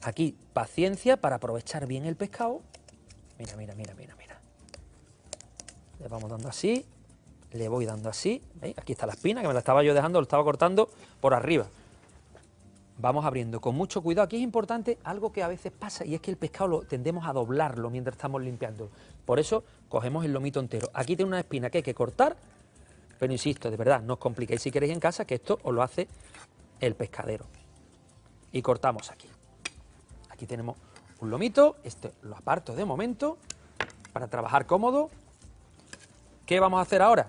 Aquí, 0.03 0.37
paciencia 0.53 1.17
para 1.17 1.37
aprovechar 1.37 1.87
bien 1.87 2.05
el 2.05 2.17
pescado. 2.17 2.61
Mira, 3.39 3.57
mira, 3.57 3.75
mira, 3.75 3.95
mira, 3.95 4.15
mira. 4.17 4.39
Le 6.01 6.09
vamos 6.09 6.29
dando 6.29 6.51
así, 6.51 6.85
le 7.53 7.69
voy 7.71 7.87
dando 7.87 8.11
así. 8.11 8.43
¿Veis? 8.57 8.77
Aquí 8.77 8.93
está 8.93 9.07
la 9.07 9.15
espina, 9.15 9.41
que 9.41 9.49
me 9.49 9.55
la 9.55 9.61
estaba 9.61 9.83
yo 9.83 9.95
dejando, 9.95 10.21
lo 10.21 10.25
estaba 10.25 10.45
cortando 10.45 10.91
por 11.23 11.33
arriba. 11.33 11.67
Vamos 13.01 13.25
abriendo 13.25 13.63
con 13.63 13.75
mucho 13.75 14.03
cuidado. 14.03 14.27
Aquí 14.27 14.37
es 14.37 14.43
importante 14.43 14.99
algo 15.05 15.33
que 15.33 15.43
a 15.43 15.49
veces 15.49 15.73
pasa 15.73 16.05
y 16.05 16.15
es 16.15 16.21
que 16.21 16.31
el 16.31 16.37
pescado 16.37 16.69
lo 16.69 16.83
tendemos 16.83 17.27
a 17.27 17.33
doblarlo 17.33 17.89
mientras 17.89 18.15
estamos 18.15 18.43
limpiando. 18.43 18.91
Por 19.25 19.41
eso 19.41 19.65
cogemos 19.89 20.23
el 20.27 20.35
lomito 20.35 20.61
entero. 20.61 20.91
Aquí 20.93 21.17
tiene 21.17 21.29
una 21.29 21.41
espina 21.41 21.71
que 21.71 21.79
hay 21.79 21.83
que 21.83 21.95
cortar, 21.95 22.37
pero 23.19 23.33
insisto, 23.33 23.71
de 23.71 23.79
verdad, 23.79 24.03
no 24.03 24.15
os 24.15 24.19
compliquéis 24.19 24.61
si 24.61 24.71
queréis 24.71 24.93
en 24.93 25.01
casa, 25.01 25.25
que 25.25 25.37
esto 25.37 25.59
os 25.63 25.73
lo 25.73 25.83
hace 25.83 26.09
el 26.79 26.95
pescadero. 26.95 27.47
Y 28.53 28.61
cortamos 28.61 29.11
aquí. 29.11 29.29
Aquí 30.29 30.45
tenemos 30.45 30.77
un 31.21 31.31
lomito, 31.31 31.77
este 31.85 32.13
lo 32.21 32.37
aparto 32.37 32.75
de 32.75 32.85
momento 32.85 33.39
para 34.13 34.29
trabajar 34.29 34.67
cómodo. 34.67 35.09
¿Qué 36.45 36.61
vamos 36.61 36.79
a 36.79 36.83
hacer 36.83 37.01
ahora? 37.01 37.29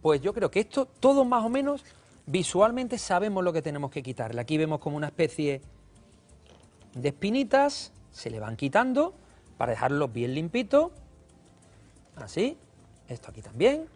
Pues 0.00 0.22
yo 0.22 0.32
creo 0.32 0.50
que 0.50 0.60
esto, 0.60 0.86
todos 0.86 1.26
más 1.26 1.44
o 1.44 1.50
menos, 1.50 1.84
visualmente 2.30 2.96
sabemos 2.96 3.42
lo 3.42 3.52
que 3.52 3.60
tenemos 3.60 3.90
que 3.90 4.02
quitarle. 4.02 4.40
Aquí 4.40 4.56
vemos 4.56 4.78
como 4.78 4.96
una 4.96 5.08
especie 5.08 5.60
de 6.94 7.08
espinitas, 7.08 7.92
se 8.12 8.30
le 8.30 8.38
van 8.38 8.56
quitando 8.56 9.14
para 9.58 9.72
dejarlos 9.72 10.12
bien 10.12 10.34
limpitos. 10.34 10.92
Así, 12.16 12.56
esto 13.08 13.30
aquí 13.30 13.42
también. 13.42 13.86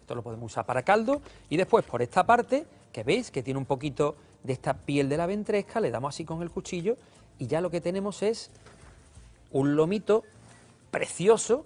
Esto 0.00 0.14
lo 0.14 0.22
podemos 0.22 0.52
usar 0.52 0.66
para 0.66 0.82
caldo. 0.82 1.22
Y 1.48 1.56
después 1.56 1.84
por 1.84 2.02
esta 2.02 2.24
parte, 2.24 2.66
que 2.92 3.02
veis 3.02 3.30
que 3.30 3.42
tiene 3.42 3.58
un 3.58 3.66
poquito 3.66 4.16
de 4.44 4.52
esta 4.52 4.74
piel 4.74 5.08
de 5.08 5.16
la 5.16 5.26
ventresca, 5.26 5.80
le 5.80 5.90
damos 5.90 6.14
así 6.14 6.24
con 6.24 6.42
el 6.42 6.50
cuchillo 6.50 6.96
y 7.38 7.46
ya 7.46 7.60
lo 7.60 7.70
que 7.70 7.80
tenemos 7.80 8.22
es 8.22 8.50
un 9.50 9.74
lomito 9.74 10.22
precioso 10.90 11.64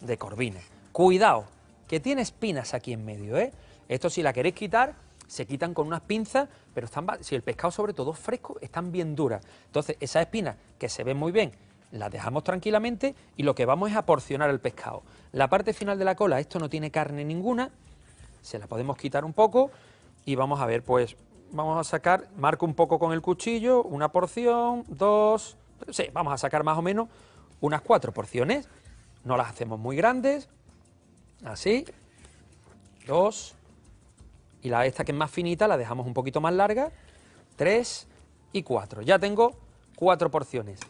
de 0.00 0.16
corvina. 0.16 0.60
Cuidado, 0.92 1.44
que 1.88 2.00
tiene 2.00 2.22
espinas 2.22 2.74
aquí 2.74 2.92
en 2.92 3.04
medio, 3.04 3.36
¿eh? 3.36 3.52
Esto 3.88 4.10
si 4.10 4.22
la 4.22 4.32
queréis 4.32 4.54
quitar, 4.54 4.94
se 5.26 5.46
quitan 5.46 5.74
con 5.74 5.86
unas 5.86 6.02
pinzas, 6.02 6.48
pero 6.74 6.86
están, 6.86 7.06
si 7.20 7.34
el 7.34 7.42
pescado 7.42 7.70
sobre 7.70 7.92
todo 7.92 8.12
es 8.12 8.18
fresco, 8.18 8.56
están 8.60 8.92
bien 8.92 9.14
duras. 9.14 9.44
Entonces, 9.66 9.96
esas 10.00 10.22
espinas 10.22 10.56
que 10.78 10.88
se 10.88 11.04
ven 11.04 11.16
muy 11.16 11.32
bien, 11.32 11.52
las 11.92 12.10
dejamos 12.10 12.44
tranquilamente 12.44 13.14
y 13.36 13.42
lo 13.42 13.54
que 13.54 13.64
vamos 13.64 13.90
es 13.90 13.96
a 13.96 14.06
porcionar 14.06 14.50
el 14.50 14.60
pescado. 14.60 15.02
La 15.32 15.48
parte 15.48 15.72
final 15.72 15.98
de 15.98 16.04
la 16.04 16.14
cola, 16.14 16.40
esto 16.40 16.58
no 16.58 16.68
tiene 16.68 16.90
carne 16.90 17.24
ninguna, 17.24 17.70
se 18.42 18.58
la 18.58 18.66
podemos 18.66 18.96
quitar 18.96 19.24
un 19.24 19.32
poco 19.32 19.70
y 20.24 20.34
vamos 20.34 20.60
a 20.60 20.66
ver, 20.66 20.82
pues 20.82 21.16
vamos 21.52 21.78
a 21.78 21.88
sacar, 21.88 22.28
marco 22.36 22.66
un 22.66 22.74
poco 22.74 22.98
con 22.98 23.12
el 23.12 23.22
cuchillo, 23.22 23.82
una 23.82 24.10
porción, 24.10 24.84
dos, 24.88 25.56
sí, 25.90 26.06
vamos 26.12 26.32
a 26.32 26.38
sacar 26.38 26.64
más 26.64 26.78
o 26.78 26.82
menos 26.82 27.08
unas 27.60 27.82
cuatro 27.82 28.12
porciones. 28.12 28.68
No 29.24 29.36
las 29.36 29.50
hacemos 29.50 29.78
muy 29.78 29.96
grandes, 29.96 30.48
así, 31.44 31.84
dos, 33.06 33.54
y 34.62 34.68
la 34.68 34.86
esta 34.86 35.04
que 35.04 35.12
es 35.12 35.18
más 35.18 35.30
finita 35.30 35.68
la 35.68 35.76
dejamos 35.76 36.06
un 36.06 36.14
poquito 36.14 36.40
más 36.40 36.52
larga, 36.54 36.90
tres 37.56 38.06
y 38.52 38.62
cuatro. 38.62 39.02
Ya 39.02 39.18
tengo 39.18 39.54
cuatro 39.94 40.30
porciones. 40.30 40.80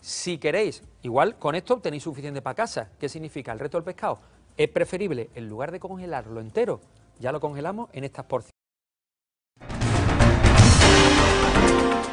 Si 0.00 0.38
queréis, 0.38 0.82
igual 1.02 1.36
con 1.38 1.54
esto 1.54 1.78
tenéis 1.78 2.02
suficiente 2.02 2.42
para 2.42 2.54
casa. 2.54 2.88
¿Qué 2.98 3.08
significa? 3.08 3.52
El 3.52 3.58
resto 3.58 3.76
del 3.76 3.84
pescado 3.84 4.18
es 4.56 4.68
preferible, 4.68 5.30
en 5.34 5.48
lugar 5.48 5.70
de 5.72 5.80
congelarlo 5.80 6.40
entero, 6.40 6.80
ya 7.18 7.32
lo 7.32 7.40
congelamos 7.40 7.88
en 7.92 8.04
estas 8.04 8.24
porciones. 8.26 8.50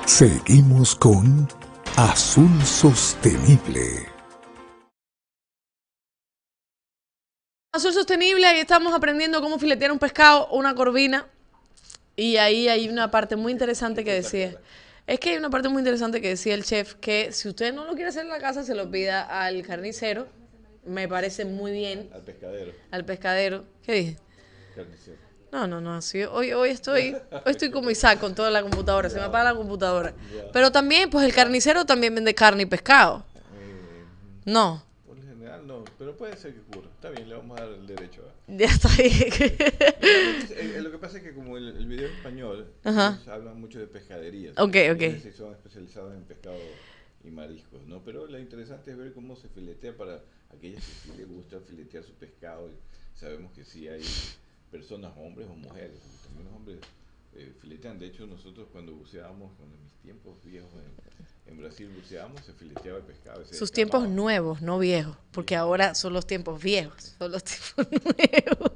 Seguimos 0.05 0.95
con 0.95 1.47
Azul 1.95 2.63
Sostenible. 2.63 4.16
Azul 7.77 7.93
sostenible, 7.93 8.45
ahí 8.45 8.59
estamos 8.59 8.93
aprendiendo 8.93 9.41
cómo 9.41 9.57
filetear 9.59 9.91
un 9.91 9.99
pescado 9.99 10.47
o 10.49 10.57
una 10.57 10.73
corvina. 10.75 11.27
Y 12.15 12.37
ahí 12.37 12.67
hay 12.67 12.89
una 12.89 13.11
parte 13.11 13.35
muy 13.35 13.51
interesante 13.51 14.03
que 14.03 14.13
decía. 14.13 14.55
Es 15.05 15.19
que 15.19 15.29
hay 15.31 15.37
una 15.37 15.49
parte 15.49 15.69
muy 15.69 15.79
interesante 15.79 16.19
que 16.19 16.29
decía 16.29 16.53
el 16.55 16.63
chef 16.65 16.95
que 16.95 17.31
si 17.31 17.47
usted 17.47 17.73
no 17.73 17.85
lo 17.85 17.93
quiere 17.93 18.09
hacer 18.09 18.23
en 18.23 18.29
la 18.29 18.39
casa, 18.39 18.63
se 18.63 18.75
lo 18.75 18.89
pida 18.89 19.21
al 19.21 19.61
carnicero. 19.61 20.27
Me 20.85 21.07
parece 21.07 21.45
muy 21.45 21.71
bien. 21.71 22.09
Al 22.13 22.21
pescadero, 22.23 22.71
Al 22.91 23.05
pescadero. 23.05 23.63
¿Qué 23.85 23.91
dije? 23.93 24.17
carnicero. 24.75 25.17
No, 25.51 25.67
no, 25.67 25.79
no. 25.79 26.01
Sí, 26.01 26.23
hoy, 26.23 26.51
hoy 26.53 26.71
estoy, 26.71 27.15
hoy 27.31 27.51
estoy 27.51 27.71
como 27.71 27.89
Isaac 27.89 28.19
con 28.19 28.35
toda 28.35 28.49
la 28.51 28.61
computadora. 28.61 29.09
Se 29.09 29.17
me 29.17 29.23
apaga 29.25 29.51
la 29.51 29.55
computadora. 29.55 30.13
Pero 30.51 30.71
también, 30.71 31.09
pues 31.09 31.23
el 31.25 31.33
carnicero 31.33 31.85
también 31.85 32.13
vende 32.15 32.33
carne 32.33 32.63
y 32.63 32.65
pescado. 32.65 33.23
Eh, 33.35 34.03
No. 34.45 34.83
No, 35.65 35.83
pero 35.97 36.15
puede 36.17 36.35
ser 36.37 36.53
que 36.53 36.59
ocurra. 36.59 36.89
Está 36.93 37.09
bien, 37.09 37.29
le 37.29 37.35
vamos 37.35 37.59
a 37.59 37.65
dar 37.65 37.73
el 37.73 37.87
derecho. 37.87 38.23
Ya 38.47 38.67
está 38.67 38.89
bien. 38.95 39.11
Eh, 39.99 40.75
eh, 40.77 40.81
lo 40.81 40.91
que 40.91 40.97
pasa 40.97 41.17
es 41.17 41.23
que 41.23 41.33
como 41.33 41.57
el, 41.57 41.69
el 41.69 41.85
video 41.85 42.07
es 42.07 42.15
español, 42.15 42.73
hablan 42.83 43.59
mucho 43.59 43.79
de 43.79 43.87
pescaderías. 43.87 44.57
Ok, 44.57 44.75
ok. 44.93 45.31
Son 45.35 45.51
especializados 45.53 46.13
en 46.13 46.23
pescado 46.23 46.57
y 47.23 47.29
mariscos, 47.29 47.85
¿no? 47.87 48.01
Pero 48.03 48.27
lo 48.27 48.39
interesante 48.39 48.91
es 48.91 48.97
ver 48.97 49.13
cómo 49.13 49.35
se 49.35 49.49
filetea 49.49 49.95
para 49.95 50.21
aquellas 50.55 50.83
que 50.85 50.91
sí 50.91 51.17
les 51.17 51.27
gusta 51.27 51.59
filetear 51.59 52.03
su 52.03 52.13
pescado. 52.13 52.69
Y 52.69 53.17
sabemos 53.17 53.51
que 53.53 53.63
sí 53.63 53.87
hay 53.87 54.03
personas, 54.71 55.13
hombres 55.17 55.47
o 55.49 55.55
mujeres, 55.55 55.99
también 56.23 56.45
los 56.45 56.55
hombres 56.55 56.79
eh, 57.35 57.53
filetean. 57.59 57.99
De 57.99 58.07
hecho, 58.07 58.25
nosotros 58.25 58.67
cuando 58.71 58.93
buceábamos, 58.93 59.51
cuando 59.57 59.75
en 59.75 59.83
mis 59.83 59.93
tiempos 59.95 60.43
viejos 60.43 60.71
en, 60.73 61.27
en 61.47 61.57
Brasil 61.57 61.87
buceábamos, 61.89 62.43
se 62.45 62.53
fileteaba 62.53 62.97
el 62.99 63.03
pescado. 63.05 63.45
se 63.45 63.55
Sus 63.55 63.71
tiempos 63.71 64.07
nuevos, 64.09 64.61
no 64.61 64.77
viejos, 64.79 65.15
porque 65.31 65.55
ahora 65.55 65.95
son 65.95 66.13
los 66.13 66.25
tiempos 66.27 66.61
viejos, 66.61 67.15
son 67.17 67.31
los 67.31 67.43
tiempos 67.75 67.87
nuevos. 67.91 68.71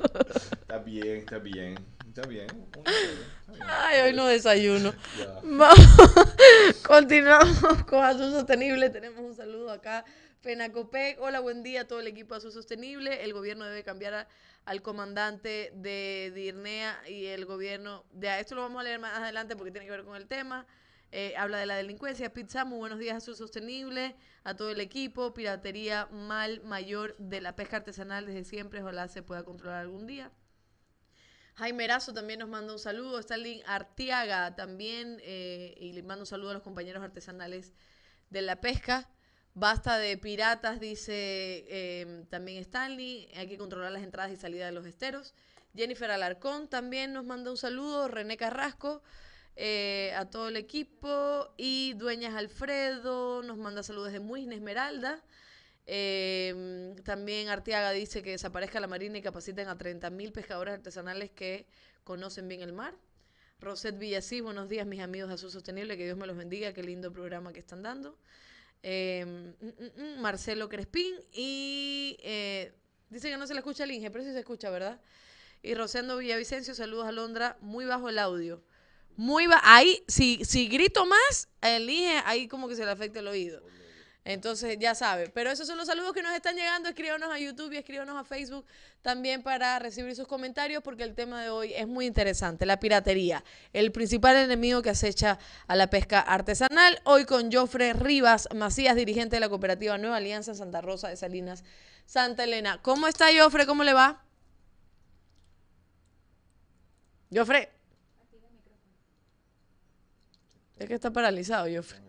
Está 0.62 0.78
bien, 0.80 1.18
está 1.18 1.38
bien, 1.40 1.76
está 2.08 2.22
bien. 2.28 2.48
está 2.48 2.92
bien. 2.94 3.62
Ay, 3.68 4.02
hoy 4.02 4.14
no 4.14 4.26
desayuno. 4.28 4.94
Ya. 5.20 5.40
Vamos, 5.44 5.78
continuamos 6.88 7.84
con 7.84 8.04
Azul 8.04 8.32
Sostenible. 8.32 8.90
Tenemos 8.90 9.20
un 9.20 9.36
saludo 9.36 9.72
acá. 9.72 10.06
Penacopec, 10.42 11.20
hola, 11.22 11.40
buen 11.40 11.62
día 11.62 11.82
a 11.82 11.86
todo 11.88 12.00
el 12.00 12.08
equipo 12.08 12.34
de 12.34 12.40
Azul 12.40 12.52
Sostenible. 12.52 13.24
El 13.24 13.34
gobierno 13.34 13.66
debe 13.66 13.84
cambiar 13.84 14.14
a- 14.14 14.28
al 14.66 14.82
comandante 14.82 15.72
de 15.76 16.32
Dirnea 16.34 16.98
y 17.08 17.26
el 17.28 17.46
gobierno. 17.46 18.04
De, 18.12 18.40
esto 18.40 18.56
lo 18.56 18.62
vamos 18.62 18.80
a 18.80 18.84
leer 18.84 19.00
más 19.00 19.18
adelante 19.20 19.56
porque 19.56 19.72
tiene 19.72 19.86
que 19.86 19.92
ver 19.92 20.04
con 20.04 20.16
el 20.16 20.28
tema. 20.28 20.66
Eh, 21.12 21.34
habla 21.38 21.58
de 21.58 21.66
la 21.66 21.76
delincuencia. 21.76 22.34
Pizza, 22.34 22.64
muy 22.64 22.78
buenos 22.78 23.00
días, 23.00 23.18
Azul 23.18 23.36
Sostenible. 23.36 24.16
A 24.44 24.56
todo 24.56 24.70
el 24.72 24.80
equipo. 24.80 25.34
Piratería 25.34 26.08
mal 26.12 26.62
mayor 26.64 27.16
de 27.18 27.42
la 27.42 27.56
pesca 27.56 27.78
artesanal 27.78 28.26
desde 28.26 28.46
siempre. 28.46 28.82
Ojalá 28.82 29.08
se 29.08 29.22
pueda 29.22 29.44
controlar 29.44 29.82
algún 29.82 30.08
día. 30.08 30.32
Jaime 31.56 31.84
Erazo 31.84 32.14
también 32.14 32.40
nos 32.40 32.50
manda 32.50 32.72
un 32.72 32.80
saludo. 32.80 33.20
Stalin 33.20 33.62
Artiaga 33.66 34.56
también. 34.56 35.20
eh, 35.22 35.76
y 35.78 35.92
le 35.94 36.02
mando 36.04 36.24
un 36.24 36.28
saludo 36.28 36.52
a 36.52 36.54
los 36.54 36.64
compañeros 36.64 37.04
artesanales 37.04 37.74
de 38.30 38.42
la 38.42 38.62
pesca. 38.62 39.10
Basta 39.54 39.98
de 39.98 40.18
piratas, 40.18 40.80
dice 40.80 41.66
eh, 41.68 42.26
también 42.30 42.60
Stanley. 42.60 43.30
Hay 43.36 43.50
que 43.50 43.58
controlar 43.58 43.92
las 43.92 44.02
entradas 44.02 44.32
y 44.32 44.38
salidas 44.38 44.70
de 44.70 44.72
los 44.72 44.86
esteros. 44.86 45.34
Jennifer 45.76 46.10
Alarcón 46.10 46.70
también 46.70 47.12
nos 47.12 47.26
manda 47.26 47.52
un 47.52 47.58
saludo. 47.58 48.08
René 48.08 48.38
Carrasco. 48.38 49.04
Eh, 49.56 50.14
a 50.16 50.30
todo 50.30 50.50
el 50.50 50.58
equipo. 50.58 51.54
Y 51.58 51.94
Dueñas 51.94 52.36
Alfredo 52.36 53.44
nos 53.44 53.58
manda 53.58 53.84
saludos 53.84 54.12
de 54.12 54.20
Muisne 54.20 54.56
Esmeralda. 54.56 55.24
Eh, 55.86 56.96
también 57.04 57.50
Arteaga 57.50 57.92
dice 57.92 58.22
que 58.22 58.32
desaparezca 58.32 58.80
la 58.80 58.88
marina 58.88 59.18
y 59.18 59.22
capaciten 59.22 59.68
a 59.68 59.78
30.000 59.78 60.32
pescadores 60.32 60.76
artesanales 60.76 61.32
que 61.32 61.68
conocen 62.04 62.48
bien 62.48 62.62
el 62.62 62.74
mar. 62.74 62.96
Roset 63.60 63.98
Villasí, 63.98 64.42
buenos 64.42 64.70
días 64.70 64.88
mis 64.88 65.02
amigos 65.02 65.30
de 65.30 65.36
Azul 65.36 65.52
Sostenible, 65.52 65.96
que 65.96 66.06
Dios 66.06 66.18
me 66.18 66.26
los 66.26 66.36
bendiga, 66.36 66.74
qué 66.74 66.82
lindo 66.82 67.12
programa 67.14 67.54
que 67.54 67.60
están 67.60 67.84
dando. 67.84 68.18
Eh, 68.82 69.24
mm, 69.26 69.66
mm, 69.66 70.16
mm, 70.16 70.22
Marcelo 70.22 70.68
Crespín 70.68 71.14
y 71.32 72.18
eh, 72.24 72.74
dice 73.10 73.30
que 73.30 73.38
no 73.38 73.46
se 73.46 73.54
le 73.54 73.60
escucha 73.60 73.84
el 73.84 73.92
Inge, 73.92 74.10
pero 74.10 74.24
sí 74.24 74.32
se 74.32 74.40
escucha, 74.40 74.72
¿verdad? 74.72 75.00
Y 75.62 75.76
Rosendo 75.76 76.18
Villavicencio, 76.18 76.74
saludos 76.74 77.06
a 77.06 77.12
Londra, 77.12 77.58
muy 77.62 77.86
bajo 77.86 78.10
el 78.10 78.18
audio. 78.18 78.64
Muy 79.18 79.48
bajo, 79.48 79.62
ahí, 79.66 80.04
si, 80.08 80.44
si 80.46 80.68
grito 80.68 81.06
más, 81.06 81.48
el 81.62 81.90
Inge, 81.90 82.22
ahí 82.26 82.48
como 82.48 82.68
que 82.68 82.76
se 82.76 82.86
le 82.86 82.92
afecta 82.92 83.20
el 83.20 83.28
oído. 83.28 83.62
Entonces, 84.24 84.78
ya 84.80 84.94
sabe. 84.94 85.30
Pero 85.30 85.50
esos 85.50 85.68
son 85.68 85.78
los 85.78 85.88
saludos 85.88 86.14
que 86.14 86.22
nos 86.22 86.34
están 86.36 86.56
llegando. 86.56 86.88
Escríbanos 86.90 87.32
a 87.32 87.40
YouTube 87.40 87.72
y 87.74 87.78
escríbanos 87.78 88.16
a 88.16 88.24
Facebook 88.24 88.66
también 89.02 89.42
para 89.42 89.80
recibir 89.80 90.16
sus 90.16 90.28
comentarios 90.28 90.84
porque 90.84 91.04
el 91.04 91.16
tema 91.16 91.42
de 91.42 91.50
hoy 91.50 91.74
es 91.74 91.88
muy 91.88 92.06
interesante. 92.06 92.68
La 92.68 92.80
piratería, 92.80 93.44
el 93.74 93.92
principal 93.92 94.36
enemigo 94.36 94.84
que 94.84 94.92
acecha 94.92 95.40
a 95.68 95.76
la 95.76 95.90
pesca 95.90 96.20
artesanal. 96.20 97.02
Hoy 97.04 97.26
con 97.26 97.52
Jofre 97.52 97.94
Rivas 97.94 98.48
Macías, 98.54 98.96
dirigente 98.96 99.38
de 99.38 99.40
la 99.40 99.50
cooperativa 99.50 99.98
Nueva 99.98 100.18
Alianza 100.18 100.54
Santa 100.54 100.82
Rosa 100.82 101.10
de 101.10 101.16
Salinas, 101.16 101.64
Santa 102.06 102.44
Elena. 102.44 102.80
¿Cómo 102.84 103.08
está 103.08 103.28
Jofre? 103.36 103.66
¿Cómo 103.66 103.84
le 103.84 103.94
va? 103.94 104.24
Jofre. 107.34 107.81
Es 110.82 110.88
que 110.88 110.96
está 110.96 111.12
paralizado, 111.12 111.68
Jofre. 111.74 112.00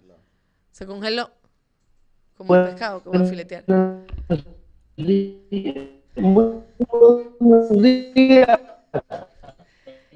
Se 0.71 0.87
congeló. 0.87 1.31
Como 2.37 2.57
el 2.57 2.65
pescado 2.65 3.03
que 3.03 3.09
voy 3.11 3.23
a 3.23 3.25
filetear. 3.25 3.65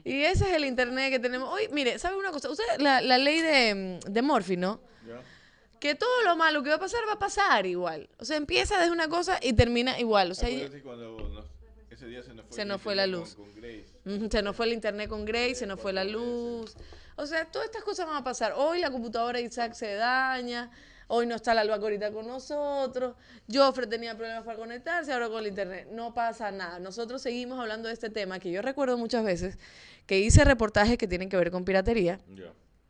Y 0.05 0.23
ese 0.23 0.49
es 0.49 0.53
el 0.55 0.65
internet 0.65 1.11
que 1.11 1.19
tenemos. 1.19 1.53
Hoy, 1.53 1.69
mire, 1.73 1.99
¿sabe 1.99 2.17
una 2.17 2.31
cosa? 2.31 2.51
Usted, 2.51 2.65
la, 2.79 3.01
la 3.01 3.19
ley 3.19 3.41
de, 3.41 4.01
de 4.07 4.23
Murphy, 4.23 4.57
¿no? 4.57 4.81
Que 5.79 5.95
todo 5.95 6.23
lo 6.25 6.37
malo 6.37 6.63
que 6.63 6.71
va 6.71 6.77
a 6.77 6.81
pasar 6.81 7.01
va 7.07 7.13
a 7.15 7.19
pasar 7.19 7.67
igual. 7.67 8.09
O 8.19 8.25
sea, 8.25 8.39
empieza 8.39 8.79
desde 8.79 8.93
una 8.93 9.09
cosa 9.09 9.39
y 9.43 9.53
termina 9.53 10.01
igual. 10.01 10.31
O 10.31 10.35
sea, 10.35 10.49
ese 10.49 12.07
día 12.07 12.23
se 12.23 12.33
nos 12.33 12.47
fue, 12.47 12.57
Se 12.57 12.65
nos 12.65 12.81
fue 12.81 12.95
la 12.95 13.07
luz. 13.07 13.35
Con, 13.35 13.45
con 13.45 13.55
Grace. 13.57 13.87
Ujú, 14.07 14.29
Se 14.31 14.43
nos 14.43 14.57
fue 14.57 14.67
el 14.67 14.73
internet 14.73 15.09
con 15.11 15.25
Grace, 15.27 15.57
se 15.57 15.67
nos 15.67 15.79
fue 15.79 15.93
la 15.93 16.05
luz. 16.05 16.75
O 17.17 17.27
sea, 17.27 17.45
todas 17.47 17.67
estas 17.67 17.83
cosas 17.83 18.07
van 18.07 18.17
a 18.17 18.25
pasar. 18.25 18.55
Hoy 18.57 18.81
la 18.81 18.91
computadora 18.91 19.39
de 19.39 19.45
Isaac 19.45 19.73
se 19.73 19.95
daña. 19.95 20.71
Hoy 21.09 21.27
no 21.27 21.35
está 21.37 21.55
la 21.55 21.63
albacorita 21.63 22.13
con 22.13 22.27
nosotros. 22.27 23.15
Joffre 23.51 23.87
tenía 23.87 24.17
problemas 24.17 24.45
para 24.45 24.59
conectarse, 24.59 25.13
ahora 25.13 25.29
con 25.29 25.39
el 25.39 25.47
internet. 25.47 25.89
No 25.93 26.13
pasa 26.13 26.51
nada. 26.51 26.79
Nosotros 26.79 27.23
seguimos 27.23 27.59
hablando 27.59 27.89
de 27.89 27.95
este 27.95 28.11
tema 28.11 28.39
que 28.39 28.51
yo 28.51 28.61
recuerdo 28.61 28.99
muchas 28.99 29.25
veces 29.25 29.59
que 30.07 30.19
hice 30.19 30.45
reportajes 30.45 30.99
que 30.99 31.09
tienen 31.09 31.29
que 31.29 31.37
ver 31.37 31.51
con 31.51 31.65
piratería 31.65 32.21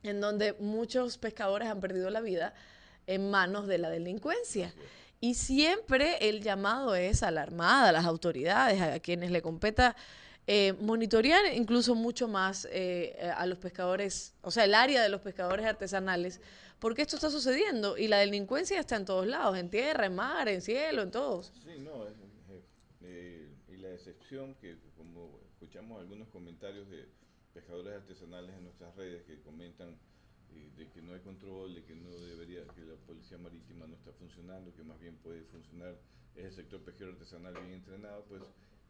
en 0.02 0.20
donde 0.20 0.54
muchos 0.54 1.18
pescadores 1.18 1.68
han 1.68 1.80
perdido 1.80 2.10
la 2.10 2.20
vida 2.20 2.54
en 3.06 3.30
manos 3.30 3.66
de 3.66 3.78
la 3.78 3.90
delincuencia. 3.90 4.72
Y 5.20 5.34
siempre 5.34 6.28
el 6.28 6.42
llamado 6.42 6.94
es 6.94 7.22
a 7.22 7.30
la 7.30 7.42
Armada, 7.42 7.88
a 7.88 7.92
las 7.92 8.04
autoridades, 8.04 8.80
a 8.80 8.98
quienes 9.00 9.30
le 9.30 9.42
competa 9.42 9.96
eh, 10.46 10.74
monitorear 10.80 11.52
incluso 11.54 11.94
mucho 11.94 12.28
más 12.28 12.68
eh, 12.70 13.32
a 13.36 13.46
los 13.46 13.58
pescadores, 13.58 14.34
o 14.42 14.50
sea, 14.50 14.64
el 14.64 14.74
área 14.74 15.02
de 15.02 15.08
los 15.08 15.20
pescadores 15.20 15.66
artesanales, 15.66 16.40
porque 16.78 17.02
esto 17.02 17.16
está 17.16 17.30
sucediendo 17.30 17.96
y 17.98 18.06
la 18.08 18.18
delincuencia 18.18 18.78
está 18.78 18.96
en 18.96 19.04
todos 19.04 19.26
lados, 19.26 19.56
en 19.58 19.70
tierra, 19.70 20.06
en 20.06 20.14
mar, 20.14 20.48
en 20.48 20.60
cielo, 20.62 21.02
en 21.02 21.10
todos. 21.10 21.52
Sí, 21.64 21.78
no, 21.80 22.06
es- 22.06 22.14
eh, 23.02 23.48
y 23.68 23.76
la 23.76 23.92
excepción 23.92 24.54
que 24.56 24.76
como 24.96 25.40
escuchamos 25.52 26.00
algunos 26.00 26.28
comentarios 26.28 26.88
de 26.90 27.06
pescadores 27.52 27.94
artesanales 27.94 28.54
en 28.56 28.64
nuestras 28.64 28.94
redes 28.96 29.22
que 29.24 29.40
comentan 29.42 29.96
eh, 30.54 30.70
de 30.76 30.88
que 30.90 31.02
no 31.02 31.14
hay 31.14 31.20
control, 31.20 31.74
de 31.74 31.82
que 31.84 31.94
no 31.94 32.10
debería, 32.20 32.60
que 32.74 32.82
la 32.82 32.94
policía 33.06 33.38
marítima 33.38 33.86
no 33.86 33.94
está 33.96 34.12
funcionando, 34.12 34.74
que 34.74 34.82
más 34.82 34.98
bien 35.00 35.16
puede 35.16 35.42
funcionar 35.44 35.96
es 36.34 36.44
el 36.44 36.52
sector 36.52 36.80
pesquero 36.82 37.12
artesanal 37.12 37.54
bien 37.54 37.72
entrenado, 37.72 38.24
pues 38.28 38.42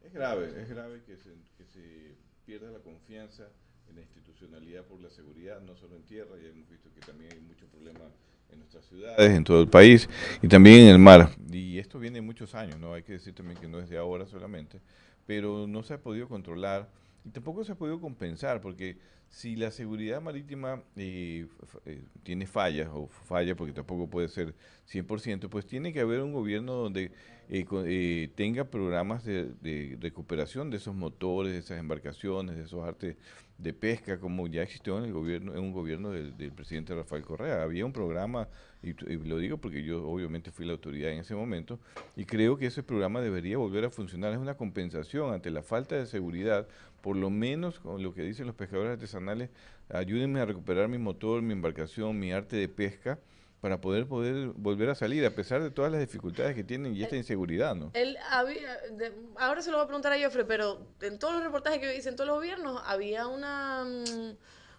es 0.03 0.13
grave, 0.13 0.61
es 0.61 0.69
grave 0.69 1.01
que 1.05 1.17
se, 1.17 1.31
que 1.57 1.65
se 1.65 2.15
pierda 2.45 2.71
la 2.71 2.79
confianza 2.79 3.47
en 3.89 3.95
la 3.95 4.01
institucionalidad 4.01 4.83
por 4.83 4.99
la 5.01 5.09
seguridad, 5.09 5.61
no 5.61 5.75
solo 5.75 5.95
en 5.95 6.03
tierra, 6.03 6.31
ya 6.41 6.49
hemos 6.49 6.69
visto 6.69 6.89
que 6.93 7.01
también 7.01 7.31
hay 7.31 7.39
mucho 7.39 7.65
problema 7.67 8.05
en 8.51 8.59
nuestras 8.59 8.85
ciudades, 8.85 9.31
en 9.31 9.43
todo 9.43 9.61
el 9.61 9.67
país 9.67 10.09
y 10.41 10.47
también 10.47 10.81
en 10.81 10.87
el 10.87 10.99
mar. 10.99 11.29
Y 11.51 11.77
esto 11.79 11.99
viene 11.99 12.15
de 12.15 12.21
muchos 12.21 12.55
años, 12.55 12.79
¿no? 12.79 12.93
Hay 12.93 13.03
que 13.03 13.13
decir 13.13 13.33
también 13.33 13.59
que 13.59 13.67
no 13.67 13.79
es 13.79 13.89
de 13.89 13.97
ahora 13.97 14.25
solamente, 14.25 14.79
pero 15.25 15.67
no 15.67 15.83
se 15.83 15.93
ha 15.93 16.01
podido 16.01 16.27
controlar 16.27 16.89
y 17.25 17.29
tampoco 17.29 17.63
se 17.63 17.73
ha 17.73 17.75
podido 17.75 17.99
compensar, 17.99 18.61
porque 18.61 18.97
si 19.29 19.55
la 19.55 19.71
seguridad 19.71 20.21
marítima 20.21 20.81
eh, 20.95 21.47
eh, 21.85 22.03
tiene 22.23 22.47
fallas, 22.47 22.89
o 22.93 23.07
falla 23.07 23.55
porque 23.55 23.73
tampoco 23.73 24.09
puede 24.09 24.29
ser 24.29 24.55
100%, 24.91 25.49
pues 25.49 25.65
tiene 25.65 25.91
que 25.91 25.99
haber 25.99 26.21
un 26.21 26.33
gobierno 26.33 26.73
donde 26.73 27.11
eh, 27.49 27.65
eh, 27.71 28.29
tenga 28.35 28.65
programas 28.65 29.25
de, 29.25 29.51
de 29.61 29.97
recuperación 29.99 30.69
de 30.69 30.77
esos 30.77 30.95
motores, 30.95 31.53
de 31.53 31.59
esas 31.59 31.79
embarcaciones, 31.79 32.55
de 32.55 32.63
esos 32.63 32.87
artes 32.87 33.17
de 33.57 33.73
pesca, 33.73 34.19
como 34.19 34.47
ya 34.47 34.61
existió 34.61 34.97
en 34.99 35.05
el 35.05 35.13
gobierno, 35.13 35.53
en 35.53 35.59
un 35.59 35.71
gobierno 35.71 36.11
del, 36.11 36.51
presidente 36.51 36.93
Rafael 36.93 37.23
Correa. 37.23 37.63
Había 37.63 37.85
un 37.85 37.91
programa, 37.91 38.47
y, 38.83 38.89
y 38.89 39.17
lo 39.17 39.37
digo 39.39 39.57
porque 39.57 39.83
yo 39.83 40.07
obviamente 40.07 40.51
fui 40.51 40.65
la 40.65 40.73
autoridad 40.73 41.11
en 41.11 41.19
ese 41.19 41.35
momento, 41.35 41.79
y 42.15 42.25
creo 42.25 42.57
que 42.57 42.67
ese 42.67 42.83
programa 42.83 43.19
debería 43.21 43.57
volver 43.57 43.85
a 43.85 43.89
funcionar. 43.89 44.33
Es 44.33 44.39
una 44.39 44.55
compensación 44.55 45.33
ante 45.33 45.49
la 45.49 45.63
falta 45.63 45.95
de 45.95 46.05
seguridad, 46.05 46.67
por 47.01 47.15
lo 47.15 47.29
menos 47.29 47.79
con 47.79 48.03
lo 48.03 48.13
que 48.13 48.21
dicen 48.21 48.45
los 48.45 48.55
pescadores 48.55 48.93
artesanales, 48.93 49.49
ayúdenme 49.89 50.39
a 50.39 50.45
recuperar 50.45 50.87
mi 50.87 50.97
motor, 50.97 51.41
mi 51.41 51.53
embarcación, 51.53 52.19
mi 52.19 52.31
arte 52.31 52.57
de 52.57 52.67
pesca, 52.67 53.19
para 53.61 53.81
poder 53.81 54.05
poder 54.07 54.49
volver 54.55 54.89
a 54.89 54.95
salir, 54.95 55.25
a 55.25 55.31
pesar 55.31 55.63
de 55.63 55.71
todas 55.71 55.91
las 55.91 55.99
dificultades 55.99 56.55
que 56.55 56.63
tienen 56.63 56.95
y 56.95 57.01
esta 57.03 57.15
inseguridad, 57.15 57.75
¿no? 57.75 57.89
Él 57.93 58.15
había, 58.29 58.77
de- 58.91 59.13
ahora 59.37 59.61
se 59.61 59.71
lo 59.71 59.77
voy 59.77 59.85
a 59.85 59.87
preguntar 59.87 60.13
a 60.13 60.19
Joffre, 60.21 60.45
pero 60.45 60.85
en 61.01 61.17
todos 61.17 61.33
los 61.33 61.43
reportajes 61.43 61.79
que 61.79 61.95
hice 61.97 62.09
en 62.09 62.15
todos 62.15 62.27
los 62.27 62.35
gobiernos 62.37 62.81
había 62.85 63.27
una, 63.27 63.83
mm, 63.83 64.35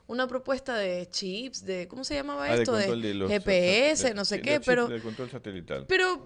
una 0.07 0.27
propuesta 0.29 0.77
de 0.77 1.07
chips, 1.11 1.65
de, 1.67 1.89
¿cómo 1.89 2.05
se 2.05 2.15
llamaba 2.15 2.45
Ah, 2.45 2.55
esto? 2.55 2.73
De, 2.75 3.15
los 3.15 3.29
GPS, 3.31 4.15
no 4.15 4.25
sé 4.25 4.41
qué, 4.41 4.61
pero... 4.65 4.87
del 4.87 5.03
control 5.03 5.29
satelital. 5.29 5.85
Pero 5.87 6.25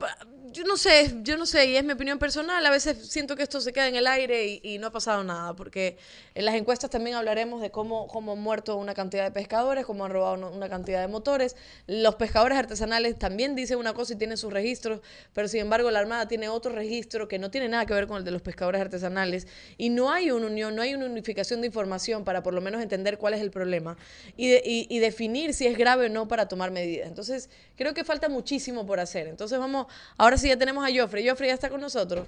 yo 0.52 0.64
no 0.64 0.76
sé, 0.76 1.14
yo 1.22 1.36
no 1.36 1.46
sé, 1.46 1.66
y 1.66 1.76
es 1.76 1.84
mi 1.84 1.92
opinión 1.92 2.18
personal, 2.18 2.64
a 2.64 2.70
veces 2.70 3.08
siento 3.08 3.36
que 3.36 3.42
esto 3.42 3.60
se 3.60 3.72
queda 3.72 3.88
en 3.88 3.96
el 3.96 4.06
aire 4.06 4.60
y, 4.62 4.78
no 4.78 4.88
ha 4.88 4.92
pasado 4.92 5.24
nada, 5.24 5.54
porque 5.54 5.96
en 6.34 6.44
las 6.44 6.54
encuestas 6.54 6.90
también 6.90 7.16
hablaremos 7.16 7.62
de 7.62 7.70
cómo, 7.70 8.06
cómo 8.08 8.32
han 8.32 8.40
muerto 8.40 8.76
una 8.76 8.94
cantidad 8.94 9.24
de 9.24 9.30
pescadores, 9.30 9.86
cómo 9.86 10.04
han 10.04 10.12
robado 10.12 10.50
una, 10.50 10.68
cantidad 10.68 11.00
de 11.00 11.08
motores. 11.08 11.56
Los 11.86 12.16
pescadores 12.16 12.58
artesanales 12.58 13.18
también 13.18 13.54
dicen 13.54 13.78
una 13.78 13.94
cosa 13.94 14.12
y 14.12 14.16
tienen 14.16 14.36
sus 14.36 14.52
registros, 14.52 15.00
pero 15.32 15.48
sin 15.48 15.60
embargo 15.60 15.90
la 15.90 16.00
Armada 16.00 16.28
tiene 16.28 16.48
otro 16.48 16.72
registro 16.72 17.28
que 17.28 17.38
no 17.38 17.50
tiene 17.50 17.68
nada 17.68 17.86
que 17.86 17.94
ver 17.94 18.06
con 18.06 18.18
el 18.18 18.24
de 18.24 18.30
los 18.30 18.42
pescadores 18.42 18.80
artesanales 18.80 19.46
y 19.78 19.90
no 19.90 20.12
hay 20.12 20.30
una 20.30 20.46
unión, 20.46 20.76
no 20.76 20.82
hay 20.82 20.94
una 20.94 21.06
unificación 21.06 21.60
de 21.60 21.68
información 21.68 22.24
para 22.24 22.42
por 22.42 22.54
lo 22.54 22.60
menos 22.60 22.82
entender 22.82 23.18
cuál 23.18 23.34
es 23.34 23.40
el 23.40 23.50
problema 23.50 23.96
y- 24.36 24.52
y 24.88 24.98
definir 24.98 25.54
si 25.54 25.66
es 25.66 25.78
grave 25.78 26.06
o 26.06 26.08
no 26.08 26.28
para 26.28 26.48
tomar 26.48 26.70
medidas. 26.70 27.08
Entonces, 27.08 27.48
creo 27.76 27.94
que 27.94 28.04
falta 28.04 28.28
muchísimo 28.28 28.86
por 28.86 29.00
hacer. 29.00 29.26
Entonces, 29.28 29.58
vamos, 29.58 29.86
ahora 30.16 30.36
sí 30.42 30.48
ya 30.48 30.58
tenemos 30.58 30.84
a 30.84 30.92
Joffrey. 30.94 31.26
Joffrey 31.26 31.48
ya 31.48 31.54
está 31.54 31.70
con 31.70 31.80
nosotros. 31.80 32.26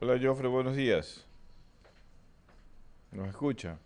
Hola, 0.00 0.18
Joffre, 0.20 0.48
buenos 0.48 0.74
días. 0.74 1.24
¿Nos 3.12 3.28
escucha? 3.28 3.78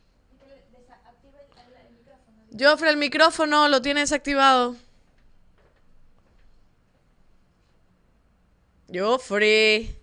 Joffrey, 2.58 2.90
el 2.90 2.96
micrófono 2.96 3.68
lo 3.68 3.82
tiene 3.82 4.00
desactivado. 4.00 4.76
Joffrey. 8.90 9.94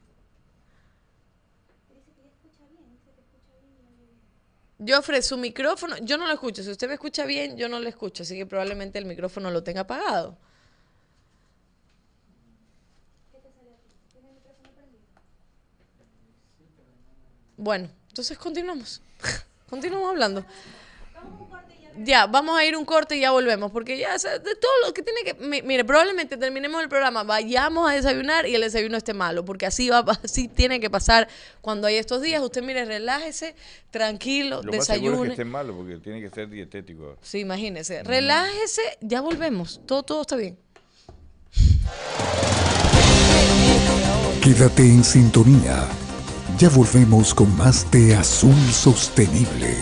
Joffrey, 4.86 5.22
su 5.24 5.38
micrófono, 5.38 5.96
yo 6.02 6.18
no 6.18 6.28
lo 6.28 6.34
escucho. 6.34 6.62
Si 6.62 6.70
usted 6.70 6.88
me 6.90 6.96
escucha 6.96 7.26
bien, 7.26 7.58
yo 7.58 7.70
no 7.70 7.80
lo 7.80 7.88
escucho. 7.88 8.24
Así 8.24 8.36
que 8.36 8.46
probablemente 8.46 9.00
el 9.00 9.06
micrófono 9.06 9.50
lo 9.50 9.64
tenga 9.64 9.82
apagado. 9.82 10.38
Bueno, 17.58 17.90
entonces 18.10 18.38
continuamos. 18.38 19.02
continuamos 19.70 20.10
hablando. 20.10 20.46
Ya, 21.96 22.26
vamos 22.26 22.58
a 22.58 22.66
ir 22.66 22.76
un 22.76 22.86
corte 22.86 23.16
y 23.18 23.20
ya 23.20 23.30
volvemos, 23.30 23.72
porque 23.72 24.00
ya, 24.00 24.16
o 24.16 24.18
sea, 24.20 24.40
de 24.40 24.56
todo 24.56 24.72
lo 24.84 24.96
que 24.96 25.04
tiene 25.04 25.24
que... 25.24 25.36
mi- 25.36 25.62
Mire, 25.62 25.86
probablemente 25.86 26.38
terminemos 26.38 26.82
el 26.82 26.90
programa, 26.90 27.22
vayamos 27.24 27.88
a 27.88 27.94
desayunar 27.94 28.48
y 28.48 28.56
el 28.56 28.62
desayuno 28.62 28.98
esté 28.98 29.14
malo, 29.14 29.46
porque 29.46 29.68
así 29.68 29.90
va, 29.90 30.00
así 30.24 30.48
tiene 30.48 30.80
que 30.80 30.90
pasar 30.90 31.28
cuando 31.62 31.86
hay 31.86 31.98
estos 31.98 32.24
días. 32.24 32.42
Usted, 32.42 32.64
mire, 32.64 32.84
relájese, 32.86 33.54
tranquilo, 33.92 34.64
Lo 34.64 34.72
más 34.74 34.88
seguro 34.88 34.88
es 34.88 34.88
que 34.88 35.12
desayune. 35.12 35.30
esté 35.34 35.46
malo 35.46 35.76
porque 35.76 35.98
tiene 35.98 36.20
que 36.20 36.32
ser 36.32 36.50
dietético. 36.50 37.16
Sí, 37.22 37.42
imagínese. 37.42 38.02
Relájese, 38.02 38.82
ya 39.02 39.22
volvemos. 39.22 39.80
Todo, 39.86 40.02
todo 40.02 40.22
está 40.22 40.36
bien. 40.36 40.58
Quédate 44.42 44.82
en 44.82 45.04
sintonía. 45.04 45.88
Ya 46.58 46.70
volvemos 46.70 47.34
con 47.34 47.56
más 47.58 47.90
de 47.92 48.16
Azul 48.16 48.56
Sostenible. 48.72 49.76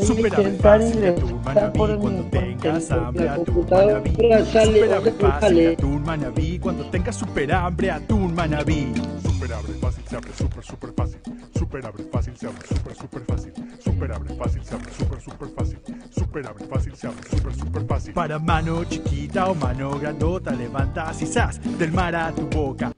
Súper 0.00 0.34
abre 0.34 0.58
fácil 0.58 1.00
de 1.00 1.08
atún 1.08 1.42
manabí 1.44 1.98
cuando 1.98 2.24
tengas 2.30 2.90
hambre 2.90 3.28
atún 3.28 3.44
computadora 3.44 4.00
manabí. 4.00 4.10
abre 4.92 5.12
fácil 5.12 5.40
sale. 5.40 5.62
de 5.62 5.72
atún 5.72 6.02
manabí 6.02 6.58
cuando 6.58 6.90
tengas 6.90 7.16
super 7.16 7.52
hambre 7.52 7.90
atún 7.90 8.34
manabí. 8.34 8.92
Super 9.22 9.50
fácil, 9.80 10.04
se 10.08 10.16
abre 10.16 10.30
súper, 10.36 10.64
súper 10.64 10.92
fácil. 10.92 11.20
Super 11.72 11.86
abre 11.86 12.04
fácil, 12.04 12.36
se 12.36 12.46
abre 12.46 12.66
súper, 12.68 12.94
súper 12.94 13.22
fácil. 13.24 13.52
Super 13.82 14.12
abre 14.12 14.34
fácil, 14.34 14.62
se 14.62 14.74
abre 14.74 14.92
súper, 14.92 15.20
súper 15.22 15.48
fácil. 15.48 15.80
Super 16.10 16.46
abre 16.46 16.66
fácil, 16.66 16.94
se 16.94 17.06
abre 17.06 17.30
súper, 17.30 17.54
súper 17.54 17.86
fácil. 17.86 18.12
Para 18.12 18.38
mano 18.38 18.84
chiquita 18.84 19.46
o 19.46 19.54
mano 19.54 19.98
grandota 19.98 20.50
levantas 20.50 21.22
y 21.22 21.26
zas 21.26 21.58
del 21.78 21.90
mar 21.92 22.14
a 22.14 22.30
tu 22.30 22.42
boca. 22.42 22.92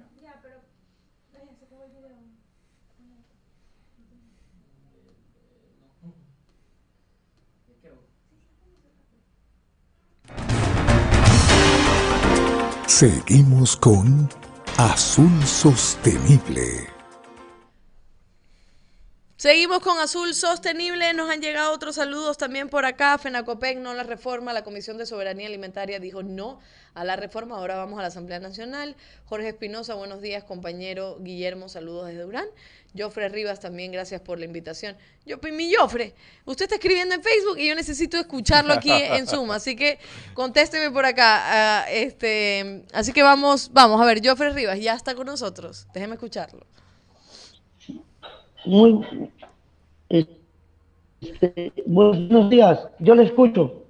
Seguimos 12.89 13.77
con 13.77 14.29
Azul 14.77 15.45
Sostenible. 15.45 16.94
Seguimos 19.45 19.81
con 19.81 19.99
Azul 19.99 20.35
Sostenible. 20.35 21.13
Nos 21.13 21.29
han 21.29 21.43
llegado 21.43 21.75
otros 21.75 21.97
saludos 21.97 22.39
también 22.39 22.71
por 22.71 22.87
acá. 22.87 23.19
FENACOPEC 23.19 23.77
no 23.77 23.93
la 23.93 24.03
reforma. 24.03 24.55
La 24.55 24.65
Comisión 24.65 24.97
de 24.97 25.05
Soberanía 25.05 25.49
Alimentaria 25.49 26.01
dijo 26.01 26.23
no 26.23 26.61
a 26.95 27.05
la 27.05 27.15
reforma. 27.17 27.59
Ahora 27.59 27.77
vamos 27.77 27.99
a 27.99 28.01
la 28.01 28.09
Asamblea 28.09 28.41
Nacional. 28.41 28.97
Jorge 29.27 29.49
Espinosa, 29.49 29.93
buenos 29.97 30.23
días, 30.23 30.45
compañero 30.45 31.19
Guillermo. 31.21 31.69
Saludos 31.69 32.07
desde 32.07 32.23
Durán. 32.23 32.47
Jofre 32.97 33.29
Rivas 33.29 33.61
también, 33.61 33.93
gracias 33.93 34.23
por 34.23 34.39
la 34.39 34.47
invitación. 34.47 34.97
Yo, 35.27 35.37
mi 35.53 35.75
Jofre, 35.75 36.15
usted 36.47 36.65
está 36.65 36.77
escribiendo 36.77 37.15
en 37.15 37.23
Facebook 37.23 37.59
y 37.59 37.69
yo 37.69 37.75
necesito 37.75 38.17
escucharlo 38.17 38.73
aquí 38.73 38.91
en 38.91 39.27
Zoom. 39.27 39.51
Así 39.51 39.77
que 39.77 39.99
contésteme 40.33 40.91
por 40.91 41.05
acá. 41.05 41.83
ah, 41.83 41.87
este, 41.91 42.87
así 42.95 43.13
que 43.13 43.23
vamos, 43.23 43.71
vamos 43.75 44.01
a 44.01 44.07
ver. 44.07 44.27
Jofre 44.27 44.55
Rivas 44.55 44.81
ya 44.81 44.95
está 44.95 45.15
con 45.15 45.27
nosotros. 45.27 45.87
Déjeme 45.93 46.15
escucharlo. 46.15 46.67
Muy 48.65 49.05
este, 50.09 51.73
buenos 51.87 52.51
días, 52.51 52.79
yo 52.99 53.15
les 53.15 53.27
escucho. 53.27 53.83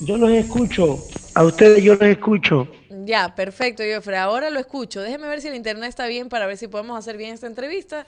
Yo 0.00 0.16
los 0.16 0.30
escucho. 0.30 0.98
A 1.34 1.44
ustedes 1.44 1.82
yo 1.82 1.94
los 1.94 2.02
escucho. 2.02 2.68
Ya, 3.04 3.34
perfecto, 3.34 3.82
Jofre. 3.94 4.16
Ahora 4.16 4.50
lo 4.50 4.58
escucho. 4.58 5.00
Déjeme 5.00 5.28
ver 5.28 5.40
si 5.40 5.48
el 5.48 5.54
internet 5.54 5.88
está 5.88 6.06
bien 6.06 6.28
para 6.28 6.46
ver 6.46 6.56
si 6.56 6.66
podemos 6.66 6.98
hacer 6.98 7.16
bien 7.16 7.32
esta 7.32 7.46
entrevista. 7.46 8.06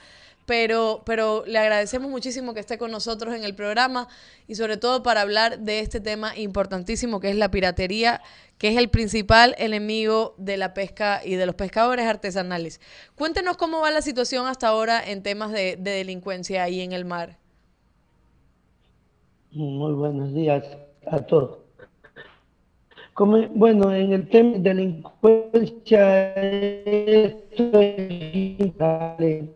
Pero, 0.48 1.02
pero 1.04 1.44
le 1.46 1.58
agradecemos 1.58 2.10
muchísimo 2.10 2.54
que 2.54 2.60
esté 2.60 2.78
con 2.78 2.90
nosotros 2.90 3.34
en 3.34 3.44
el 3.44 3.54
programa 3.54 4.08
y 4.46 4.54
sobre 4.54 4.78
todo 4.78 5.02
para 5.02 5.20
hablar 5.20 5.58
de 5.58 5.80
este 5.80 6.00
tema 6.00 6.34
importantísimo 6.38 7.20
que 7.20 7.28
es 7.28 7.36
la 7.36 7.50
piratería, 7.50 8.22
que 8.56 8.68
es 8.68 8.78
el 8.78 8.88
principal 8.88 9.54
enemigo 9.58 10.34
de 10.38 10.56
la 10.56 10.72
pesca 10.72 11.20
y 11.22 11.34
de 11.34 11.44
los 11.44 11.54
pescadores 11.54 12.06
artesanales. 12.06 12.80
Cuéntenos 13.14 13.58
cómo 13.58 13.80
va 13.80 13.90
la 13.90 14.00
situación 14.00 14.46
hasta 14.46 14.68
ahora 14.68 15.06
en 15.06 15.22
temas 15.22 15.52
de, 15.52 15.76
de 15.76 15.90
delincuencia 15.90 16.62
ahí 16.62 16.80
en 16.80 16.92
el 16.92 17.04
mar. 17.04 17.36
Muy 19.52 19.92
buenos 19.92 20.32
días 20.32 20.64
a 21.06 21.18
todos. 21.18 21.67
Bueno, 23.20 23.92
en 23.92 24.12
el 24.12 24.28
tema 24.28 24.58
de 24.58 24.60
delincuencia, 24.60 26.34
esto 26.34 27.80
es 27.80 28.72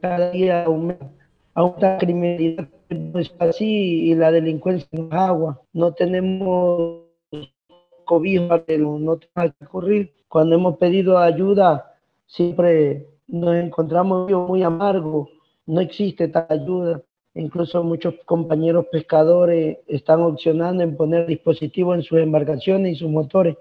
cada 0.01 0.31
día 0.33 0.65
aumenta, 0.65 1.09
aumenta 1.55 1.93
la 1.93 1.99
criminalidad, 1.99 2.69
no 2.91 3.21
es 3.21 3.33
así, 3.39 4.11
y 4.11 4.17
la 4.17 4.33
delincuencia 4.33 4.89
no 4.91 5.07
es 5.07 5.13
agua. 5.13 5.63
No 5.73 5.93
tenemos 5.93 7.03
cobijo, 8.05 8.49
no 8.49 8.61
tenemos 8.63 9.21
que 9.59 9.65
ocurrir. 9.65 10.13
Cuando 10.27 10.57
hemos 10.57 10.77
pedido 10.79 11.19
ayuda, 11.19 11.95
siempre 12.27 13.07
nos 13.29 13.55
encontramos 13.55 14.29
muy 14.29 14.65
amargos, 14.65 15.29
no 15.67 15.81
existe 15.81 16.27
tal 16.27 16.47
ayuda. 16.49 17.01
Incluso 17.35 17.83
muchos 17.83 18.15
compañeros 18.27 18.87
pescadores 18.93 19.79
están 19.89 20.21
opcionando 20.21 20.83
en 20.83 20.97
poner 20.97 21.27
dispositivos 21.27 21.97
en 21.97 22.03
sus 22.03 22.19
embarcaciones 22.19 22.93
y 22.93 22.97
sus 22.97 23.11
motores. 23.11 23.57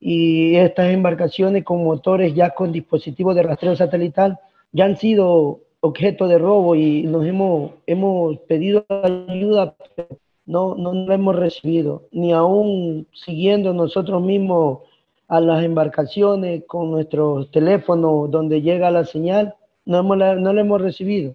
Y 0.00 0.56
estas 0.56 0.92
embarcaciones 0.92 1.64
con 1.64 1.84
motores 1.84 2.34
ya 2.34 2.50
con 2.50 2.72
dispositivos 2.72 3.34
de 3.34 3.44
rastreo 3.44 3.76
satelital 3.76 4.38
ya 4.72 4.86
han 4.86 4.96
sido 4.96 5.60
objeto 5.80 6.26
de 6.26 6.38
robo 6.38 6.74
y 6.74 7.02
nos 7.02 7.24
hemos, 7.26 7.72
hemos 7.86 8.38
pedido 8.40 8.84
ayuda, 8.90 9.76
pero 9.94 10.18
no, 10.46 10.74
no 10.74 10.92
la 10.92 11.14
hemos 11.14 11.36
recibido, 11.36 12.08
ni 12.10 12.32
aún 12.32 13.06
siguiendo 13.12 13.72
nosotros 13.72 14.22
mismos 14.22 14.80
a 15.28 15.40
las 15.40 15.64
embarcaciones 15.64 16.64
con 16.66 16.90
nuestros 16.90 17.50
teléfonos 17.50 18.30
donde 18.30 18.62
llega 18.62 18.90
la 18.90 19.04
señal, 19.04 19.54
no, 19.84 19.98
hemos 19.98 20.16
no 20.16 20.52
la 20.52 20.60
hemos 20.60 20.80
recibido. 20.80 21.34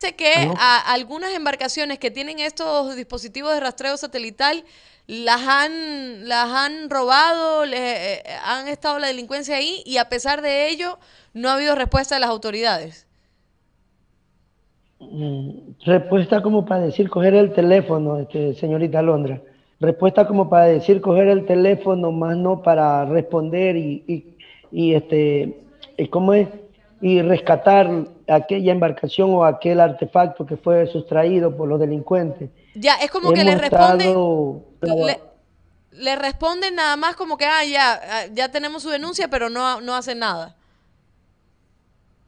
Dice 0.00 0.14
que 0.14 0.50
a 0.58 0.92
algunas 0.92 1.32
embarcaciones 1.34 1.98
que 1.98 2.10
tienen 2.10 2.38
estos 2.38 2.94
dispositivos 2.96 3.54
de 3.54 3.60
rastreo 3.60 3.96
satelital 3.96 4.64
las 5.06 5.40
han, 5.46 6.28
las 6.28 6.50
han 6.50 6.90
robado, 6.90 7.64
le- 7.64 8.16
eh, 8.18 8.22
han 8.44 8.68
estado 8.68 8.98
la 8.98 9.06
delincuencia 9.06 9.56
ahí 9.56 9.82
y 9.86 9.96
a 9.96 10.08
pesar 10.10 10.42
de 10.42 10.68
ello 10.68 10.98
no 11.32 11.48
ha 11.48 11.54
habido 11.54 11.74
respuesta 11.76 12.14
de 12.16 12.20
las 12.20 12.28
autoridades. 12.30 13.06
Mm, 14.98 15.74
Respuesta 15.84 16.42
como 16.42 16.64
para 16.64 16.82
decir 16.86 17.10
coger 17.10 17.34
el 17.34 17.52
teléfono, 17.52 18.18
este, 18.18 18.54
señorita 18.54 19.00
Alondra. 19.00 19.42
Respuesta 19.80 20.26
como 20.26 20.48
para 20.48 20.66
decir 20.66 21.00
coger 21.00 21.28
el 21.28 21.44
teléfono, 21.44 22.12
más 22.12 22.36
no 22.36 22.62
para 22.62 23.04
responder 23.04 23.76
y, 23.76 24.04
y, 24.06 24.36
y, 24.70 24.94
este, 24.94 25.62
y 25.98 26.08
¿cómo 26.08 26.32
es? 26.34 26.48
Y 27.06 27.22
rescatar 27.22 27.88
aquella 28.26 28.72
embarcación 28.72 29.30
o 29.30 29.44
aquel 29.44 29.78
artefacto 29.78 30.44
que 30.44 30.56
fue 30.56 30.88
sustraído 30.88 31.56
por 31.56 31.68
los 31.68 31.78
delincuentes. 31.78 32.50
Ya, 32.74 32.96
es 32.96 33.12
como 33.12 33.32
que 33.32 33.44
le 33.44 33.52
Hemos 33.52 33.62
responden, 33.62 34.62
le, 34.82 35.20
le 35.92 36.16
responden 36.16 36.74
nada 36.74 36.96
más 36.96 37.14
como 37.14 37.36
que, 37.36 37.44
ah, 37.44 37.64
ya, 37.64 37.92
ah, 37.92 38.24
ya 38.34 38.50
tenemos 38.50 38.82
su 38.82 38.90
denuncia, 38.90 39.28
pero 39.28 39.48
no, 39.48 39.80
no 39.80 39.94
hacen 39.94 40.18
nada. 40.18 40.56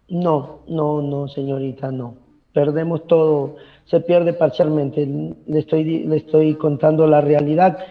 No, 0.08 0.60
no, 0.68 1.02
no, 1.02 1.26
señorita, 1.26 1.90
no. 1.90 2.14
Perdemos 2.52 3.04
todo, 3.08 3.56
se 3.86 3.98
pierde 3.98 4.32
parcialmente. 4.32 5.04
Le 5.04 5.58
estoy, 5.58 6.04
le 6.04 6.18
estoy 6.18 6.54
contando 6.54 7.04
la 7.08 7.20
realidad. 7.20 7.84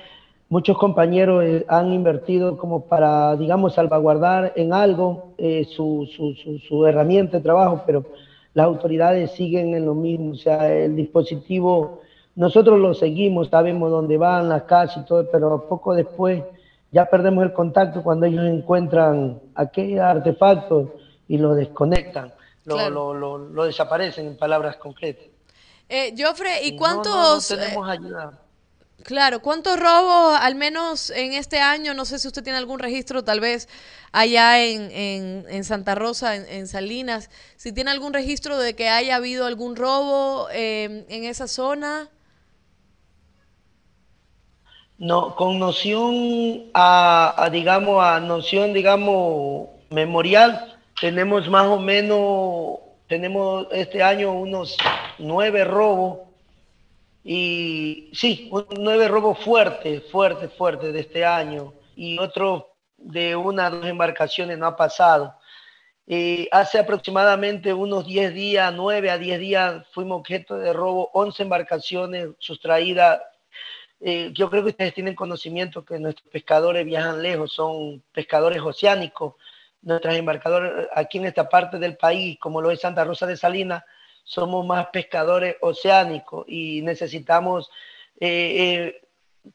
Muchos 0.50 0.78
compañeros 0.78 1.44
eh, 1.44 1.66
han 1.68 1.92
invertido 1.92 2.58
como 2.58 2.86
para, 2.86 3.36
digamos, 3.36 3.74
salvaguardar 3.74 4.54
en 4.56 4.74
algo 4.74 5.34
eh, 5.38 5.66
su, 5.66 6.08
su, 6.16 6.34
su, 6.36 6.58
su 6.60 6.86
herramienta 6.86 7.38
de 7.38 7.44
trabajo, 7.44 7.84
pero 7.86 8.06
las 8.54 8.66
autoridades 8.66 9.32
siguen 9.32 9.76
en 9.76 9.86
lo 9.86 9.94
mismo. 9.94 10.32
O 10.32 10.36
sea, 10.36 10.72
el 10.74 10.96
dispositivo, 10.96 12.02
nosotros 12.36 12.80
lo 12.80 12.94
seguimos, 12.94 13.50
sabemos 13.50 13.92
dónde 13.92 14.18
van, 14.18 14.48
las 14.48 14.64
casas 14.64 15.04
y 15.04 15.06
todo, 15.06 15.30
pero 15.30 15.68
poco 15.68 15.94
después 15.94 16.42
ya 16.92 17.06
perdemos 17.06 17.44
el 17.44 17.52
contacto 17.52 18.02
cuando 18.02 18.26
ellos 18.26 18.46
encuentran 18.46 19.40
aquel 19.54 20.00
artefacto 20.00 20.96
y 21.28 21.38
lo 21.38 21.56
desconectan, 21.56 22.34
lo, 22.64 22.76
Claro. 22.76 23.14
lo, 23.14 23.14
lo, 23.14 23.38
lo 23.50 23.64
desaparecen 23.66 24.28
en 24.28 24.38
palabras 24.38 24.78
concretas. 24.78 25.26
Eh, 25.90 26.14
¿y 26.16 26.22
no, 26.22 26.30
no, 26.32 26.78
cuántos, 26.78 27.52
No, 27.52 27.58
eh, 27.58 27.60
tenemos 27.60 27.90
ayuda. 27.90 28.40
Claro, 29.04 29.42
cuántos 29.42 29.80
robos, 29.80 30.38
al 30.40 30.56
menos 30.56 31.10
en 31.12 31.34
este 31.34 31.60
año, 31.60 31.94
no 31.94 32.06
sé 32.06 32.20
si 32.20 32.28
usted 32.28 32.44
tiene 32.44 32.58
algún 32.58 32.80
registro, 32.80 33.24
tal 33.24 33.40
vez 33.40 33.68
allá 34.12 34.64
en, 34.64 35.46
en, 35.48 35.64
Santa 35.64 35.96
Rosa, 35.96 36.36
en, 36.36 36.68
Salinas, 36.68 37.30
si 37.56 37.72
tiene 37.72 37.92
algún 37.92 38.14
registro 38.14 38.58
de 38.58 38.76
que 38.76 38.90
haya 38.90 39.16
habido 39.16 39.46
algún 39.46 39.76
robo 39.76 40.48
eh, 40.52 41.06
en 41.10 41.24
esa 41.26 41.48
zona? 41.48 42.10
No, 44.98 45.36
con 45.36 45.60
noción 45.60 46.72
a, 46.74 47.50
digamos, 47.52 48.04
a 48.04 48.20
noción, 48.20 48.74
digamos, 48.74 49.70
memorial, 49.92 50.76
tenemos 51.00 51.48
más 51.50 51.68
o 51.68 51.80
menos, 51.80 52.80
tenemos 53.08 53.68
este 53.72 54.02
año 54.02 54.34
unos 54.34 54.76
nueve 55.20 55.64
robos 55.64 56.27
y 57.30 58.10
sí, 58.14 58.50
nueve 58.80 59.10
robos 59.10 59.40
fuertes, 59.40 60.10
fuertes, 60.10 60.52
fuertes 60.54 60.94
de 60.94 61.02
este 61.02 61.26
año 61.26 61.74
y 61.96 62.18
otro 62.20 62.76
de 62.96 63.36
una 63.36 63.68
o 63.68 63.72
dos 63.72 63.86
embarcaciones 63.86 64.58
no 64.58 64.68
ha 64.68 64.78
pasado. 64.78 65.36
Eh, 66.08 66.48
hace 66.54 66.80
aproximadamente 66.80 67.74
unos 67.74 68.08
10 68.08 68.34
días, 68.34 68.74
9 68.74 69.12
a 69.12 69.18
10 69.18 69.40
días, 69.42 69.86
fuimos 69.92 70.22
objeto 70.22 70.58
de 70.58 70.72
robo, 70.72 71.10
11 71.14 71.44
embarcaciones 71.44 72.30
sustraídas 72.40 73.20
eh, 74.00 74.32
yo 74.34 74.50
creo 74.50 74.64
que 74.64 74.70
ustedes 74.70 74.94
tienen 74.94 75.16
conocimiento 75.16 75.84
que 75.84 76.00
nuestros 76.00 76.30
pescadores 76.30 76.86
viajan 76.86 77.22
lejos, 77.22 77.54
son 77.54 78.04
pescadores 78.12 78.62
oceánicos. 78.62 79.36
Nuestras 79.82 80.16
embarcadoras 80.16 80.88
aquí 80.96 81.18
en 81.18 81.26
esta 81.26 81.50
parte 81.50 81.80
del 81.80 81.98
país, 81.98 82.38
como 82.40 82.62
lo 82.62 82.72
es 82.72 82.80
Santa 82.82 83.04
Rosa 83.04 83.26
de 83.26 83.38
Salinas, 83.38 83.84
somos 84.28 84.66
más 84.66 84.88
pescadores 84.88 85.56
oceánicos 85.62 86.46
y 86.50 86.82
necesitamos 86.82 87.70
eh, 88.20 88.28
eh, 88.30 89.02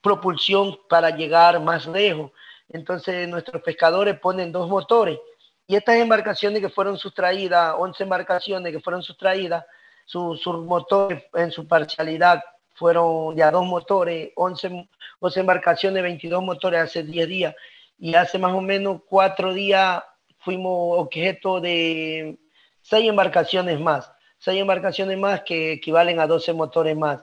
propulsión 0.01 0.79
para 0.89 1.11
llegar 1.11 1.61
más 1.61 1.87
lejos. 1.87 2.33
Entonces 2.71 3.29
nuestros 3.29 3.63
pescadores 3.63 4.19
ponen 4.19 4.51
dos 4.51 4.69
motores 4.71 5.19
y 5.67 5.77
estas 5.77 5.97
embarcaciones 5.97 6.63
que 6.63 6.71
fueron 6.71 6.97
sustraídas, 6.97 7.75
11 7.79 8.03
embarcaciones 8.03 8.73
que 8.73 8.81
fueron 8.81 9.03
sustraídas, 9.03 9.65
sus 10.07 10.41
su 10.41 10.53
motores 10.65 11.23
en 11.35 11.51
su 11.51 11.69
parcialidad 11.69 12.43
fueron 12.75 13.37
ya 13.37 13.51
dos 13.51 13.67
motores, 13.67 14.31
11, 14.37 14.89
11 15.21 15.41
embarcaciones, 15.41 16.03
22 16.03 16.43
motores 16.43 16.81
hace 16.81 17.03
10 17.03 17.29
días. 17.29 17.55
Y 17.99 18.15
hace 18.15 18.39
más 18.39 18.55
o 18.55 18.63
menos 18.63 19.03
cuatro 19.07 19.53
días 19.53 20.03
fuimos 20.39 20.99
objeto 20.99 21.61
de 21.61 22.39
seis 22.81 23.09
embarcaciones 23.09 23.79
más, 23.79 24.12
seis 24.42 24.61
embarcaciones 24.61 25.16
más 25.18 25.42
que 25.42 25.72
equivalen 25.74 26.18
a 26.18 26.26
12 26.26 26.52
motores 26.52 26.96
más. 26.96 27.20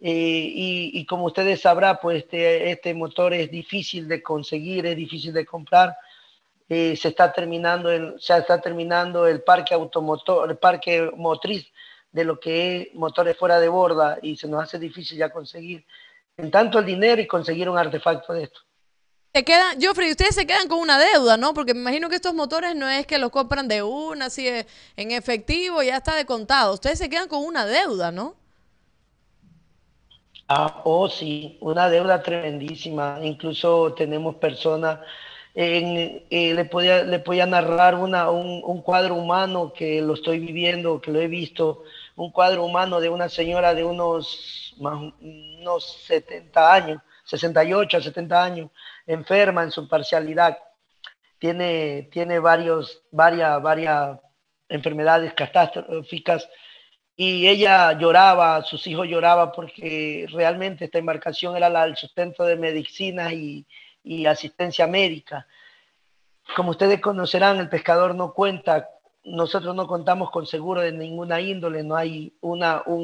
Eh, 0.00 0.10
y, 0.54 0.90
y, 0.94 1.06
como 1.06 1.26
ustedes 1.26 1.60
sabrán, 1.60 1.98
pues 2.00 2.18
este, 2.18 2.70
este, 2.70 2.94
motor 2.94 3.34
es 3.34 3.50
difícil 3.50 4.06
de 4.06 4.22
conseguir, 4.22 4.86
es 4.86 4.96
difícil 4.96 5.32
de 5.32 5.44
comprar. 5.44 5.96
Eh, 6.68 6.96
se 6.96 7.08
está 7.08 7.32
terminando 7.32 7.90
el, 7.90 8.14
se 8.20 8.36
está 8.36 8.60
terminando 8.60 9.26
el 9.26 9.42
parque 9.42 9.74
automotor, 9.74 10.50
el 10.50 10.56
parque 10.56 11.10
motriz 11.16 11.66
de 12.12 12.24
lo 12.24 12.38
que 12.38 12.76
es 12.76 12.94
motores 12.94 13.36
fuera 13.36 13.58
de 13.58 13.68
borda 13.68 14.18
y 14.22 14.36
se 14.36 14.46
nos 14.46 14.62
hace 14.62 14.78
difícil 14.78 15.18
ya 15.18 15.30
conseguir 15.30 15.84
en 16.36 16.50
tanto 16.50 16.78
el 16.78 16.86
dinero 16.86 17.20
y 17.20 17.26
conseguir 17.26 17.68
un 17.68 17.78
artefacto 17.78 18.32
de 18.32 18.44
esto. 18.44 18.60
Se 19.34 19.44
quedan, 19.44 19.80
Joffrey, 19.80 20.10
ustedes 20.10 20.34
se 20.34 20.46
quedan 20.46 20.68
con 20.68 20.78
una 20.78 20.98
deuda, 20.98 21.38
¿no? 21.38 21.54
Porque 21.54 21.72
me 21.72 21.80
imagino 21.80 22.10
que 22.10 22.16
estos 22.16 22.34
motores 22.34 22.76
no 22.76 22.86
es 22.86 23.06
que 23.06 23.16
los 23.16 23.30
compran 23.30 23.66
de 23.66 23.82
una, 23.82 24.26
así 24.26 24.46
en 24.46 25.10
efectivo, 25.10 25.82
ya 25.82 25.96
está 25.96 26.14
de 26.14 26.26
contado. 26.26 26.74
Ustedes 26.74 26.98
se 26.98 27.08
quedan 27.08 27.28
con 27.28 27.42
una 27.42 27.64
deuda, 27.64 28.12
¿no? 28.12 28.34
Ah, 30.48 30.82
oh, 30.84 31.08
sí, 31.08 31.56
una 31.62 31.88
deuda 31.88 32.22
tremendísima. 32.22 33.20
Incluso 33.22 33.94
tenemos 33.94 34.34
personas, 34.36 34.98
en, 35.54 36.26
eh, 36.28 36.52
le, 36.52 36.66
podía, 36.66 37.02
le 37.02 37.18
podía 37.18 37.46
narrar 37.46 37.94
una, 37.94 38.30
un, 38.30 38.60
un, 38.62 38.82
cuadro 38.82 39.14
humano 39.14 39.72
que 39.72 40.02
lo 40.02 40.12
estoy 40.12 40.40
viviendo, 40.40 41.00
que 41.00 41.10
lo 41.10 41.20
he 41.20 41.28
visto, 41.28 41.84
un 42.16 42.30
cuadro 42.32 42.64
humano 42.64 43.00
de 43.00 43.08
una 43.08 43.30
señora 43.30 43.74
de 43.74 43.82
unos, 43.82 44.74
más, 44.78 45.00
unos 45.22 45.90
70 46.06 46.74
años, 46.74 47.02
68 47.38 47.96
a 47.96 48.00
70 48.00 48.44
años, 48.44 48.70
enferma 49.06 49.62
en 49.62 49.70
su 49.70 49.88
parcialidad. 49.88 50.58
Tiene, 51.38 52.08
tiene 52.12 52.38
varios, 52.38 53.02
varias, 53.10 53.60
varias 53.62 54.18
enfermedades 54.68 55.34
catastróficas 55.34 56.48
y 57.16 57.46
ella 57.46 57.92
lloraba, 57.98 58.62
sus 58.64 58.86
hijos 58.86 59.06
lloraban 59.06 59.52
porque 59.52 60.26
realmente 60.32 60.86
esta 60.86 60.98
embarcación 60.98 61.56
era 61.56 61.68
la, 61.68 61.84
el 61.84 61.96
sustento 61.96 62.44
de 62.44 62.56
medicinas 62.56 63.32
y, 63.32 63.66
y, 64.02 64.26
asistencia 64.26 64.86
médica. 64.86 65.46
Como 66.56 66.70
ustedes 66.70 67.00
conocerán, 67.00 67.58
el 67.58 67.68
pescador 67.68 68.14
no 68.14 68.32
cuenta, 68.32 68.88
nosotros 69.24 69.74
no 69.74 69.86
contamos 69.86 70.30
con 70.30 70.46
seguro 70.46 70.80
de 70.80 70.92
ninguna 70.92 71.40
índole, 71.40 71.82
no 71.82 71.96
hay 71.96 72.32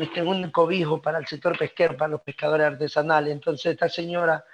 este, 0.02 0.22
un 0.22 0.50
cobijo 0.50 1.00
para 1.00 1.18
el 1.18 1.26
sector 1.26 1.56
pesquero, 1.56 1.96
para 1.96 2.12
los 2.12 2.22
pescadores 2.22 2.66
artesanales. 2.66 3.32
Entonces 3.32 3.72
esta 3.72 3.88
señora 3.88 4.44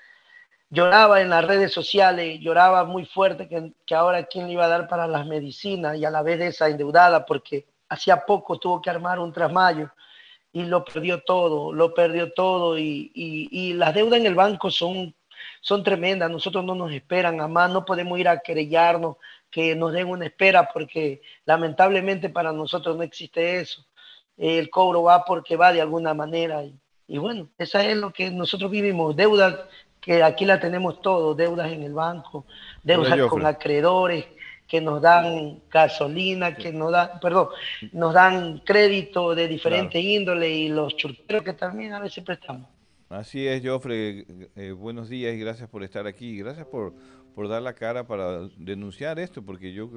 lloraba 0.71 1.21
en 1.23 1.31
las 1.31 1.45
redes 1.45 1.73
sociales, 1.73 2.39
lloraba 2.41 2.85
muy 2.85 3.07
fuerte 3.07 3.49
que, 3.49 3.95
ahora 3.95 4.25
quién 4.25 4.47
le 4.47 4.55
iba 4.55 4.65
a 4.65 4.69
dar 4.69 4.89
para 4.89 5.07
las 5.07 5.27
medicinas 5.27 5.97
y 5.97 6.05
a 6.05 6.11
la 6.11 6.23
vez 6.23 6.39
de 6.39 6.49
esa 6.49 6.69
endeudada 6.69 7.25
porque 7.25 7.67
hacía 7.89 8.25
poco 8.27 8.59
tuvo 8.59 8.83
que 8.83 8.91
armar 8.91 9.19
un 9.19 9.33
trasmayo 9.33 9.91
y 10.53 10.65
lo 10.65 10.85
perdió 10.85 11.23
todo, 11.23 11.73
lo 11.73 11.95
perdió 11.95 12.33
todo. 12.33 12.79
Y, 12.79 13.75
las 13.75 13.95
deudas 13.95 14.21
en 14.21 14.27
el 14.27 14.35
banco 14.35 14.71
son, 14.71 15.15
son 15.61 15.83
tremendas, 15.83 16.31
nosotros 16.31 16.65
no 16.65 16.75
nos 16.75 16.93
esperan, 16.93 17.41
además 17.41 17.71
no 17.71 17.85
podemos 17.85 18.19
ir 18.19 18.29
a 18.29 18.41
querellarnos, 18.41 19.17
que 19.55 19.77
nos 19.77 19.93
den 19.93 20.09
una 20.09 20.27
espera 20.27 20.69
porque 20.73 21.23
lamentablemente 21.45 22.29
para 22.29 22.53
nosotros 22.53 22.97
no 22.97 23.05
existe 23.05 23.61
eso, 23.61 23.87
el 24.37 24.69
cobro 24.69 25.05
va 25.05 25.25
porque 25.25 25.55
va 25.57 25.73
de 25.73 25.81
alguna 25.81 26.13
manera 26.13 26.65
y, 26.65 26.77
y 27.07 27.19
bueno, 27.19 27.49
esa 27.57 27.85
es 27.85 27.97
lo 27.97 28.13
que 28.13 28.33
nosotros 28.33 28.69
vivimos, 28.69 29.15
deudas 29.15 29.61
que 30.01 30.25
aquí 30.25 30.45
la 30.45 30.59
tenemos 30.59 31.01
todo, 31.01 31.37
deudas 31.37 31.71
en 31.71 31.85
el 31.85 31.95
banco, 31.95 32.47
deudas 32.83 33.29
con 33.29 33.47
acreedores, 33.47 34.27
que 34.67 34.81
nos 34.81 35.01
dan 35.01 35.61
gasolina, 35.71 36.57
que 36.57 36.73
nos 36.73 36.91
dan, 36.91 37.21
perdón, 37.21 37.51
nos 37.93 38.13
dan 38.13 38.59
crédito 38.59 39.37
de 39.37 39.47
diferente 39.47 40.01
claro. 40.01 40.09
índole 40.09 40.51
y 40.51 40.69
los 40.69 40.97
churteros 40.97 41.45
que 41.45 41.53
también 41.53 41.93
a 41.93 42.01
veces 42.01 42.25
prestamos. 42.25 42.69
Así 43.09 43.47
es, 43.47 43.65
Joffre, 43.65 44.27
eh, 44.57 44.73
buenos 44.73 45.09
días 45.09 45.33
y 45.33 45.39
gracias 45.39 45.69
por 45.69 45.85
estar 45.85 46.09
aquí, 46.09 46.39
gracias 46.39 46.67
por, 46.67 46.93
por 47.35 47.49
dar 47.49 47.63
la 47.63 47.75
cara 47.75 48.07
para 48.07 48.49
denunciar 48.57 49.19
esto, 49.19 49.43
porque 49.43 49.73
yo 49.73 49.91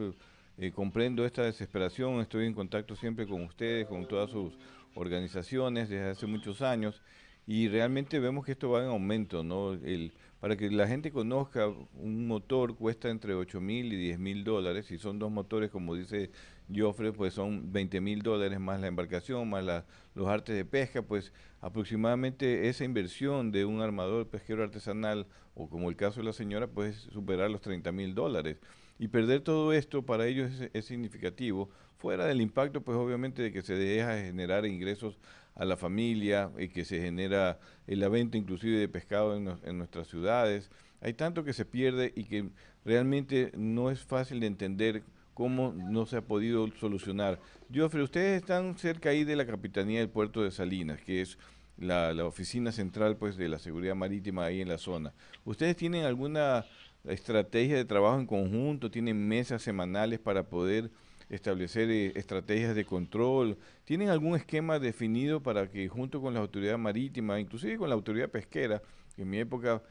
eh, 0.58 0.71
comprendo 0.71 1.26
esta 1.26 1.43
desesperación, 1.43 2.19
estoy 2.19 2.45
en 2.45 2.54
contacto 2.54 2.95
siempre 2.95 3.28
con 3.28 3.43
ustedes, 3.43 3.86
con 3.88 4.08
todas 4.08 4.32
sus 4.32 4.58
organizaciones 4.95 5.89
desde 5.89 6.10
hace 6.10 6.25
muchos 6.25 6.62
años 6.62 7.02
y 7.46 7.69
realmente 7.69 8.19
vemos 8.19 8.46
que 8.46 8.52
esto 8.52 8.69
va 8.71 8.83
en 8.83 8.90
aumento, 8.90 9.44
¿no? 9.44 9.73
El, 9.73 10.12
para 10.42 10.58
que 10.58 10.69
la 10.69 10.88
gente 10.88 11.12
conozca, 11.12 11.67
un 11.67 12.27
motor 12.27 12.75
cuesta 12.75 13.10
entre 13.10 13.33
8 13.33 13.62
mil 13.62 13.94
y 13.94 13.96
10 13.96 14.19
mil 14.19 14.44
dólares, 14.44 14.88
si 14.88 14.98
son 14.98 15.17
dos 15.17 15.31
motores, 15.31 15.71
como 15.71 15.96
dice 15.96 16.29
Joffre, 16.73 17.13
pues 17.13 17.33
son 17.33 17.71
20 17.71 18.01
mil 18.01 18.21
dólares 18.21 18.59
más 18.59 18.79
la 18.79 18.87
embarcación, 18.87 19.49
más 19.49 19.63
la, 19.63 19.85
los 20.15 20.27
artes 20.27 20.55
de 20.55 20.65
pesca, 20.65 21.01
pues 21.01 21.31
aproximadamente 21.61 22.69
esa 22.69 22.83
inversión 22.83 23.51
de 23.51 23.65
un 23.65 23.81
armador 23.81 24.27
pesquero 24.27 24.63
artesanal, 24.63 25.27
o 25.55 25.69
como 25.69 25.89
el 25.89 25.95
caso 25.95 26.19
de 26.19 26.25
la 26.25 26.33
señora, 26.33 26.67
puede 26.67 26.93
superar 26.93 27.49
los 27.49 27.61
30 27.61 27.91
mil 27.91 28.13
dólares. 28.15 28.57
Y 28.99 29.07
perder 29.09 29.41
todo 29.41 29.73
esto 29.73 30.03
para 30.03 30.27
ellos 30.27 30.51
es, 30.73 30.85
significativo, 30.85 31.69
fuera 31.97 32.25
del 32.25 32.41
impacto, 32.41 32.81
pues 32.81 32.97
obviamente 32.97 33.41
de 33.41 33.51
que 33.51 33.61
se 33.61 33.75
deja 33.75 34.15
de 34.15 34.25
generar 34.25 34.65
ingresos 34.65 35.17
a 35.55 35.65
la 35.65 35.77
familia 35.77 36.51
y 36.57 36.69
que 36.69 36.85
se 36.85 37.01
genera 37.01 37.59
la 37.87 38.09
venta 38.09 38.37
inclusive 38.37 38.77
de 38.77 38.87
pescado 38.87 39.35
en 39.35 39.77
nuestras 39.77 40.07
ciudades. 40.07 40.69
Hay 41.01 41.13
tanto 41.13 41.43
que 41.43 41.53
se 41.53 41.65
pierde 41.65 42.11
y 42.15 42.25
que 42.25 42.49
realmente 42.85 43.51
no 43.55 43.91
es 43.91 44.03
fácil 44.03 44.39
de 44.39 44.47
entender 44.47 45.03
cómo 45.38 45.71
no 45.71 46.08
se 46.08 46.17
ha 46.17 46.21
podido 46.21 46.67
solucionar. 46.79 47.40
Joffrey, 47.71 48.04
ustedes 48.04 48.42
están 48.42 48.75
cerca 48.75 49.10
ahí 49.10 49.23
de 49.23 49.35
la 49.35 49.46
Capitanía 49.46 50.00
del 50.00 50.10
Puerto 50.10 50.42
de 50.42 50.50
Salinas, 50.50 51.00
que 51.00 51.21
es 51.21 51.38
la, 51.77 52.12
oficina 52.25 52.71
central 52.71 53.17
pues 53.17 53.38
de 53.38 53.48
la 53.48 53.60
seguridad 53.60 53.94
marítima 53.94 54.46
ahí 54.46 54.62
en 54.62 54.67
la 54.67 54.79
zona. 54.79 55.13
¿Ustedes 55.46 55.75
tienen 55.75 56.06
alguna 56.06 56.65
estrategia 57.04 57.75
de 57.75 57.85
trabajo 57.85 58.19
en 58.19 58.25
conjunto? 58.25 58.90
¿Tienen 58.90 59.27
mesas 59.27 59.62
semanales 59.62 60.17
para 60.17 60.50
poder 60.50 60.90
establecer 61.29 61.92
eh, 61.92 62.13
estrategias 62.15 62.73
de 62.73 62.85
control? 62.85 63.60
¿Tienen 63.85 64.10
algún 64.10 64.35
esquema 64.35 64.79
definido 64.79 65.44
para 65.44 65.69
que 65.69 65.88
junto 65.88 66.19
con 66.19 66.33
la 66.33 66.40
autoridad 66.40 66.79
marítima, 66.79 67.40
inclusive 67.40 67.77
con 67.77 67.90
la 67.90 67.96
autoridad 67.96 68.29
pesquera, 68.29 68.81
que 69.15 69.21
en 69.21 69.29
mi 69.29 69.38
época 69.38 69.83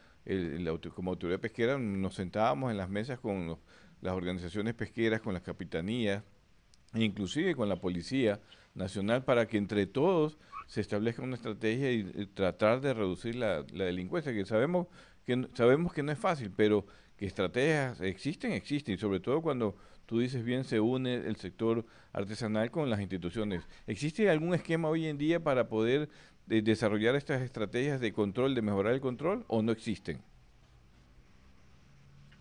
como 0.93 1.13
autoridad 1.13 1.39
pesquera 1.39 1.79
nos 1.79 2.17
sentábamos 2.17 2.73
en 2.73 2.79
las 2.79 2.89
mesas 2.89 3.21
con 3.21 3.47
los- 3.47 3.59
las 4.01 4.15
organizaciones 4.15 4.75
pesqueras, 4.75 5.21
con 5.21 5.35
las 5.35 5.43
capitanías, 5.43 6.23
e 6.95 7.03
inclusive 7.03 7.55
con 7.55 7.69
la 7.69 7.77
Policía 7.77 8.41
Nacional 8.75 9.25
para 9.25 9.47
que 9.47 9.59
entre 9.59 9.87
todos 9.87 10.39
se 10.67 10.81
establezca 10.81 11.23
una 11.23 11.37
estrategia 11.37 11.93
y, 11.93 12.11
y 12.15 12.27
tratar 12.27 12.81
de 12.81 12.93
reducir 12.95 13.37
la, 13.37 13.65
la 13.73 13.85
delincuencia, 13.85 14.33
que 14.33 14.45
sabemos 14.45 14.89
que 15.25 15.49
sabemos 15.55 15.93
que 15.93 16.03
no 16.03 16.13
es 16.13 16.19
fácil, 16.19 16.53
pero 16.55 16.87
que 17.17 17.27
estrategias 17.27 18.01
existen, 18.01 18.53
existen, 18.53 18.95
y 18.95 18.99
sobre 18.99 19.21
todo 19.21 19.43
cuando 19.43 19.77
tú 20.07 20.21
dices 20.21 20.45
bien 20.45 20.65
se 20.65 20.79
une 20.79 21.15
el 21.15 21.37
sector 21.37 21.85
artesanal 22.13 22.71
con 22.71 22.89
las 22.89 23.01
instituciones. 23.01 23.63
¿Existe 23.87 24.31
algún 24.31 24.55
esquema 24.55 24.89
hoy 24.89 25.07
en 25.07 25.19
día 25.19 25.43
para 25.43 25.69
poder 25.69 26.09
eh, 26.49 26.63
desarrollar 26.63 27.17
estas 27.17 27.43
estrategias 27.43 28.01
de 28.01 28.13
control, 28.13 28.55
de 28.55 28.63
mejorar 28.63 28.95
el 28.95 29.01
control, 29.01 29.45
o 29.49 29.63
no 29.63 29.73
existen? 29.73 30.21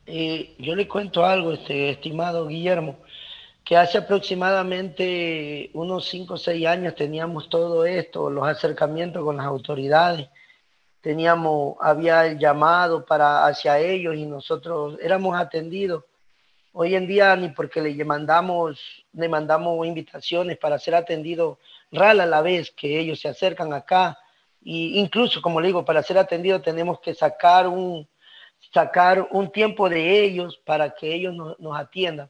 Eh, 0.07 0.55
yo 0.59 0.75
le 0.75 0.87
cuento 0.87 1.25
algo, 1.25 1.53
este, 1.53 1.89
estimado 1.89 2.47
Guillermo, 2.47 2.97
que 3.63 3.75
hace 3.75 3.97
aproximadamente 3.97 5.71
unos 5.73 6.07
5 6.09 6.35
o 6.35 6.37
6 6.37 6.67
años 6.67 6.95
teníamos 6.95 7.49
todo 7.49 7.85
esto, 7.85 8.29
los 8.29 8.47
acercamientos 8.47 9.23
con 9.23 9.37
las 9.37 9.47
autoridades, 9.47 10.29
teníamos, 11.01 11.75
había 11.81 12.27
el 12.27 12.37
llamado 12.37 13.05
para 13.05 13.47
hacia 13.47 13.79
ellos 13.79 14.15
y 14.15 14.25
nosotros 14.25 14.97
éramos 15.01 15.35
atendidos. 15.39 16.03
Hoy 16.73 16.93
en 16.93 17.07
día 17.07 17.35
ni 17.35 17.49
porque 17.49 17.81
le 17.81 18.05
mandamos, 18.05 19.05
le 19.13 19.29
mandamos 19.29 19.87
invitaciones 19.87 20.57
para 20.57 20.77
ser 20.77 20.93
atendidos 20.93 21.57
rara 21.91 22.23
a 22.23 22.27
la 22.27 22.41
vez 22.41 22.71
que 22.71 22.99
ellos 22.99 23.19
se 23.19 23.29
acercan 23.29 23.73
acá. 23.73 24.19
Y 24.61 24.99
incluso, 24.99 25.41
como 25.41 25.61
le 25.61 25.67
digo, 25.67 25.85
para 25.85 26.03
ser 26.03 26.17
atendidos 26.17 26.61
tenemos 26.61 26.99
que 26.99 27.13
sacar 27.13 27.67
un, 27.67 28.07
sacar 28.75 29.29
un 29.31 29.53
tiempo 29.53 29.87
de 29.87 30.25
ellos 30.25 30.59
para 30.65 30.93
que 30.93 31.13
ellos 31.15 31.33
nos, 31.33 31.79
atiendan. 31.79 32.29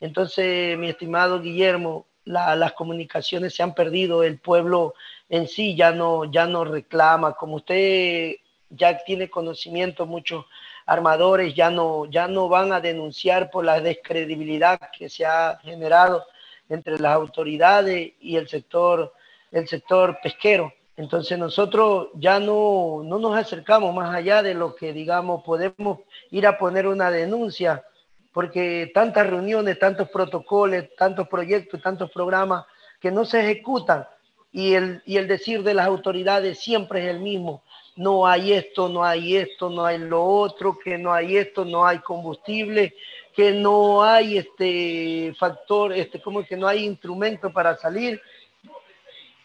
Entonces, 0.00 0.78
mi 0.78 0.88
estimado 0.88 1.38
Guillermo, 1.38 2.06
la- 2.24 2.56
las 2.56 2.72
comunicaciones 2.72 3.54
se 3.54 3.62
han 3.62 3.74
perdido, 3.74 4.22
el 4.22 4.38
pueblo 4.38 4.94
en 5.28 5.46
sí 5.46 5.76
ya 5.76 5.92
no, 5.92 6.24
ya 6.24 6.46
no 6.46 6.64
reclama, 6.64 7.34
como 7.34 7.56
usted 7.56 8.36
ya 8.70 8.96
tiene 9.04 9.28
conocimiento, 9.28 10.06
muchos 10.06 10.46
armadores 10.86 11.54
ya 11.54 11.68
no, 11.68 12.06
ya 12.06 12.26
no 12.26 12.48
van 12.48 12.72
a 12.72 12.80
denunciar 12.80 13.50
por 13.50 13.66
la 13.66 13.78
descredibilidad 13.78 14.80
que 14.96 15.10
se 15.10 15.26
ha 15.26 15.58
generado 15.62 16.24
entre 16.70 16.98
las 16.98 17.12
autoridades 17.12 18.14
y 18.18 18.36
el 18.36 18.48
sector, 18.48 19.12
el 19.52 19.68
sector 19.68 20.18
pesquero. 20.22 20.72
Entonces 20.96 21.38
nosotros 21.38 22.08
ya 22.14 22.40
no, 22.40 23.02
no 23.04 23.18
nos 23.18 23.36
acercamos 23.36 23.94
más 23.94 24.14
allá 24.14 24.42
de 24.42 24.54
lo 24.54 24.74
que, 24.74 24.92
digamos, 24.92 25.42
podemos 25.44 26.00
ir 26.30 26.46
a 26.46 26.56
poner 26.56 26.86
una 26.86 27.10
denuncia, 27.10 27.84
porque 28.32 28.90
tantas 28.94 29.26
reuniones, 29.28 29.78
tantos 29.78 30.08
protocolos, 30.08 30.84
tantos 30.96 31.28
proyectos, 31.28 31.82
tantos 31.82 32.10
programas 32.10 32.64
que 33.00 33.10
no 33.10 33.24
se 33.24 33.40
ejecutan 33.40 34.06
y 34.52 34.72
el, 34.72 35.02
y 35.04 35.18
el 35.18 35.28
decir 35.28 35.62
de 35.62 35.74
las 35.74 35.86
autoridades 35.86 36.58
siempre 36.58 37.04
es 37.04 37.10
el 37.10 37.20
mismo. 37.20 37.62
No 37.94 38.26
hay 38.26 38.54
esto, 38.54 38.88
no 38.88 39.04
hay 39.04 39.36
esto, 39.36 39.68
no 39.68 39.84
hay 39.84 39.98
lo 39.98 40.24
otro, 40.24 40.78
que 40.78 40.96
no 40.96 41.12
hay 41.12 41.36
esto, 41.36 41.64
no 41.64 41.86
hay 41.86 41.98
combustible, 41.98 42.94
que 43.34 43.52
no 43.52 44.02
hay 44.02 44.38
este 44.38 45.34
factor, 45.38 45.92
este, 45.92 46.22
como 46.22 46.42
que 46.42 46.56
no 46.56 46.66
hay 46.66 46.84
instrumento 46.84 47.52
para 47.52 47.76
salir. 47.76 48.20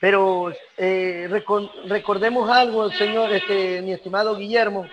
Pero 0.02 0.52
eh, 0.78 1.30
recordemos 1.86 2.50
algo, 2.50 2.90
señor, 2.90 3.32
este, 3.32 3.84
mi 3.84 3.94
estimado 3.94 4.36
Guillermo, 4.36 4.88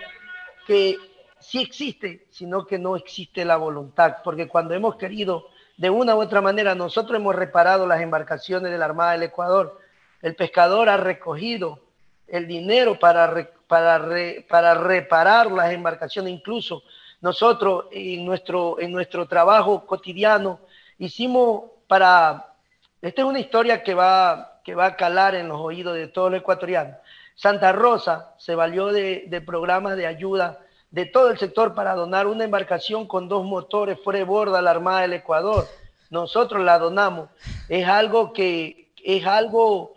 que 0.67 0.97
sí 1.39 1.61
existe, 1.61 2.27
sino 2.29 2.67
que 2.67 2.77
no 2.77 2.95
existe 2.95 3.43
la 3.43 3.57
voluntad, 3.57 4.17
porque 4.23 4.47
cuando 4.47 4.75
hemos 4.75 4.97
querido, 4.97 5.47
de 5.77 5.89
una 5.89 6.15
u 6.15 6.21
otra 6.21 6.41
manera, 6.41 6.75
nosotros 6.75 7.17
hemos 7.17 7.35
reparado 7.35 7.87
las 7.87 8.01
embarcaciones 8.01 8.71
de 8.71 8.77
la 8.77 8.85
Armada 8.85 9.13
del 9.13 9.23
Ecuador, 9.23 9.79
el 10.21 10.35
pescador 10.35 10.89
ha 10.89 10.97
recogido 10.97 11.79
el 12.27 12.45
dinero 12.47 12.99
para, 12.99 13.49
para, 13.67 14.07
para 14.47 14.73
reparar 14.75 15.51
las 15.51 15.71
embarcaciones, 15.71 16.31
incluso 16.31 16.83
nosotros 17.21 17.85
en 17.91 18.23
nuestro, 18.25 18.79
en 18.79 18.91
nuestro 18.91 19.27
trabajo 19.27 19.87
cotidiano 19.87 20.59
hicimos 20.99 21.63
para, 21.87 22.53
esta 23.01 23.21
es 23.23 23.27
una 23.27 23.39
historia 23.39 23.81
que 23.81 23.95
va, 23.95 24.58
que 24.69 24.75
va 24.75 24.85
a 24.85 24.95
calar 24.95 25.33
en 25.33 25.47
los 25.47 25.59
oídos 25.59 25.95
de 25.95 26.07
todos 26.07 26.29
los 26.29 26.41
ecuatorianos. 26.41 26.95
Santa 27.33 27.71
Rosa 27.71 28.35
se 28.37 28.53
valió 28.53 28.89
de, 28.89 29.23
de 29.27 29.41
programas 29.41 29.97
de 29.97 30.05
ayuda 30.05 30.59
de 30.91 31.07
todo 31.07 31.31
el 31.31 31.39
sector 31.39 31.73
para 31.73 31.95
donar 31.95 32.27
una 32.27 32.43
embarcación 32.43 33.07
con 33.07 33.27
dos 33.27 33.43
motores 33.43 33.97
fuera 34.03 34.19
de 34.19 34.25
borda 34.25 34.59
a 34.59 34.61
la 34.61 34.69
Armada 34.69 35.01
del 35.01 35.13
Ecuador. 35.13 35.65
Nosotros 36.11 36.63
la 36.63 36.77
donamos. 36.77 37.29
Es 37.67 37.87
algo 37.87 38.31
que 38.31 38.91
es 39.03 39.25
algo 39.25 39.95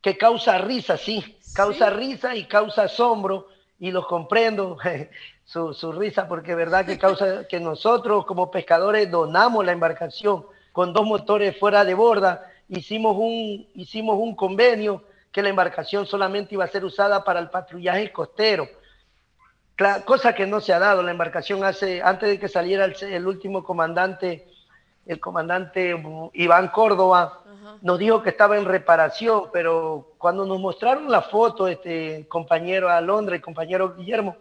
que 0.00 0.16
causa 0.16 0.58
risa, 0.58 0.96
sí, 0.96 1.36
causa 1.52 1.90
risa 1.90 2.36
y 2.36 2.44
causa 2.44 2.84
asombro 2.84 3.48
y 3.80 3.90
los 3.90 4.06
comprendo 4.06 4.78
su, 5.44 5.74
su 5.74 5.90
risa 5.90 6.28
porque 6.28 6.54
verdad 6.54 6.86
que 6.86 6.96
causa 6.96 7.48
que 7.48 7.58
nosotros 7.58 8.24
como 8.24 8.52
pescadores 8.52 9.10
donamos 9.10 9.66
la 9.66 9.72
embarcación 9.72 10.46
con 10.70 10.92
dos 10.92 11.06
motores 11.06 11.58
fuera 11.58 11.84
de 11.84 11.94
borda, 11.94 12.51
hicimos 12.72 13.16
un, 13.16 13.66
hicimos 13.74 14.18
un 14.18 14.34
convenio 14.34 15.04
que 15.30 15.42
la 15.42 15.50
embarcación 15.50 16.06
solamente 16.06 16.54
iba 16.54 16.64
a 16.64 16.68
ser 16.68 16.84
usada 16.84 17.22
para 17.24 17.40
el 17.40 17.50
patrullaje 17.50 18.12
costero. 18.12 18.68
Cosa 20.04 20.34
que 20.34 20.46
no 20.46 20.60
se 20.60 20.72
ha 20.72 20.78
dado. 20.78 21.02
La 21.02 21.10
embarcación 21.10 21.64
hace, 21.64 22.02
antes 22.02 22.28
de 22.28 22.38
que 22.38 22.48
saliera 22.48 22.84
el, 22.84 22.94
el 23.02 23.26
último 23.26 23.64
comandante, 23.64 24.48
el 25.06 25.18
comandante 25.18 25.96
Iván 26.34 26.68
Córdoba, 26.68 27.40
nos 27.80 27.98
dijo 27.98 28.22
que 28.22 28.30
estaba 28.30 28.56
en 28.56 28.64
reparación, 28.64 29.44
pero 29.52 30.14
cuando 30.18 30.44
nos 30.44 30.60
mostraron 30.60 31.10
la 31.10 31.22
foto, 31.22 31.68
este 31.68 32.26
compañero 32.28 32.88
Alondra 32.88 33.36
y 33.36 33.40
compañero 33.40 33.94
Guillermo, 33.94 34.36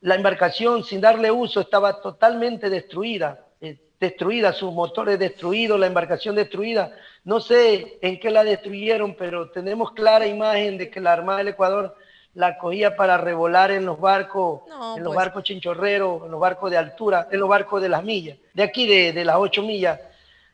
la 0.00 0.16
embarcación 0.16 0.82
sin 0.82 1.00
darle 1.00 1.30
uso 1.30 1.60
estaba 1.60 2.00
totalmente 2.00 2.68
destruida, 2.68 3.40
destruida, 4.00 4.52
sus 4.52 4.72
motores 4.72 5.18
destruidos, 5.18 5.78
la 5.78 5.86
embarcación 5.86 6.34
destruida. 6.34 6.92
No 7.24 7.40
sé 7.40 7.98
en 8.02 8.20
qué 8.20 8.30
la 8.30 8.44
destruyeron, 8.44 9.14
pero 9.14 9.50
tenemos 9.50 9.92
clara 9.92 10.26
imagen 10.26 10.78
de 10.78 10.90
que 10.90 11.00
la 11.00 11.12
Armada 11.12 11.38
del 11.38 11.48
Ecuador 11.48 11.96
la 12.34 12.58
cogía 12.58 12.96
para 12.96 13.16
revolar 13.16 13.70
en 13.70 13.86
los 13.86 14.00
barcos, 14.00 14.62
No, 14.68 14.96
en 14.96 15.04
los 15.04 15.14
pues. 15.14 15.24
barcos 15.24 15.44
chinchorreros, 15.44 16.24
en 16.24 16.32
los 16.32 16.40
barcos 16.40 16.70
de 16.70 16.76
altura, 16.76 17.28
en 17.30 17.38
los 17.38 17.48
barcos 17.48 17.80
de 17.80 17.88
las 17.88 18.02
millas, 18.02 18.36
de 18.52 18.62
aquí 18.62 18.86
de, 18.86 19.12
de 19.12 19.24
las 19.24 19.36
ocho 19.36 19.62
millas, 19.62 20.00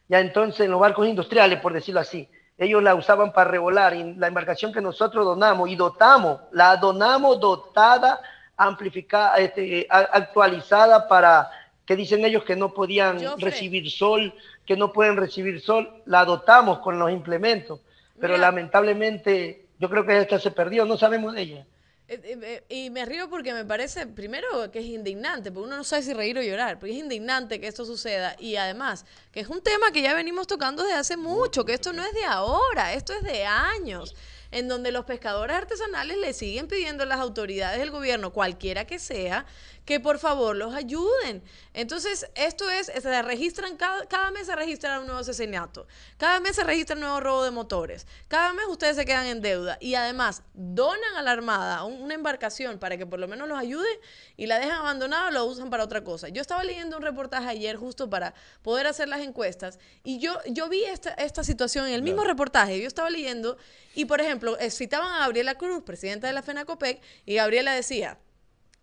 ya 0.07 0.21
entonces 0.21 0.61
en 0.61 0.71
los 0.71 0.81
barcos 0.81 1.07
industriales, 1.09 1.59
por 1.61 1.73
decirlo 1.73 2.01
así. 2.01 2.29
Ellos 2.59 2.83
la 2.83 2.95
usaban 2.95 3.33
para 3.33 3.51
revolar 3.51 3.95
y 3.95 4.15
la 4.15 4.27
embarcación 4.27 4.71
que 4.73 4.83
nosotros 4.83 5.25
donamos 5.25 5.71
y 5.71 5.77
dotamos, 5.77 6.41
la 6.53 6.77
donamos 6.77 7.41
dotada, 7.41 8.21
amplificada, 8.59 9.37
este, 9.39 9.87
actualizada 9.89 11.09
para 11.09 11.51
que 11.91 11.97
dicen 11.97 12.25
ellos 12.25 12.45
que 12.45 12.55
no 12.55 12.73
podían 12.73 13.19
recibir 13.41 13.91
sol, 13.91 14.33
que 14.65 14.77
no 14.77 14.93
pueden 14.93 15.17
recibir 15.17 15.61
sol, 15.61 15.91
la 16.07 16.25
dotamos 16.25 16.79
con 16.79 17.01
los 17.01 17.11
implementos, 17.11 17.81
pero 18.21 18.35
Mira. 18.35 18.47
lamentablemente 18.47 19.67
yo 19.77 19.91
creo 19.91 20.07
que 20.07 20.17
esta 20.17 20.39
se 20.39 20.53
perdió, 20.53 20.85
no 20.85 20.97
sabemos 20.97 21.35
de 21.35 21.43
ella. 21.43 21.67
Eh, 22.07 22.21
eh, 22.23 22.39
eh, 22.43 22.65
Y 22.69 22.91
me 22.91 23.05
río 23.07 23.29
porque 23.29 23.53
me 23.53 23.65
parece, 23.65 24.07
primero, 24.07 24.71
que 24.71 24.79
es 24.79 24.85
indignante, 24.85 25.51
porque 25.51 25.67
uno 25.67 25.79
no 25.79 25.83
sabe 25.83 26.05
si 26.05 26.13
reír 26.13 26.39
o 26.39 26.43
llorar, 26.43 26.79
porque 26.79 26.93
es 26.93 26.99
indignante 26.99 27.61
que 27.61 27.67
esto 27.67 27.85
suceda 27.85 28.37
y 28.39 28.55
además 28.55 29.05
que 29.33 29.41
es 29.41 29.49
un 29.49 29.61
tema 29.61 29.91
que 29.93 30.01
ya 30.01 30.15
venimos 30.15 30.47
tocando 30.47 30.85
desde 30.85 30.97
hace 30.97 31.17
mucho, 31.17 31.65
que 31.65 31.75
esto 31.75 31.93
no 31.93 32.05
es 32.05 32.13
de 32.15 32.25
ahora, 32.25 32.95
esto 32.95 33.13
es 33.15 33.25
de 33.25 33.47
años. 33.47 34.15
en 34.53 34.67
donde 34.67 34.91
los 34.91 35.05
pescadores 35.05 35.57
artesanales 35.57 36.17
le 36.17 36.33
siguen 36.33 36.67
pidiendo 36.67 37.05
a 37.05 37.07
las 37.07 37.21
autoridades 37.21 37.79
del 37.79 37.93
gobierno, 37.93 38.33
cualquiera 38.33 38.85
que 38.85 38.99
sea, 38.99 39.47
que 39.91 39.99
por 39.99 40.21
favor 40.21 40.55
los 40.55 40.73
ayuden. 40.73 41.43
Entonces, 41.75 42.31
esto 42.37 42.71
es, 42.71 42.87
se 42.87 43.23
registran, 43.23 43.77
cada, 43.77 44.07
cada 44.07 44.31
mes 44.31 44.47
se 44.47 44.55
registra 44.55 45.01
un 45.01 45.07
nuevo 45.07 45.21
asesinato, 45.21 45.89
cada 46.17 46.39
mes 46.39 46.55
se 46.55 46.63
registra 46.63 46.95
un 46.95 47.01
nuevo 47.01 47.19
robo 47.19 47.43
de 47.43 47.51
motores, 47.51 48.07
cada 48.29 48.53
mes 48.53 48.67
ustedes 48.69 48.95
se 48.95 49.05
quedan 49.05 49.27
en 49.27 49.41
deuda 49.43 49.79
y 49.81 49.97
además 49.97 50.45
donan 50.55 51.17
a 51.17 51.23
la 51.23 51.33
Armada 51.33 51.83
un- 51.83 52.01
una 52.03 52.15
embarcación 52.15 52.79
para 52.79 52.97
que 52.97 53.05
por 53.05 53.19
lo 53.19 53.27
menos 53.27 53.49
los 53.49 53.59
ayude 53.59 53.89
y 54.37 54.47
la 54.47 54.61
dejan 54.61 54.79
abandonada 54.79 55.27
o 55.27 55.31
lo 55.33 55.45
usan 55.45 55.71
para 55.71 55.83
otra 55.83 56.05
cosa. 56.05 56.29
Yo 56.29 56.41
estaba 56.41 56.63
leyendo 56.63 56.97
un 56.97 57.03
reportaje 57.03 57.49
ayer 57.49 57.75
justo 57.77 58.09
para 58.09 58.33
poder 58.63 58.87
hacer 58.87 59.09
las 59.09 59.23
encuestas 59.23 59.81
y 60.05 60.21
yo, 60.21 60.39
yo 60.47 60.69
vi 60.69 60.85
esta, 60.85 61.11
esta 61.15 61.43
situación 61.43 61.89
en 61.89 61.95
el 61.95 62.03
mismo 62.03 62.23
reportaje, 62.23 62.81
yo 62.81 62.87
estaba 62.87 63.11
leyendo 63.11 63.57
y 63.97 64.05
por 64.05 64.21
ejemplo, 64.21 64.57
eh, 64.61 64.71
citaban 64.71 65.13
a 65.15 65.19
Gabriela 65.19 65.57
Cruz, 65.57 65.83
presidenta 65.83 66.29
de 66.29 66.33
la 66.33 66.43
FENACOPEC, 66.45 67.03
y 67.27 67.35
Gabriela 67.35 67.75
decía, 67.75 68.19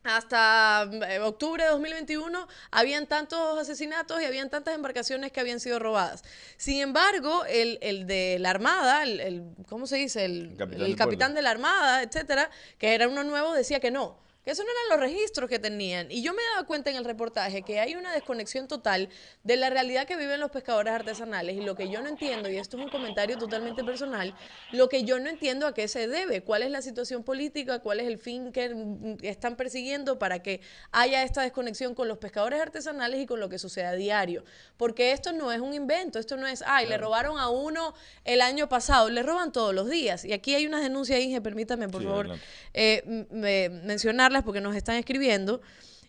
hasta 0.03 0.89
eh, 1.09 1.19
octubre 1.19 1.63
de 1.63 1.69
2021 1.69 2.47
habían 2.71 3.07
tantos 3.07 3.59
asesinatos 3.59 4.21
y 4.21 4.25
habían 4.25 4.49
tantas 4.49 4.73
embarcaciones 4.75 5.31
que 5.31 5.39
habían 5.39 5.59
sido 5.59 5.79
robadas. 5.79 6.23
Sin 6.57 6.79
embargo, 6.81 7.43
el, 7.45 7.77
el 7.81 8.07
de 8.07 8.37
la 8.39 8.51
Armada, 8.51 9.03
el, 9.03 9.19
el- 9.19 9.43
¿cómo 9.67 9.85
se 9.87 9.97
dice? 9.97 10.25
El, 10.25 10.55
Capitán 10.95 11.31
el 11.31 11.35
de 11.35 11.41
la 11.41 11.51
Armada, 11.51 12.03
etcétera, 12.03 12.49
que 12.77 12.93
era 12.93 13.07
uno 13.07 13.23
nuevo, 13.23 13.53
decía 13.53 13.79
que 13.79 13.91
no. 13.91 14.17
Que 14.47 14.51
esos 14.51 14.63
no 14.65 14.71
eran 14.71 15.01
los 15.01 15.09
registros 15.11 15.49
que 15.49 15.59
tenían. 15.59 16.09
Y 16.09 16.21
yo 16.21 16.33
me 16.33 16.41
daba 16.53 16.65
cuenta 16.65 16.89
en 16.89 16.95
el 16.95 17.03
reportaje 17.03 17.63
que 17.63 17.81
hay 17.81 17.95
una 17.95 18.13
desconexión 18.13 18.69
total 18.69 19.09
de 19.43 19.57
la 19.57 19.69
realidad 19.69 20.07
que 20.07 20.15
viven 20.15 20.39
los 20.39 20.51
pescadores 20.51 20.93
artesanales. 20.93 21.57
Y 21.57 21.59
lo 21.59 21.75
que 21.75 21.89
yo 21.89 22.01
no 22.01 22.07
entiendo, 22.07 22.49
y 22.49 22.55
esto 22.55 22.77
es 22.77 22.83
un 22.85 22.89
comentario 22.89 23.37
totalmente 23.37 23.83
personal, 23.83 24.33
lo 24.71 24.87
que 24.87 25.03
yo 25.03 25.19
no 25.19 25.27
entiendo 25.29 25.67
a 25.67 25.73
qué 25.73 25.89
se 25.89 26.07
debe, 26.07 26.43
cuál 26.43 26.63
es 26.63 26.71
la 26.71 26.81
situación 26.81 27.23
política, 27.25 27.79
cuál 27.79 27.99
es 27.99 28.07
el 28.07 28.17
fin 28.19 28.53
que 28.53 29.17
están 29.23 29.57
persiguiendo 29.57 30.17
para 30.17 30.41
que 30.41 30.61
haya 30.93 31.23
esta 31.23 31.41
desconexión 31.41 31.93
con 31.93 32.07
los 32.07 32.17
pescadores 32.17 32.61
artesanales 32.61 33.19
y 33.19 33.25
con 33.25 33.41
lo 33.41 33.49
que 33.49 33.59
sucede 33.59 33.87
a 33.87 33.95
diario. 33.95 34.45
Porque 34.77 35.11
esto 35.11 35.33
no 35.33 35.51
es 35.51 35.59
un 35.59 35.73
invento, 35.73 36.19
esto 36.19 36.37
no 36.37 36.47
es, 36.47 36.63
ay, 36.65 36.87
le 36.87 36.97
robaron 36.97 37.37
a 37.37 37.49
uno 37.49 37.93
el 38.23 38.39
año 38.39 38.69
pasado, 38.69 39.09
le 39.09 39.23
roban 39.23 39.51
todos 39.51 39.75
los 39.75 39.89
días. 39.89 40.23
Y 40.23 40.31
aquí 40.31 40.55
hay 40.55 40.65
unas 40.67 40.83
denuncias, 40.83 41.19
Inge, 41.19 41.41
permítame, 41.41 41.89
por 41.89 41.99
Sí, 42.01 42.07
favor, 42.07 42.29
eh, 42.73 43.25
me- 43.29 43.67
mencionarlas 43.83 44.36
porque 44.43 44.61
nos 44.61 44.75
están 44.75 44.95
escribiendo. 44.95 45.61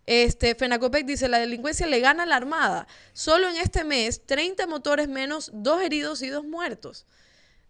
Este, 0.07 0.55
Fenacopec 0.55 1.05
dice, 1.05 1.29
la 1.29 1.39
delincuencia 1.39 1.87
le 1.87 2.01
gana 2.01 2.23
a 2.23 2.27
la 2.27 2.37
Armada. 2.37 2.87
Solo 3.13 3.49
en 3.49 3.57
este 3.57 3.85
mes, 3.85 4.25
30 4.25 4.67
motores 4.67 5.09
menos, 5.09 5.51
dos 5.53 5.83
heridos 5.83 6.23
y 6.23 6.29
dos 6.29 6.45
muertos. 6.45 7.05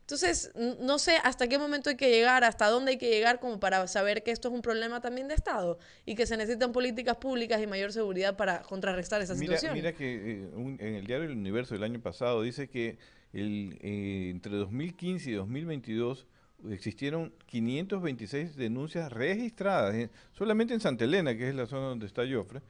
Entonces, 0.02 0.52
no 0.80 0.98
sé 0.98 1.16
hasta 1.22 1.48
qué 1.48 1.58
momento 1.58 1.90
hay 1.90 1.96
que 1.96 2.08
llegar, 2.08 2.42
hasta 2.42 2.68
dónde 2.68 2.92
hay 2.92 2.96
que 2.96 3.10
llegar 3.10 3.40
como 3.40 3.60
para 3.60 3.86
saber 3.88 4.22
que 4.22 4.30
esto 4.30 4.48
es 4.48 4.54
un 4.54 4.62
problema 4.62 5.02
también 5.02 5.28
de 5.28 5.34
Estado 5.34 5.78
y 6.06 6.14
que 6.14 6.24
se 6.24 6.38
necesitan 6.38 6.72
políticas 6.72 7.16
públicas 7.18 7.60
y 7.60 7.66
mayor 7.66 7.92
seguridad 7.92 8.34
para 8.34 8.62
contrarrestar 8.62 9.20
esa 9.20 9.34
Mira, 9.34 9.56
situación. 9.58 9.74
mira 9.74 9.92
que 9.92 10.14
eh, 10.14 10.48
un- 10.54 10.78
en 10.80 10.94
el 10.94 11.06
diario 11.06 11.26
El 11.26 11.32
Universo 11.36 11.74
del 11.74 11.82
año 11.82 12.00
pasado 12.00 12.40
dice 12.40 12.68
que 12.70 12.96
el, 13.34 13.78
eh, 13.82 14.30
entre 14.30 14.52
2015 14.56 15.28
y 15.30 15.34
2022 15.34 16.26
existieron 16.70 17.32
526 17.46 18.56
denuncias 18.56 19.12
registradas 19.12 19.94
eh, 19.94 20.10
solamente 20.32 20.74
en 20.74 20.80
Santa 20.80 21.04
Elena, 21.04 21.36
que 21.36 21.48
es 21.48 21.54
la 21.54 21.66
zona 21.66 21.86
donde 21.86 22.06
está 22.06 22.22
Joffre, 22.28 22.60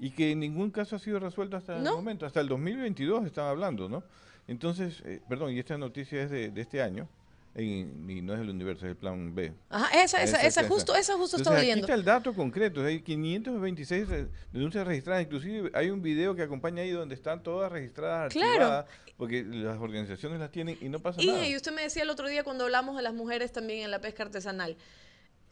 y 0.00 0.10
que 0.10 0.34
ningún 0.36 0.70
caso 0.70 0.96
ha 0.96 0.98
sido 0.98 1.18
resuelto 1.18 1.56
hasta 1.56 1.76
el 1.76 1.84
momento, 1.84 2.26
hasta 2.26 2.40
el 2.40 2.48
2022 2.48 3.26
están 3.26 3.46
hablando, 3.46 3.88
¿no? 3.88 4.04
Entonces, 4.48 5.02
eh, 5.04 5.20
perdón, 5.28 5.52
y 5.52 5.58
esta 5.58 5.78
noticia 5.78 6.22
es 6.22 6.30
de, 6.30 6.50
de 6.50 6.60
este 6.60 6.82
año, 6.82 7.08
en- 7.54 8.08
y 8.08 8.22
no 8.22 8.34
es 8.34 8.40
el 8.40 8.48
Universo, 8.50 8.86
es 8.86 8.90
el 8.90 8.96
Plan 8.96 9.34
B. 9.34 9.52
Ajá, 9.68 9.88
esa, 10.02 10.22
esa, 10.22 10.36
esa, 10.38 10.46
Exacto, 10.46 10.72
justo, 10.74 10.94
esa 10.94 11.14
justo 11.16 11.36
Entonces, 11.36 11.40
estaba 11.40 11.56
aquí 11.56 11.66
leyendo. 11.66 11.86
está 11.86 11.94
el 11.94 12.04
dato 12.04 12.32
concreto, 12.34 12.84
hay 12.84 13.00
526 13.02 14.08
re- 14.08 14.28
denuncias 14.52 14.86
registradas, 14.86 15.22
inclusive 15.24 15.70
hay 15.74 15.90
un 15.90 16.00
video 16.02 16.34
que 16.34 16.42
acompaña 16.42 16.82
ahí 16.82 16.90
donde 16.90 17.14
están 17.14 17.42
todas 17.42 17.70
registradas, 17.70 18.32
Claro. 18.32 18.50
archivadas, 18.52 18.86
porque 19.16 19.42
las 19.44 19.78
organizaciones 19.78 20.40
las 20.40 20.50
tienen 20.50 20.78
y 20.80 20.88
no 20.88 20.98
pasa 21.00 21.20
nada. 21.22 21.46
Y, 21.46 21.52
y 21.52 21.56
usted 21.56 21.72
me 21.72 21.82
decía 21.82 22.02
el 22.02 22.10
otro 22.10 22.26
día 22.28 22.42
cuando 22.44 22.64
hablamos 22.64 22.96
de 22.96 23.02
las 23.02 23.12
mujeres 23.14 23.52
también 23.52 23.84
en 23.84 23.90
la 23.90 24.00
pesca 24.00 24.22
artesanal. 24.22 24.76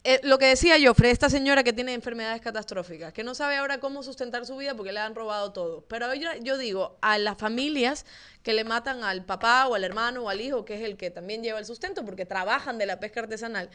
Eh, 0.02 0.18
lo 0.22 0.38
que 0.38 0.46
decía 0.46 0.76
Joffre, 0.82 1.10
esta 1.10 1.28
señora 1.28 1.62
que 1.62 1.74
tiene 1.74 1.92
enfermedades 1.92 2.40
catastróficas, 2.40 3.12
que 3.12 3.22
no 3.22 3.34
sabe 3.34 3.56
ahora 3.56 3.80
cómo 3.80 4.02
sustentar 4.02 4.46
su 4.46 4.56
vida 4.56 4.74
porque 4.74 4.92
le 4.92 5.00
han 5.00 5.14
robado 5.14 5.52
todo. 5.52 5.82
Pero 5.88 6.14
yo, 6.14 6.30
yo 6.40 6.56
digo, 6.56 6.96
a 7.02 7.18
las 7.18 7.36
familias 7.36 8.06
que 8.42 8.54
le 8.54 8.64
matan 8.64 9.04
al 9.04 9.26
papá 9.26 9.66
o 9.68 9.74
al 9.74 9.84
hermano 9.84 10.22
o 10.22 10.30
al 10.30 10.40
hijo, 10.40 10.64
que 10.64 10.76
es 10.76 10.82
el 10.82 10.96
que 10.96 11.10
también 11.10 11.42
lleva 11.42 11.58
el 11.58 11.66
sustento 11.66 12.02
porque 12.02 12.24
trabajan 12.24 12.78
de 12.78 12.86
la 12.86 12.98
pesca 12.98 13.20
artesanal, 13.20 13.68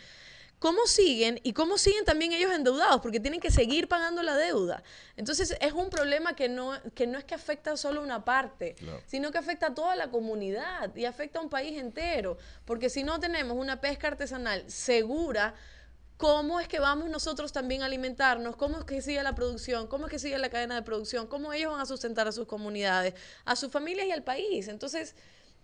¿cómo 0.57 0.87
siguen 0.87 1.39
y 1.43 1.53
cómo 1.53 1.77
siguen 1.77 2.05
también 2.05 2.33
ellos 2.33 2.51
endeudados? 2.51 3.01
Porque 3.01 3.19
tienen 3.19 3.39
que 3.39 3.51
seguir 3.51 3.87
pagando 3.87 4.23
la 4.23 4.35
deuda. 4.35 4.81
Entonces 5.17 5.55
es 5.61 5.73
un 5.73 5.91
problema 5.91 6.35
que 6.35 6.49
no, 6.49 6.71
que 6.95 7.05
no 7.05 7.19
es 7.19 7.23
que 7.23 7.35
afecta 7.35 7.77
solo 7.77 8.01
una 8.01 8.25
parte, 8.25 8.75
sino 9.05 9.31
que 9.31 9.37
afecta 9.37 9.67
a 9.67 9.73
toda 9.75 9.95
la 9.95 10.09
comunidad 10.09 10.95
y 10.95 11.05
afecta 11.05 11.37
a 11.37 11.43
un 11.43 11.49
país 11.51 11.79
entero. 11.79 12.39
Porque 12.65 12.89
si 12.89 13.03
no 13.03 13.19
tenemos 13.19 13.55
una 13.55 13.79
pesca 13.79 14.07
artesanal 14.07 14.63
segura, 14.67 15.53
¿cómo 16.17 16.59
es 16.59 16.67
que 16.67 16.79
vamos 16.79 17.09
nosotros 17.09 17.51
también 17.51 17.81
a 17.81 17.85
alimentarnos? 17.85 18.55
¿Cómo 18.55 18.77
es 18.79 18.83
que 18.85 19.01
sigue 19.01 19.21
la 19.23 19.35
producción? 19.35 19.87
¿Cómo 19.87 20.05
es 20.05 20.11
que 20.11 20.19
sigue 20.19 20.37
la 20.37 20.49
cadena 20.49 20.75
de 20.75 20.81
producción? 20.81 21.27
¿Cómo 21.27 21.51
ellos 21.53 21.71
van 21.71 21.81
a 21.81 21.85
sustentar 21.85 22.27
a 22.27 22.31
sus 22.31 22.45
comunidades, 22.47 23.13
a 23.45 23.55
sus 23.55 23.71
familias 23.71 24.07
y 24.07 24.11
al 24.11 24.23
país? 24.23 24.67
Entonces, 24.67 25.15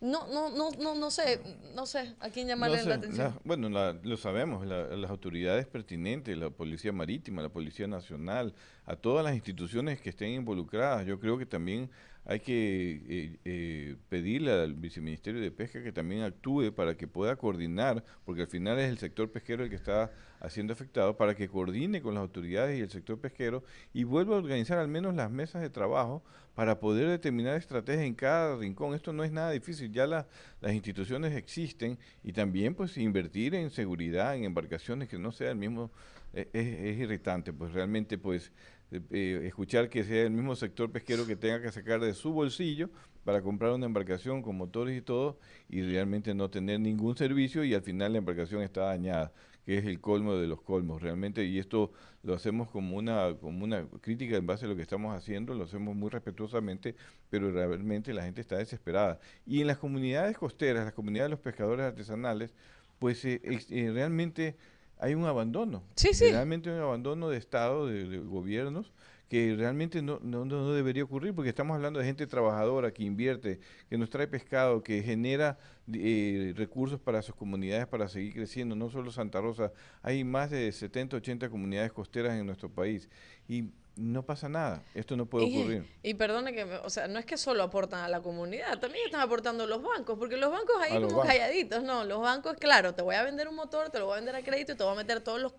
no, 0.01 0.27
no, 0.27 0.49
no, 0.49 0.71
no, 0.79 0.95
no 0.95 1.11
sé, 1.11 1.39
no 1.75 1.85
sé 1.85 2.15
a 2.19 2.29
quién 2.29 2.47
llamarle 2.47 2.77
No 2.77 2.83
sé, 2.83 2.89
la 2.89 2.95
atención. 2.95 3.27
la- 3.35 3.39
bueno, 3.43 3.69
la- 3.69 3.93
lo 4.01 4.17
sabemos, 4.17 4.65
la- 4.65 4.87
las 4.97 5.11
autoridades 5.11 5.67
pertinentes, 5.67 6.35
la 6.37 6.49
Policía 6.49 6.91
Marítima, 6.91 7.43
la 7.43 7.49
Policía 7.49 7.85
Nacional, 7.87 8.53
a 8.85 8.95
todas 8.95 9.23
las 9.23 9.35
instituciones 9.35 10.01
que 10.01 10.09
estén 10.09 10.29
involucradas. 10.31 11.05
Yo 11.05 11.19
creo 11.19 11.37
que 11.37 11.45
también 11.45 11.91
hay 12.25 12.39
que 12.39 13.01
eh, 13.09 13.37
eh, 13.45 13.95
pedirle 14.09 14.51
al 14.51 14.73
Viceministerio 14.73 15.41
de 15.41 15.51
Pesca 15.51 15.81
que 15.83 15.91
también 15.91 16.21
actúe 16.21 16.71
para 16.73 16.95
que 16.95 17.07
pueda 17.07 17.35
coordinar, 17.35 18.03
porque 18.25 18.41
al 18.41 18.47
final 18.47 18.77
es 18.79 18.89
el 18.89 18.97
sector 18.97 19.31
pesquero 19.31 19.63
el 19.63 19.69
que 19.69 19.75
está 19.75 20.11
haciendo 20.39 20.73
afectado, 20.73 21.17
para 21.17 21.35
que 21.35 21.47
coordine 21.47 22.01
con 22.01 22.13
las 22.15 22.21
autoridades 22.21 22.77
y 22.77 22.81
el 22.81 22.89
sector 22.89 23.19
pesquero 23.19 23.63
y 23.93 24.03
vuelva 24.03 24.35
a 24.35 24.39
organizar 24.39 24.77
al 24.77 24.87
menos 24.87 25.13
las 25.15 25.29
mesas 25.31 25.61
de 25.61 25.69
trabajo 25.69 26.23
para 26.55 26.79
poder 26.79 27.07
determinar 27.09 27.55
estrategias 27.57 28.05
en 28.05 28.13
cada 28.15 28.57
rincón. 28.57 28.93
Esto 28.93 29.13
no 29.13 29.23
es 29.23 29.31
nada 29.31 29.51
difícil, 29.51 29.91
ya 29.91 30.05
la- 30.07 30.27
las 30.61 30.73
instituciones 30.73 31.35
existen 31.35 31.97
y 32.23 32.33
también 32.33 32.75
pues 32.75 32.97
invertir 32.97 33.55
en 33.55 33.69
seguridad, 33.69 34.35
en 34.35 34.43
embarcaciones 34.43 35.09
que 35.09 35.17
no 35.17 35.31
sea 35.31 35.51
el 35.51 35.57
mismo, 35.57 35.91
eh, 36.33 36.49
es, 36.53 36.67
es 36.67 36.99
irritante, 36.99 37.53
pues 37.53 37.73
realmente 37.73 38.17
pues 38.17 38.51
escuchar 38.91 39.89
que 39.89 40.03
sea 40.03 40.23
el 40.23 40.31
mismo 40.31 40.55
sector 40.55 40.91
pesquero 40.91 41.25
que 41.25 41.35
tenga 41.35 41.61
que 41.61 41.71
sacar 41.71 42.01
de 42.01 42.13
su 42.13 42.33
bolsillo 42.33 42.89
para 43.23 43.41
comprar 43.41 43.71
una 43.71 43.85
embarcación 43.85 44.41
con 44.41 44.57
motores 44.57 44.97
y 44.97 45.01
todo 45.01 45.39
y 45.69 45.81
realmente 45.81 46.33
no 46.33 46.49
tener 46.49 46.79
ningún 46.79 47.15
servicio 47.15 47.63
y 47.63 47.73
al 47.73 47.83
final 47.83 48.13
la 48.13 48.17
embarcación 48.17 48.61
está 48.61 48.81
dañada 48.81 49.31
que 49.65 49.77
es 49.77 49.85
el 49.85 50.01
colmo 50.01 50.35
de 50.35 50.47
los 50.47 50.61
colmos 50.61 51.01
realmente 51.01 51.45
y 51.45 51.59
esto 51.59 51.91
lo 52.23 52.33
hacemos 52.33 52.69
como 52.69 52.97
una 52.97 53.35
como 53.39 53.63
una 53.63 53.87
crítica 54.01 54.35
en 54.35 54.47
base 54.47 54.65
a 54.65 54.67
lo 54.69 54.75
que 54.75 54.81
estamos 54.81 55.15
haciendo 55.15 55.53
lo 55.53 55.65
hacemos 55.65 55.95
muy 55.95 56.09
respetuosamente 56.09 56.95
pero 57.29 57.51
realmente 57.51 58.13
la 58.13 58.23
gente 58.23 58.41
está 58.41 58.57
desesperada. 58.57 59.19
Y 59.45 59.61
en 59.61 59.67
las 59.67 59.77
comunidades 59.77 60.37
costeras 60.37 60.83
las 60.83 60.93
comunidades 60.93 61.29
de 61.29 61.35
los 61.35 61.39
pescadores 61.39 61.85
artesanales 61.85 62.53
pues 62.99 63.23
eh, 63.25 63.41
eh, 63.43 63.91
realmente 63.93 64.55
hay 65.01 65.15
un 65.15 65.25
abandono. 65.25 65.83
Sí, 65.95 66.13
sí. 66.13 66.31
realmente 66.31 66.71
un 66.71 66.79
abandono 66.79 67.29
de 67.29 67.37
estado 67.37 67.87
de, 67.87 68.07
de 68.07 68.19
gobiernos 68.19 68.93
que 69.31 69.55
realmente 69.57 70.01
no, 70.01 70.19
no, 70.21 70.43
no 70.43 70.57
no 70.57 70.73
debería 70.73 71.05
ocurrir 71.05 71.33
porque 71.33 71.47
estamos 71.47 71.73
hablando 71.73 71.99
de 72.01 72.05
gente 72.05 72.27
trabajadora 72.27 72.91
que 72.91 73.03
invierte, 73.03 73.61
que 73.89 73.97
nos 73.97 74.09
trae 74.09 74.27
pescado, 74.27 74.83
que 74.83 75.01
genera 75.01 75.57
eh, 75.93 76.53
recursos 76.57 76.99
para 76.99 77.21
sus 77.21 77.33
comunidades 77.33 77.87
para 77.87 78.09
seguir 78.09 78.33
creciendo, 78.33 78.75
no 78.75 78.89
solo 78.89 79.09
Santa 79.09 79.39
Rosa, 79.39 79.71
hay 80.01 80.25
más 80.25 80.51
de 80.51 80.69
70, 80.69 81.15
80 81.15 81.49
comunidades 81.49 81.93
costeras 81.93 82.37
en 82.37 82.45
nuestro 82.45 82.69
país. 82.69 83.07
Y 83.47 83.69
no 83.97 84.23
pasa 84.25 84.47
nada, 84.47 84.83
esto 84.95 85.15
no 85.17 85.25
puede 85.25 85.45
Y, 85.47 85.57
ocurrir. 85.59 85.85
y 86.01 86.13
perdone 86.13 86.53
que, 86.53 86.63
me- 86.65 86.77
o 86.77 86.89
sea, 86.89 87.07
no 87.09 87.19
es 87.19 87.25
que 87.25 87.37
solo 87.37 87.61
aportan 87.61 87.99
a 88.03 88.07
la 88.07 88.21
comunidad, 88.21 88.79
también 88.79 89.05
están 89.05 89.19
aportando 89.21 89.67
los 89.67 89.83
bancos, 89.83 90.17
porque 90.17 90.37
los 90.37 90.49
bancos 90.49 90.75
ahí 90.81 90.93
como 90.93 91.07
bancos. 91.07 91.25
calladitos, 91.25 91.83
no, 91.83 92.05
los 92.05 92.21
bancos, 92.21 92.55
claro, 92.57 92.95
te 92.95 93.01
voy 93.01 93.15
a 93.15 93.23
vender 93.23 93.47
un 93.49 93.55
motor, 93.55 93.89
te 93.89 93.99
lo 93.99 94.05
voy 94.05 94.13
a 94.13 94.15
vender 94.15 94.35
a 94.35 94.43
crédito 94.43 94.71
y 94.71 94.75
te 94.75 94.83
voy 94.83 94.93
a 94.93 94.95
meter 94.95 95.19
todos 95.19 95.41
los, 95.41 95.53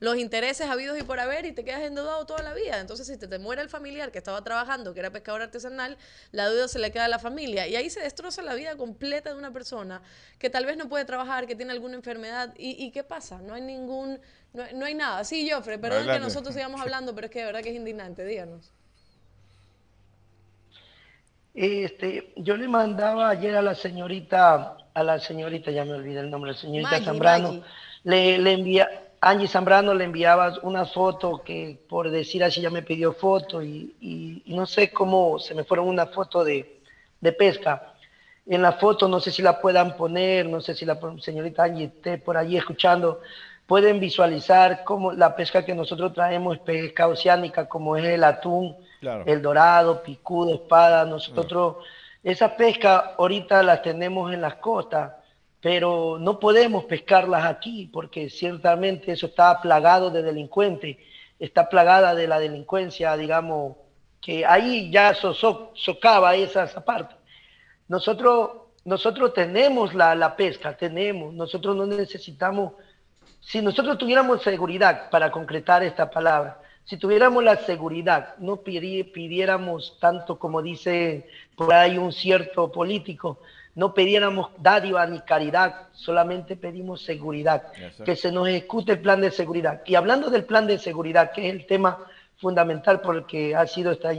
los 0.00 0.16
intereses 0.16 0.68
habidos 0.68 0.98
y 0.98 1.04
por 1.04 1.20
haber 1.20 1.46
y 1.46 1.52
te 1.52 1.64
quedas 1.64 1.82
endeudado 1.82 2.26
toda 2.26 2.42
la 2.42 2.54
vida. 2.54 2.80
Entonces, 2.80 3.06
si 3.06 3.16
te, 3.16 3.28
te 3.28 3.38
muere 3.38 3.62
el 3.62 3.68
familiar 3.68 4.10
que 4.10 4.18
estaba 4.18 4.42
trabajando, 4.42 4.92
que 4.92 5.00
era 5.00 5.10
pescador 5.10 5.42
artesanal, 5.42 5.96
la 6.32 6.50
deuda 6.50 6.66
se 6.68 6.80
le 6.80 6.90
queda 6.90 7.04
a 7.04 7.08
la 7.08 7.20
familia 7.20 7.68
y 7.68 7.76
ahí 7.76 7.88
se 7.88 8.00
destroza 8.00 8.42
la 8.42 8.54
vida 8.54 8.76
completa 8.76 9.30
de 9.32 9.36
una 9.38 9.52
persona 9.52 10.02
que 10.40 10.50
tal 10.50 10.66
vez 10.66 10.76
no 10.76 10.88
puede 10.88 11.04
trabajar, 11.04 11.46
que 11.46 11.54
tiene 11.54 11.70
alguna 11.72 11.94
enfermedad 11.94 12.52
y, 12.58 12.84
y 12.84 12.90
¿qué 12.90 13.04
pasa? 13.04 13.38
No 13.40 13.54
hay 13.54 13.62
ningún, 13.62 14.20
no, 14.56 14.62
hay- 14.64 14.74
no 14.74 14.86
hay 14.86 14.94
nada. 14.94 15.24
Sí, 15.24 15.48
Joffre, 15.50 15.78
perdón 15.78 16.10
que 16.10 16.18
nosotros 16.18 16.54
sigamos 16.54 16.80
hablando, 16.80 17.14
pero 17.14 17.26
es 17.26 17.30
que 17.32 17.40
de 17.40 17.46
verdad 17.46 17.62
que 17.62 17.70
es 17.70 17.76
indignante, 17.76 18.24
díganos. 18.24 18.72
Este, 21.54 22.32
yo 22.36 22.56
le 22.56 22.68
mandaba 22.68 23.30
ayer 23.30 23.56
a 23.56 23.62
la 23.62 23.74
señorita 23.74 24.76
a 24.94 25.02
la 25.02 25.18
señorita, 25.18 25.70
ya 25.70 25.84
me 25.84 25.92
olvidé 25.92 26.20
el 26.20 26.30
nombre, 26.30 26.52
la 26.52 26.56
señorita 26.56 26.90
Maggie, 26.90 27.04
Zambrano, 27.04 27.48
Maggie. 27.48 27.64
le, 28.04 28.38
le 28.38 28.52
envía, 28.52 28.88
Angie 29.20 29.46
Zambrano 29.48 29.92
le 29.92 30.04
enviaba 30.04 30.54
una 30.62 30.86
foto 30.86 31.42
que 31.44 31.78
por 31.88 32.10
decir 32.10 32.42
así 32.42 32.62
ya 32.62 32.70
me 32.70 32.82
pidió 32.82 33.12
foto 33.12 33.62
y, 33.62 33.94
y- 34.00 34.42
y 34.46 34.54
no 34.54 34.64
sé 34.66 34.92
cómo 34.92 35.38
se 35.38 35.54
me 35.54 35.64
fueron 35.64 35.88
una 35.88 36.06
foto 36.06 36.42
de, 36.44 36.80
de 37.20 37.32
pesca. 37.32 37.82
En 38.46 38.62
la 38.62 38.72
foto 38.72 39.06
no 39.08 39.20
sé 39.20 39.30
si 39.32 39.42
la 39.42 39.60
puedan 39.60 39.96
poner, 39.96 40.46
no 40.46 40.60
sé 40.62 40.74
si 40.74 40.86
la 40.86 40.98
señorita 41.20 41.64
Angie 41.64 41.86
esté 41.86 42.16
por 42.18 42.36
allí 42.38 42.56
escuchando, 42.56 43.20
pueden 43.66 43.98
visualizar 44.00 44.84
cómo 44.84 45.12
la 45.12 45.34
pesca 45.34 45.64
que 45.64 45.74
nosotros 45.74 46.12
traemos 46.12 46.56
es 46.56 46.62
pesca 46.62 47.08
oceánica, 47.08 47.68
como 47.68 47.96
es 47.96 48.04
el 48.04 48.24
atún, 48.24 48.76
Claro. 49.00 49.24
el 49.26 49.42
dorado, 49.42 50.02
picudo, 50.02 50.54
espada. 50.54 51.04
Nosotros, 51.04 51.76
esa 52.22 52.56
pesca 52.56 53.14
ahorita 53.18 53.62
la 53.62 53.82
tenemos 53.82 54.32
en 54.32 54.40
las 54.40 54.54
costas, 54.56 55.12
pero 55.60 56.16
no 56.20 56.38
podemos 56.40 56.84
pescarlas 56.84 57.44
aquí 57.44 57.90
porque 57.92 58.30
ciertamente 58.30 59.12
eso 59.12 59.26
está 59.26 59.60
plagado 59.60 60.10
de 60.10 60.22
delincuentes, 60.22 60.96
está 61.38 61.68
plagada 61.68 62.14
de 62.14 62.26
la 62.28 62.38
delincuencia, 62.38 63.16
digamos, 63.16 63.76
que 64.20 64.46
ahí 64.46 64.90
ya 64.90 65.12
so- 65.14 65.34
so- 65.34 65.72
socava 65.74 66.34
esa, 66.34 66.64
esa 66.64 66.84
parte. 66.84 67.14
Nosotros, 67.88 68.50
nosotros 68.84 69.32
tenemos 69.34 69.94
la, 69.94 70.14
la 70.14 70.36
pesca, 70.36 70.76
tenemos, 70.76 71.34
nosotros 71.34 71.76
no 71.76 71.86
necesitamos 71.86 72.72
si 73.46 73.62
nosotros 73.62 73.96
tuviéramos 73.96 74.42
seguridad, 74.42 75.08
para 75.08 75.30
concretar 75.30 75.84
esta 75.84 76.10
palabra, 76.10 76.60
si 76.84 76.96
tuviéramos 76.96 77.44
la 77.44 77.56
seguridad, 77.58 78.34
no 78.38 78.56
pidi- 78.56 79.04
pidiéramos 79.12 79.96
tanto 80.00 80.36
como 80.36 80.62
dice 80.62 81.28
por 81.56 81.72
ahí 81.72 81.96
un 81.96 82.12
cierto 82.12 82.72
político, 82.72 83.38
no 83.76 83.94
pidiéramos 83.94 84.50
dádiva 84.58 85.06
ni 85.06 85.20
caridad, 85.20 85.88
solamente 85.92 86.56
pedimos 86.56 87.02
seguridad, 87.02 87.72
que 88.04 88.16
se 88.16 88.32
nos 88.32 88.48
ejecute 88.48 88.92
el 88.92 89.00
plan 89.00 89.20
de 89.20 89.30
seguridad. 89.30 89.80
Y 89.86 89.94
hablando 89.94 90.28
del 90.28 90.44
plan 90.44 90.66
de 90.66 90.78
seguridad, 90.80 91.30
que 91.30 91.46
es 91.48 91.54
el 91.54 91.66
tema 91.66 91.98
fundamental 92.38 93.00
por 93.00 93.14
el 93.14 93.26
que 93.26 93.54
ha 93.54 93.66
sido 93.68 93.92
esta, 93.92 94.10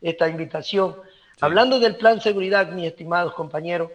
esta 0.00 0.28
invitación, 0.28 0.96
hablando 1.40 1.78
del 1.78 1.94
plan 1.96 2.16
de 2.16 2.22
seguridad, 2.22 2.66
mis 2.72 2.86
estimados 2.86 3.32
compañeros, 3.34 3.90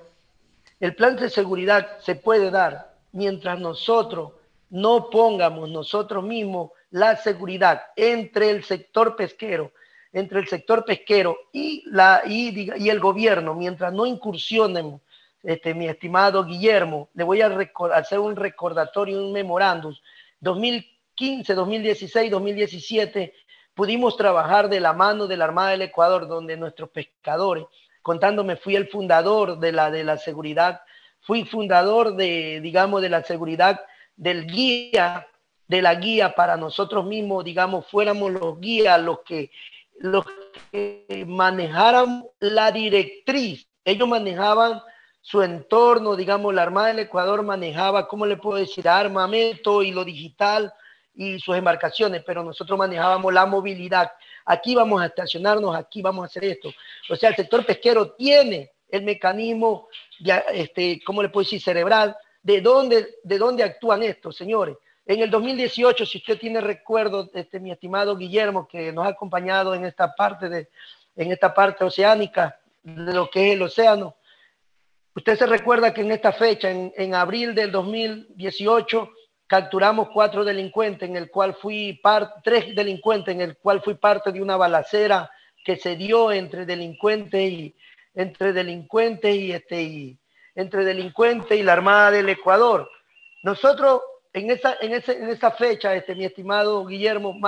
el 0.80 0.96
plan 0.96 1.18
de 1.18 1.30
seguridad 1.30 1.98
se 2.00 2.16
puede 2.16 2.52
dar 2.52 2.94
mientras 3.12 3.60
nosotros 3.60 4.32
no 4.70 5.10
pongamos 5.10 5.70
nosotros 5.70 6.24
mismos 6.24 6.72
la 6.90 7.16
seguridad 7.16 7.82
entre 7.96 8.50
el 8.50 8.64
sector 8.64 9.16
pesquero, 9.16 9.72
entre 10.12 10.40
el 10.40 10.48
sector 10.48 10.86
pesquero 10.86 11.38
y, 11.52 11.84
la, 11.88 12.22
y, 12.26 12.72
y 12.78 12.90
el 12.90 13.00
gobierno, 13.00 13.54
mientras 13.54 13.94
no 13.94 14.06
incursionemos, 14.06 15.02
este, 15.44 15.74
mi 15.74 15.88
estimado 15.88 16.44
Guillermo, 16.44 17.10
le 17.14 17.24
voy 17.24 17.42
a 17.42 17.58
hacer 17.94 18.20
un 18.20 18.36
recordatorio, 18.36 19.24
un 19.24 19.32
memorándum. 19.32 19.94
2015, 20.40 21.54
2016, 21.54 22.32
2017, 22.32 23.34
pudimos 23.74 24.18
trabajar 24.18 24.68
de 24.68 24.80
la 24.80 24.94
mano 24.94 25.28
de 25.28 25.38
la 25.38 25.46
Armada 25.46 25.70
del 25.70 25.84
Ecuador, 25.84 26.28
donde 26.28 26.58
nuestros 26.58 26.90
pescadores, 26.90 27.66
contándome, 28.02 28.56
fui 28.56 28.76
el 28.76 28.88
fundador 28.90 29.60
de 29.60 29.72
la, 29.72 29.92
de 29.92 30.04
la 30.04 30.18
seguridad, 30.18 30.82
fui 31.22 31.46
fundador 31.46 32.16
de, 32.16 32.60
digamos, 32.62 33.02
de 33.02 33.10
la 33.10 33.24
seguridad 33.24 33.80
del 34.18 34.48
guía, 34.48 35.26
de 35.68 35.82
la 35.82 35.96
guía 35.96 36.34
para 36.36 36.58
nosotros 36.58 37.06
mismos, 37.06 37.46
digamos, 37.46 37.88
fuéramos 37.88 38.32
los 38.32 38.60
guías, 38.60 39.00
los 39.02 39.20
que, 39.22 39.52
los 40.00 40.26
que 40.72 41.24
manejaran 41.28 42.26
la 42.40 42.72
directriz. 42.72 43.68
Ellos 43.86 44.08
manejaban 44.08 44.82
su 45.22 45.42
entorno, 45.42 46.16
digamos, 46.16 46.54
la 46.54 46.64
Armada 46.64 46.88
del 46.88 47.00
Ecuador 47.00 47.44
manejaba, 47.44 48.08
¿cómo 48.08 48.26
le 48.26 48.38
puedo 48.38 48.58
decir?, 48.58 48.88
armamento 48.88 49.84
y 49.84 49.92
lo 49.92 50.04
digital 50.06 50.74
y 51.14 51.40
sus 51.40 51.56
embarcaciones, 51.56 52.24
pero 52.26 52.44
nosotros 52.44 52.78
manejábamos 52.78 53.34
la 53.34 53.46
movilidad. 53.46 54.12
Aquí 54.46 54.74
vamos 54.74 55.02
a 55.02 55.08
estacionarnos, 55.08 55.76
aquí 55.76 56.02
vamos 56.02 56.24
a 56.24 56.26
hacer 56.28 56.46
esto. 56.46 56.70
O 57.10 57.16
sea, 57.16 57.30
el 57.30 57.36
sector 57.36 57.66
pesquero 57.66 58.12
tiene 58.12 58.72
el 58.90 59.04
mecanismo, 59.04 59.90
ya, 60.22 60.38
este, 60.54 61.02
¿cómo 61.06 61.22
le 61.22 61.30
puedo 61.30 61.44
decir?, 61.44 61.62
cerebral, 61.62 62.16
de 62.48 62.62
dónde, 62.62 63.16
de 63.26 63.38
dónde 63.38 63.62
actúan 63.62 64.04
estos, 64.04 64.38
señores. 64.38 64.78
En 65.06 65.20
el 65.20 65.30
2018, 65.30 66.06
si 66.06 66.20
usted 66.20 66.40
tiene 66.40 66.62
recuerdo, 66.62 67.30
este, 67.34 67.60
mi 67.60 67.72
estimado 67.72 68.16
Guillermo, 68.16 68.66
que 68.66 68.94
nos 68.94 69.06
ha 69.06 69.10
acompañado 69.10 69.76
en 69.76 69.84
esta 69.84 70.16
parte 70.16 70.48
de, 70.48 70.70
en 71.18 71.34
esta 71.34 71.54
parte 71.54 71.84
oceánica 71.84 72.58
de 72.84 73.14
lo 73.14 73.30
que 73.30 73.50
es 73.50 73.56
el 73.56 73.62
océano, 73.64 74.16
usted 75.14 75.38
se 75.38 75.46
recuerda 75.46 75.94
que 75.94 76.00
en 76.00 76.12
esta 76.14 76.32
fecha, 76.32 76.72
en, 76.72 76.94
en 76.96 77.16
abril 77.16 77.54
del 77.54 77.70
2018, 77.70 79.10
capturamos 79.46 80.08
cuatro 80.14 80.46
delincuentes, 80.46 81.10
en 81.10 81.18
el 81.18 81.30
cual 81.30 81.54
fui 81.54 82.00
parte, 82.02 82.40
tres 82.46 82.74
delincuentes, 82.74 83.36
en 83.36 83.42
el 83.42 83.58
cual 83.58 83.82
fui 83.82 83.96
parte 83.96 84.32
de 84.32 84.42
una 84.42 84.56
balacera 84.56 85.30
que 85.66 85.76
se 85.76 85.98
dio 85.98 86.32
entre 86.32 86.66
delincuentes 86.66 87.52
y 87.52 87.76
entre 88.16 88.54
delincuentes 88.54 89.36
y 89.36 89.52
este 89.52 89.82
y 89.84 90.20
entre 90.58 90.84
delincuentes 90.84 91.58
y 91.58 91.64
la 91.64 91.74
Armada 91.74 92.12
del 92.12 92.28
Ecuador. 92.30 92.90
Nosotros 93.44 94.02
en 94.34 94.50
esa, 94.50 94.76
en 94.82 94.92
ese, 94.92 95.14
en 95.14 95.30
esa 95.30 95.52
fecha, 95.52 95.96
este, 95.96 96.16
mi 96.16 96.26
estimado 96.26 96.86
Guillermo, 96.86 97.40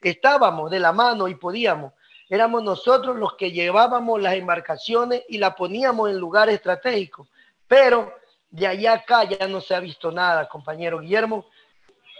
estábamos 0.00 0.70
de 0.70 0.80
la 0.80 0.92
mano 0.92 1.28
y 1.28 1.34
podíamos. 1.34 1.92
Éramos 2.28 2.62
nosotros 2.62 3.16
los 3.16 3.34
que 3.34 3.52
llevábamos 3.52 4.20
las 4.20 4.34
embarcaciones 4.34 5.22
y 5.28 5.36
la 5.36 5.54
poníamos 5.54 6.10
en 6.10 6.18
lugares 6.18 6.54
estratégicos. 6.54 7.28
Pero 7.68 8.14
de 8.48 8.66
allá 8.66 8.94
acá 8.94 9.24
ya 9.24 9.46
no 9.46 9.60
se 9.60 9.74
ha 9.74 9.80
visto 9.80 10.10
nada, 10.10 10.48
compañero 10.48 11.00
Guillermo. 11.00 11.46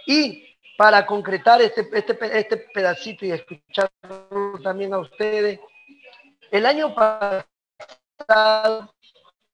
Y 0.05 0.45
para 0.77 1.07
concretar 1.07 1.59
este, 1.63 1.89
este, 1.91 2.37
este 2.37 2.57
pedacito 2.71 3.25
y 3.25 3.31
escucharlo 3.31 4.59
también 4.61 4.93
a 4.93 4.99
ustedes, 4.99 5.59
el 6.51 6.67
año 6.67 6.93
pasado 6.93 8.94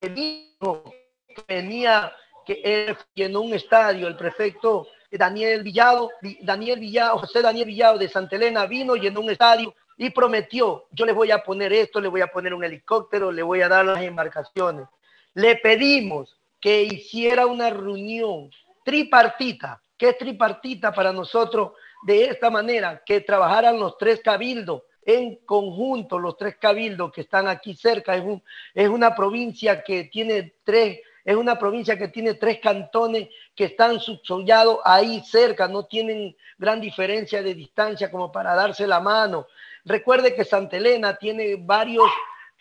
dijo 0.09 0.83
que 1.27 1.43
venía, 1.47 2.11
que 2.45 2.61
él 2.63 2.97
llenó 3.13 3.41
un 3.41 3.53
estadio, 3.53 4.07
el 4.07 4.17
prefecto 4.17 4.87
Daniel 5.11 5.63
Villado, 5.63 6.09
Daniel 6.41 6.79
Villado, 6.79 7.19
José 7.19 7.41
Daniel 7.41 7.67
Villado 7.67 7.97
de 7.97 8.09
Santa 8.09 8.35
Elena 8.35 8.65
vino, 8.65 8.95
llenó 8.95 9.21
un 9.21 9.29
estadio 9.29 9.73
y 9.97 10.09
prometió, 10.09 10.87
yo 10.91 11.05
le 11.05 11.11
voy 11.11 11.31
a 11.31 11.43
poner 11.43 11.71
esto, 11.73 12.01
le 12.01 12.07
voy 12.07 12.21
a 12.21 12.27
poner 12.27 12.53
un 12.53 12.63
helicóptero, 12.63 13.31
le 13.31 13.43
voy 13.43 13.61
a 13.61 13.69
dar 13.69 13.85
las 13.85 14.01
embarcaciones. 14.01 14.87
Le 15.33 15.57
pedimos 15.57 16.35
que 16.59 16.83
hiciera 16.83 17.45
una 17.45 17.69
reunión 17.69 18.49
tripartita. 18.83 19.81
¿Qué 19.97 20.09
es 20.09 20.17
tripartita 20.17 20.91
para 20.91 21.13
nosotros? 21.13 21.73
De 22.03 22.25
esta 22.25 22.49
manera, 22.49 23.03
que 23.05 23.21
trabajaran 23.21 23.79
los 23.79 23.97
tres 23.97 24.21
cabildos 24.23 24.81
en 25.03 25.37
conjunto, 25.45 26.19
los 26.19 26.37
tres 26.37 26.57
cabildos 26.57 27.11
que 27.11 27.21
están 27.21 27.47
aquí 27.47 27.75
cerca. 27.75 28.15
Es, 28.15 28.23
un, 28.23 28.43
es 28.73 28.89
una 28.89 29.15
provincia 29.15 29.83
que 29.83 30.05
tiene 30.05 30.55
tres, 30.63 30.99
es 31.23 31.35
una 31.35 31.57
provincia 31.57 31.97
que 31.97 32.07
tiene 32.07 32.35
tres 32.35 32.59
cantones 32.59 33.29
que 33.55 33.65
están 33.65 33.99
subsollados 33.99 34.79
ahí 34.83 35.21
cerca, 35.25 35.67
no 35.67 35.85
tienen 35.85 36.35
gran 36.57 36.79
diferencia 36.81 37.41
de 37.41 37.55
distancia 37.55 38.11
como 38.11 38.31
para 38.31 38.55
darse 38.55 38.87
la 38.87 38.99
mano. 38.99 39.47
Recuerde 39.85 40.35
que 40.35 40.45
Santa 40.45 40.77
Elena 40.77 41.15
tiene 41.15 41.55
varios 41.57 42.09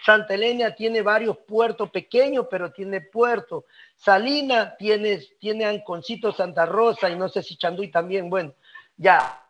Santa 0.05 0.35
Elena 0.35 0.75
tiene 0.75 1.03
varios 1.03 1.37
puertos 1.39 1.91
pequeños, 1.91 2.47
pero 2.51 2.73
tiene 2.73 3.03
puertos. 3.03 3.65
Salina 3.95 4.75
tiene, 4.77 5.21
tiene 5.39 5.67
Anconcito, 5.67 6.33
Santa 6.33 6.65
Rosa 6.65 7.11
y 7.11 7.17
no 7.17 7.29
sé 7.29 7.43
si 7.43 7.57
Chanduy 7.57 7.91
también. 7.91 8.31
Bueno, 8.31 8.55
ya. 8.97 9.47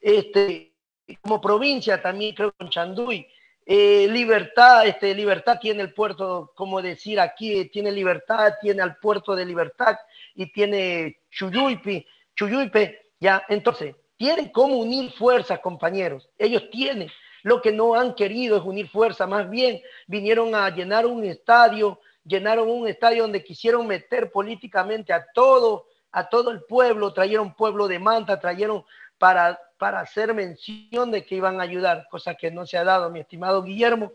Este, 0.00 0.71
como 1.20 1.40
provincia 1.40 2.00
también 2.00 2.34
creo 2.34 2.52
con 2.52 2.68
Chanduy. 2.68 3.26
Eh, 3.64 4.08
Libertad, 4.10 4.86
este, 4.86 5.14
Libertad 5.14 5.58
tiene 5.60 5.82
el 5.82 5.92
puerto, 5.94 6.52
como 6.56 6.82
decir 6.82 7.20
aquí, 7.20 7.66
tiene 7.66 7.92
Libertad, 7.92 8.54
tiene 8.60 8.82
al 8.82 8.96
puerto 8.96 9.36
de 9.36 9.44
Libertad 9.44 9.96
y 10.34 10.52
tiene 10.52 11.20
Chuyuipi, 11.30 12.04
Chuyuipe, 12.34 13.10
ya. 13.20 13.44
Entonces, 13.48 13.94
tienen 14.16 14.48
cómo 14.48 14.78
unir 14.78 15.12
fuerzas, 15.12 15.60
compañeros. 15.60 16.28
Ellos 16.38 16.70
tienen. 16.70 17.08
Lo 17.42 17.60
que 17.60 17.72
no 17.72 17.94
han 17.94 18.14
querido 18.14 18.56
es 18.56 18.62
unir 18.62 18.88
fuerza, 18.88 19.26
más 19.26 19.48
bien 19.50 19.80
vinieron 20.06 20.54
a 20.54 20.70
llenar 20.70 21.06
un 21.06 21.24
estadio, 21.24 21.98
llenaron 22.24 22.70
un 22.70 22.86
estadio 22.86 23.22
donde 23.22 23.42
quisieron 23.42 23.86
meter 23.86 24.30
políticamente 24.30 25.12
a 25.12 25.26
todo, 25.34 25.86
a 26.12 26.28
todo 26.28 26.50
el 26.50 26.62
pueblo, 26.62 27.12
trajeron 27.12 27.54
pueblo 27.54 27.88
de 27.88 27.98
Manta, 27.98 28.38
trajeron 28.38 28.84
para, 29.22 29.56
para 29.78 30.00
hacer 30.00 30.34
mención 30.34 31.12
de 31.12 31.24
que 31.24 31.36
iban 31.36 31.60
a 31.60 31.62
ayudar, 31.62 32.08
cosa 32.10 32.34
que 32.34 32.50
no 32.50 32.66
se 32.66 32.76
ha 32.76 32.82
dado, 32.82 33.08
mi 33.08 33.20
estimado 33.20 33.62
Guillermo. 33.62 34.14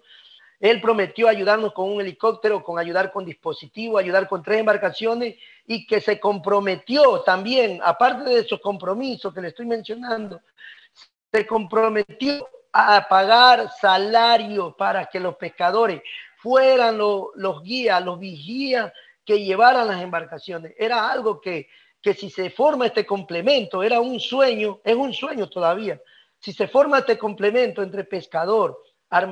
Él 0.60 0.82
prometió 0.82 1.30
ayudarnos 1.30 1.72
con 1.72 1.90
un 1.90 2.02
helicóptero, 2.02 2.62
con 2.62 2.78
ayudar 2.78 3.10
con 3.14 3.24
dispositivo, 3.24 3.98
ayudar 3.98 4.28
con 4.28 4.44
tres 4.44 4.60
embarcaciones 4.60 5.38
y 5.66 5.88
que 5.88 6.02
se 6.02 6.20
comprometió 6.20 7.22
también, 7.22 7.80
aparte 7.86 8.30
de 8.30 8.40
esos 8.40 8.60
compromisos 8.60 9.34
que 9.34 9.40
le 9.40 9.48
estoy 9.48 9.66
mencionando, 9.66 10.42
se 11.32 11.48
comprometió 11.48 12.46
a 12.74 13.08
pagar 13.08 13.72
salario 13.80 14.76
para 14.76 15.06
que 15.06 15.22
los 15.22 15.38
pescadores 15.38 16.02
fueran 16.36 16.98
lo, 16.98 17.32
los 17.36 17.64
guías, 17.64 18.04
los 18.04 18.20
vigías 18.20 18.92
que 19.24 19.42
llevaran 19.42 19.88
las 19.88 20.02
embarcaciones. 20.02 20.74
Era 20.78 21.10
algo 21.10 21.40
que, 21.40 21.70
que 22.08 22.14
si 22.14 22.30
se 22.30 22.50
forma 22.50 22.86
este 22.86 23.06
complemento, 23.06 23.84
era 23.84 24.00
un 24.00 24.18
sueño, 24.18 24.80
es 24.86 24.96
un 24.96 25.14
sueño 25.14 25.50
todavía. 25.50 26.02
Si 26.40 26.54
se 26.54 26.70
forma 26.70 27.00
este 27.00 27.18
complemento 27.18 27.84
entre 27.84 28.06
pescador, 28.06 28.82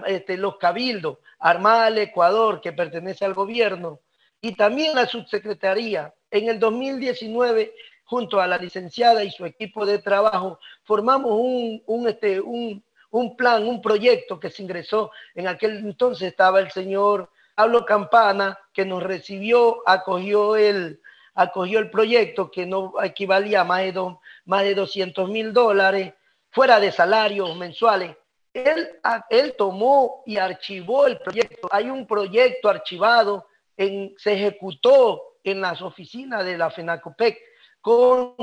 este, 0.08 0.36
los 0.36 0.58
cabildos, 0.58 1.20
Armada 1.40 1.86
del 1.86 2.00
Ecuador, 2.00 2.60
que 2.60 2.74
pertenece 2.74 3.24
al 3.24 3.34
gobierno, 3.34 4.02
y 4.42 4.58
también 4.58 4.94
la 4.94 5.06
subsecretaría, 5.06 6.14
en 6.30 6.50
el 6.50 6.60
2019 6.60 7.74
junto 8.04 8.42
a 8.42 8.48
la 8.48 8.58
licenciada 8.58 9.24
y 9.24 9.32
su 9.32 9.46
equipo 9.46 9.86
de 9.86 10.00
trabajo, 10.00 10.60
formamos 10.84 11.32
un, 11.32 11.82
un, 11.86 12.10
este, 12.10 12.42
un, 12.42 12.84
un 13.10 13.38
plan, 13.38 13.66
un 13.66 13.82
proyecto 13.82 14.38
que 14.38 14.50
se 14.50 14.64
ingresó. 14.64 15.12
En 15.34 15.48
aquel 15.48 15.78
entonces 15.78 16.28
estaba 16.28 16.60
el 16.60 16.70
señor 16.72 17.32
Pablo 17.56 17.86
Campana, 17.86 18.60
que 18.74 18.84
nos 18.84 19.02
recibió, 19.02 19.82
acogió 19.88 20.58
el, 20.58 21.00
acogió 21.36 21.80
el 21.80 21.90
proyecto, 21.90 22.50
que 22.50 22.66
no 22.66 22.94
equivalía 23.04 23.62
a 23.62 23.66
más 23.66 23.82
de, 23.82 24.16
más 24.46 24.64
de 24.64 24.74
200 24.74 25.30
mil 25.30 25.54
dólares, 25.54 26.14
fuera 26.50 26.80
de 26.80 26.92
salarios 26.92 27.56
mensuales. 27.58 28.16
Él, 28.54 28.90
él 29.30 29.54
tomó 29.58 30.24
y 30.26 30.38
archivó 30.38 31.06
el 31.06 31.20
proyecto. 31.20 31.68
Hay 31.70 31.90
un 31.90 32.08
proyecto 32.08 32.70
archivado, 32.70 33.48
en, 33.76 34.16
se 34.18 34.34
ejecutó 34.34 35.36
en 35.44 35.60
las 35.60 35.82
oficinas 35.82 36.46
de 36.46 36.58
la 36.58 36.72
FENACOPEC 36.72 37.38
con, 37.82 38.36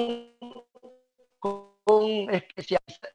con 1.38 2.30
especialistas 2.30 3.10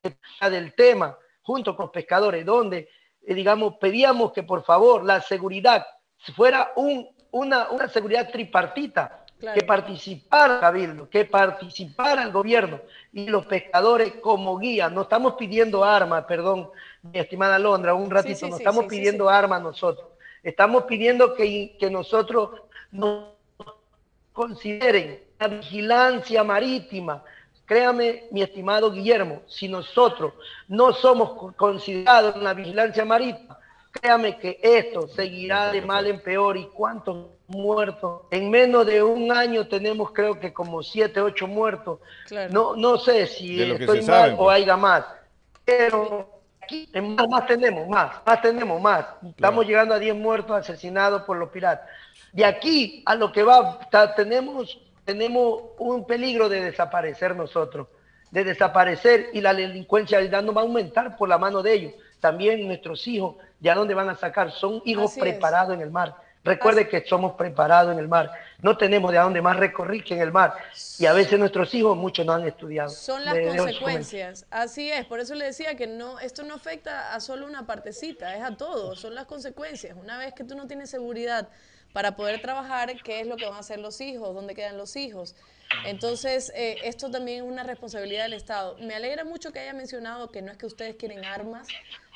del 0.51 0.73
tema, 0.73 1.15
junto 1.43 1.75
con 1.75 1.91
pescadores, 1.91 2.43
donde, 2.43 2.89
eh, 3.21 3.33
digamos, 3.35 3.75
pedíamos 3.77 4.33
que 4.33 4.41
por 4.41 4.63
favor 4.63 5.05
la 5.05 5.21
seguridad 5.21 5.85
fuera 6.35 6.73
un, 6.75 7.07
una, 7.31 7.69
una 7.69 7.87
seguridad 7.87 8.29
tripartita, 8.31 9.26
que 9.39 9.61
participara 9.63 10.55
el 10.55 10.59
cabildo, 10.59 11.09
que 11.09 11.25
participara 11.25 12.23
el 12.23 12.31
gobierno 12.31 12.81
y 13.13 13.27
los 13.27 13.45
pescadores 13.45 14.13
como 14.21 14.57
guía. 14.57 14.89
No 14.89 15.03
estamos 15.03 15.33
pidiendo 15.33 15.83
armas, 15.83 16.25
perdón, 16.25 16.69
mi 17.03 17.19
estimada 17.19 17.59
Londra, 17.59 17.93
un 17.93 18.09
ratito, 18.09 18.47
no 18.47 18.57
estamos 18.57 18.85
pidiendo 18.85 19.29
armas 19.29 19.61
nosotros. 19.61 20.07
Estamos 20.41 20.83
pidiendo 20.83 21.35
que, 21.35 21.75
que 21.79 21.89
nosotros 21.89 22.61
nos 22.91 23.25
consideren 24.33 25.23
la 25.39 25.47
vigilancia 25.47 26.43
marítima. 26.43 27.23
Créame, 27.65 28.23
mi 28.31 28.41
estimado 28.41 28.91
Guillermo, 28.91 29.41
si 29.45 29.67
nosotros 29.67 30.33
no 30.67 30.93
somos 30.93 31.53
considerados 31.55 32.35
en 32.35 32.43
la 32.43 32.53
vigilancia 32.53 33.03
marítima, 33.03 33.59
créame 33.91 34.37
que 34.37 34.59
esto 34.63 35.07
seguirá 35.07 35.71
de 35.71 35.81
mal 35.81 36.07
en 36.07 36.21
peor. 36.21 36.55
¿Y 36.55 36.67
cuántos 36.67 37.36
muertos? 37.47 38.23
En 38.31 38.49
menos 38.49 38.85
de 38.85 39.01
un 39.01 39.31
año 39.31 39.67
tenemos 39.67 40.11
creo 40.11 40.39
que 40.39 40.53
como 40.53 40.83
siete, 40.83 41.21
ocho 41.21 41.47
muertos. 41.47 41.99
No, 42.51 42.75
no 42.75 42.97
sé 42.97 43.27
si 43.27 43.61
estoy 43.61 44.01
mal 44.03 44.33
o 44.33 44.45
pues. 44.45 44.55
haya 44.55 44.77
más, 44.77 45.05
pero 45.63 46.41
aquí 46.61 46.89
más, 47.01 47.27
más 47.29 47.47
tenemos, 47.47 47.87
más, 47.87 48.15
más 48.25 48.41
tenemos, 48.41 48.81
más. 48.81 49.05
Estamos 49.23 49.65
llegando 49.65 49.95
a 49.95 49.99
10 49.99 50.15
muertos 50.15 50.55
asesinados 50.55 51.23
por 51.23 51.37
los 51.37 51.49
piratas. 51.49 51.87
De 52.33 52.45
aquí 52.45 53.03
a 53.05 53.15
lo 53.15 53.31
que 53.31 53.43
va, 53.43 53.79
tenemos, 54.15 54.79
tenemos 55.05 55.61
un 55.79 56.05
peligro 56.05 56.49
de 56.49 56.61
desaparecer 56.61 57.35
nosotros, 57.35 57.87
de 58.31 58.43
desaparecer 58.43 59.29
y 59.33 59.41
la 59.41 59.53
delincuencia 59.53 60.21
ya 60.21 60.41
no 60.41 60.53
va 60.53 60.61
a 60.61 60.65
aumentar 60.65 61.15
por 61.15 61.29
la 61.29 61.37
mano 61.37 61.63
de 61.63 61.73
ellos. 61.73 61.93
También 62.19 62.67
nuestros 62.67 63.07
hijos, 63.07 63.35
¿ya 63.59 63.75
dónde 63.75 63.93
van 63.93 64.09
a 64.09 64.15
sacar? 64.15 64.51
Son 64.51 64.81
hijos 64.85 65.15
preparados 65.17 65.73
en 65.73 65.81
el 65.81 65.91
mar. 65.91 66.15
Recuerde 66.43 66.87
que 66.87 67.05
somos 67.05 67.33
preparados 67.33 67.93
en 67.93 67.99
el 67.99 68.07
mar. 68.07 68.31
No 68.61 68.77
tenemos 68.77 69.11
de 69.11 69.17
dónde 69.17 69.41
más 69.41 69.57
recorrer 69.57 70.03
que 70.03 70.13
en 70.13 70.21
el 70.21 70.31
mar. 70.31 70.55
Y 70.97 71.05
a 71.05 71.13
veces 71.13 71.37
nuestros 71.37 71.73
hijos, 71.73 71.97
muchos 71.97 72.25
no 72.25 72.33
han 72.33 72.47
estudiado. 72.47 72.89
Son 72.89 73.23
las 73.25 73.37
consecuencias. 73.37 74.45
Así 74.49 74.89
es. 74.89 75.05
Por 75.05 75.19
eso 75.19 75.35
le 75.35 75.45
decía 75.45 75.75
que 75.75 75.87
no, 75.87 76.19
esto 76.19 76.43
no 76.43 76.55
afecta 76.55 77.13
a 77.13 77.19
solo 77.19 77.45
una 77.45 77.65
partecita, 77.65 78.35
es 78.35 78.43
a 78.43 78.55
todos. 78.55 78.99
Son 78.99 79.13
las 79.13 79.25
consecuencias. 79.25 79.97
Una 79.97 80.17
vez 80.17 80.33
que 80.33 80.43
tú 80.43 80.55
no 80.55 80.67
tienes 80.67 80.89
seguridad 80.89 81.49
para 81.93 82.15
poder 82.15 82.41
trabajar 82.41 82.93
qué 83.03 83.21
es 83.21 83.27
lo 83.27 83.35
que 83.37 83.45
van 83.45 83.55
a 83.55 83.59
hacer 83.59 83.79
los 83.79 83.99
hijos, 84.01 84.33
dónde 84.33 84.55
quedan 84.55 84.77
los 84.77 84.95
hijos. 84.95 85.35
Entonces, 85.85 86.51
eh, 86.55 86.77
esto 86.83 87.11
también 87.11 87.43
es 87.43 87.49
una 87.49 87.63
responsabilidad 87.63 88.23
del 88.23 88.33
Estado. 88.33 88.77
Me 88.79 88.95
alegra 88.95 89.23
mucho 89.23 89.51
que 89.51 89.59
haya 89.59 89.73
mencionado 89.73 90.31
que 90.31 90.41
no 90.41 90.51
es 90.51 90.57
que 90.57 90.65
ustedes 90.65 90.95
quieren 90.95 91.25
armas, 91.25 91.67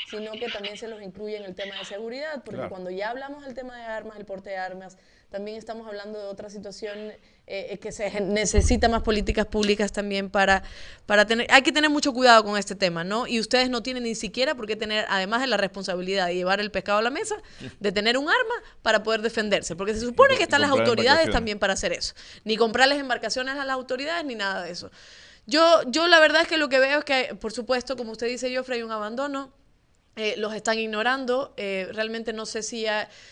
sino 0.10 0.32
que 0.34 0.50
también 0.50 0.78
se 0.78 0.88
los 0.88 1.02
incluye 1.02 1.38
en 1.38 1.44
el 1.44 1.56
tema 1.56 1.78
de 1.78 1.86
seguridad, 1.86 2.44
porque 2.44 2.68
cuando 2.70 2.90
ya 2.90 3.10
hablamos 3.10 3.46
del 3.46 3.54
tema 3.54 3.78
de 3.78 3.84
armas, 3.84 4.18
el 4.18 4.26
porte 4.26 4.52
de 4.52 4.58
armas, 4.58 4.98
también 5.30 5.58
estamos 5.58 5.88
hablando 5.88 6.20
de 6.20 6.26
otra 6.26 6.50
situación 6.50 7.14
eh, 7.54 7.80
que 7.80 7.92
se 7.92 8.22
necesita 8.22 8.88
más 8.88 9.02
políticas 9.02 9.46
públicas 9.46 9.92
también 9.92 10.30
para, 10.30 10.64
para 11.06 11.26
tener, 11.26 11.48
hay 11.52 11.64
que 11.64 11.74
tener 11.74 11.90
mucho 11.90 12.14
cuidado 12.14 12.46
con 12.46 12.58
este 12.58 12.76
tema, 12.76 13.04
¿no? 13.04 13.28
Y 13.28 13.42
ustedes 13.42 13.70
no 13.70 13.84
tienen 13.84 14.04
ni 14.04 14.16
siquiera 14.16 14.56
por 14.56 14.68
qué 14.68 14.78
tener, 14.78 15.06
además 15.10 15.42
de 15.42 15.48
la 15.48 15.58
responsabilidad 15.58 16.28
de 16.28 16.36
llevar 16.36 16.62
el 16.62 16.72
pescado 16.72 17.00
a 17.00 17.02
la 17.02 17.10
mesa, 17.10 17.36
de 17.80 17.92
tener 17.92 18.18
un 18.18 18.30
arma 18.30 18.56
para 18.82 19.04
poder 19.04 19.22
defenderse, 19.22 19.76
porque 19.76 19.94
se 19.94 20.00
supone 20.00 20.38
que 20.38 20.44
están 20.44 20.62
las 20.62 20.70
autoridades 20.70 21.30
también 21.30 21.60
para 21.60 21.74
hacer 21.74 21.92
eso, 21.92 22.14
ni 22.46 22.56
comprarles 22.56 23.00
embarcaciones 23.00 23.56
a 23.56 23.66
las 23.66 23.74
autoridades 23.74 24.24
ni 24.24 24.36
nada 24.36 24.64
de 24.64 24.72
eso. 24.72 24.90
Yo, 25.46 25.82
yo 25.88 26.08
la 26.08 26.22
verdad 26.22 26.44
es 26.44 26.48
que 26.48 26.56
lo 26.56 26.70
que 26.70 26.80
veo 26.80 27.00
es 27.00 27.04
que, 27.04 27.36
por 27.36 27.52
supuesto, 27.52 27.98
como 27.98 28.14
usted 28.14 28.28
dice, 28.28 28.56
Joffrey, 28.56 28.80
hay 28.80 28.84
un 28.84 28.92
abandono 28.92 29.52
eh, 30.18 30.36
los 30.38 30.54
están 30.54 30.78
ignorando. 30.78 31.54
Eh, 31.56 31.88
realmente 31.94 32.34
no 32.34 32.46
sé 32.46 32.64
si, 32.64 32.86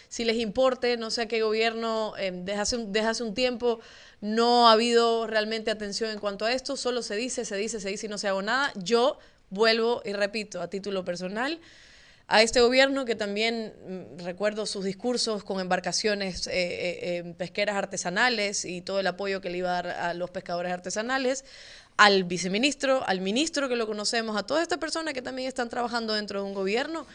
si 0.07 0.23
les 0.23 0.37
importe, 0.37 0.95
no 0.95 1.11
sé 1.11 1.23
a 1.23 1.27
qué 1.27 1.41
gobierno 1.41 2.13
eh, 2.17 2.31
desde, 2.33 2.61
hace 2.61 2.77
un, 2.77 2.93
desde 2.93 3.07
hace 3.09 3.23
un 3.23 3.33
tiempo 3.33 3.81
no 4.21 4.69
ha 4.69 4.73
habido 4.73 5.27
realmente 5.27 5.71
atención 5.71 6.09
en 6.09 6.19
cuanto 6.19 6.45
a 6.45 6.53
esto. 6.53 6.77
Solo 6.77 7.01
se 7.01 7.17
dice, 7.17 7.43
se 7.43 7.57
dice, 7.57 7.81
se 7.81 7.89
dice 7.89 8.05
y 8.05 8.09
no 8.09 8.17
se 8.17 8.29
hago 8.29 8.41
nada. 8.41 8.71
Yo 8.75 9.19
vuelvo 9.49 10.01
y 10.05 10.13
repito 10.13 10.61
a 10.61 10.69
título 10.69 11.03
personal 11.03 11.59
a 12.27 12.43
este 12.43 12.61
gobierno 12.61 13.05
que 13.05 13.15
también 13.15 13.73
mm, 14.17 14.23
recuerdo 14.23 14.65
sus 14.65 14.85
discursos 14.85 15.43
con 15.43 15.59
embarcaciones 15.59 16.49
pesqueras 17.37 17.75
artesanales 17.75 18.63
y 18.63 18.81
todo 18.81 19.01
el 19.01 19.07
apoyo 19.07 19.41
que 19.41 19.49
le 19.49 19.57
iba 19.57 19.71
a 19.77 19.81
dar 19.81 19.87
a 19.87 20.13
los 20.13 20.29
pescadores 20.29 20.71
artesanales, 20.71 21.43
al 21.99 22.23
viceministro, 22.23 23.03
al 23.05 23.19
ministro 23.19 23.67
que 23.67 23.75
lo 23.75 23.85
conocemos, 23.85 24.37
a 24.37 24.43
todas 24.43 24.63
estas 24.63 24.77
personas 24.77 25.13
que 25.13 25.21
también 25.21 25.49
están 25.49 25.67
trabajando 25.67 26.13
dentro 26.13 26.41
de 26.41 26.47
un 26.47 26.53
gobierno 26.53 27.05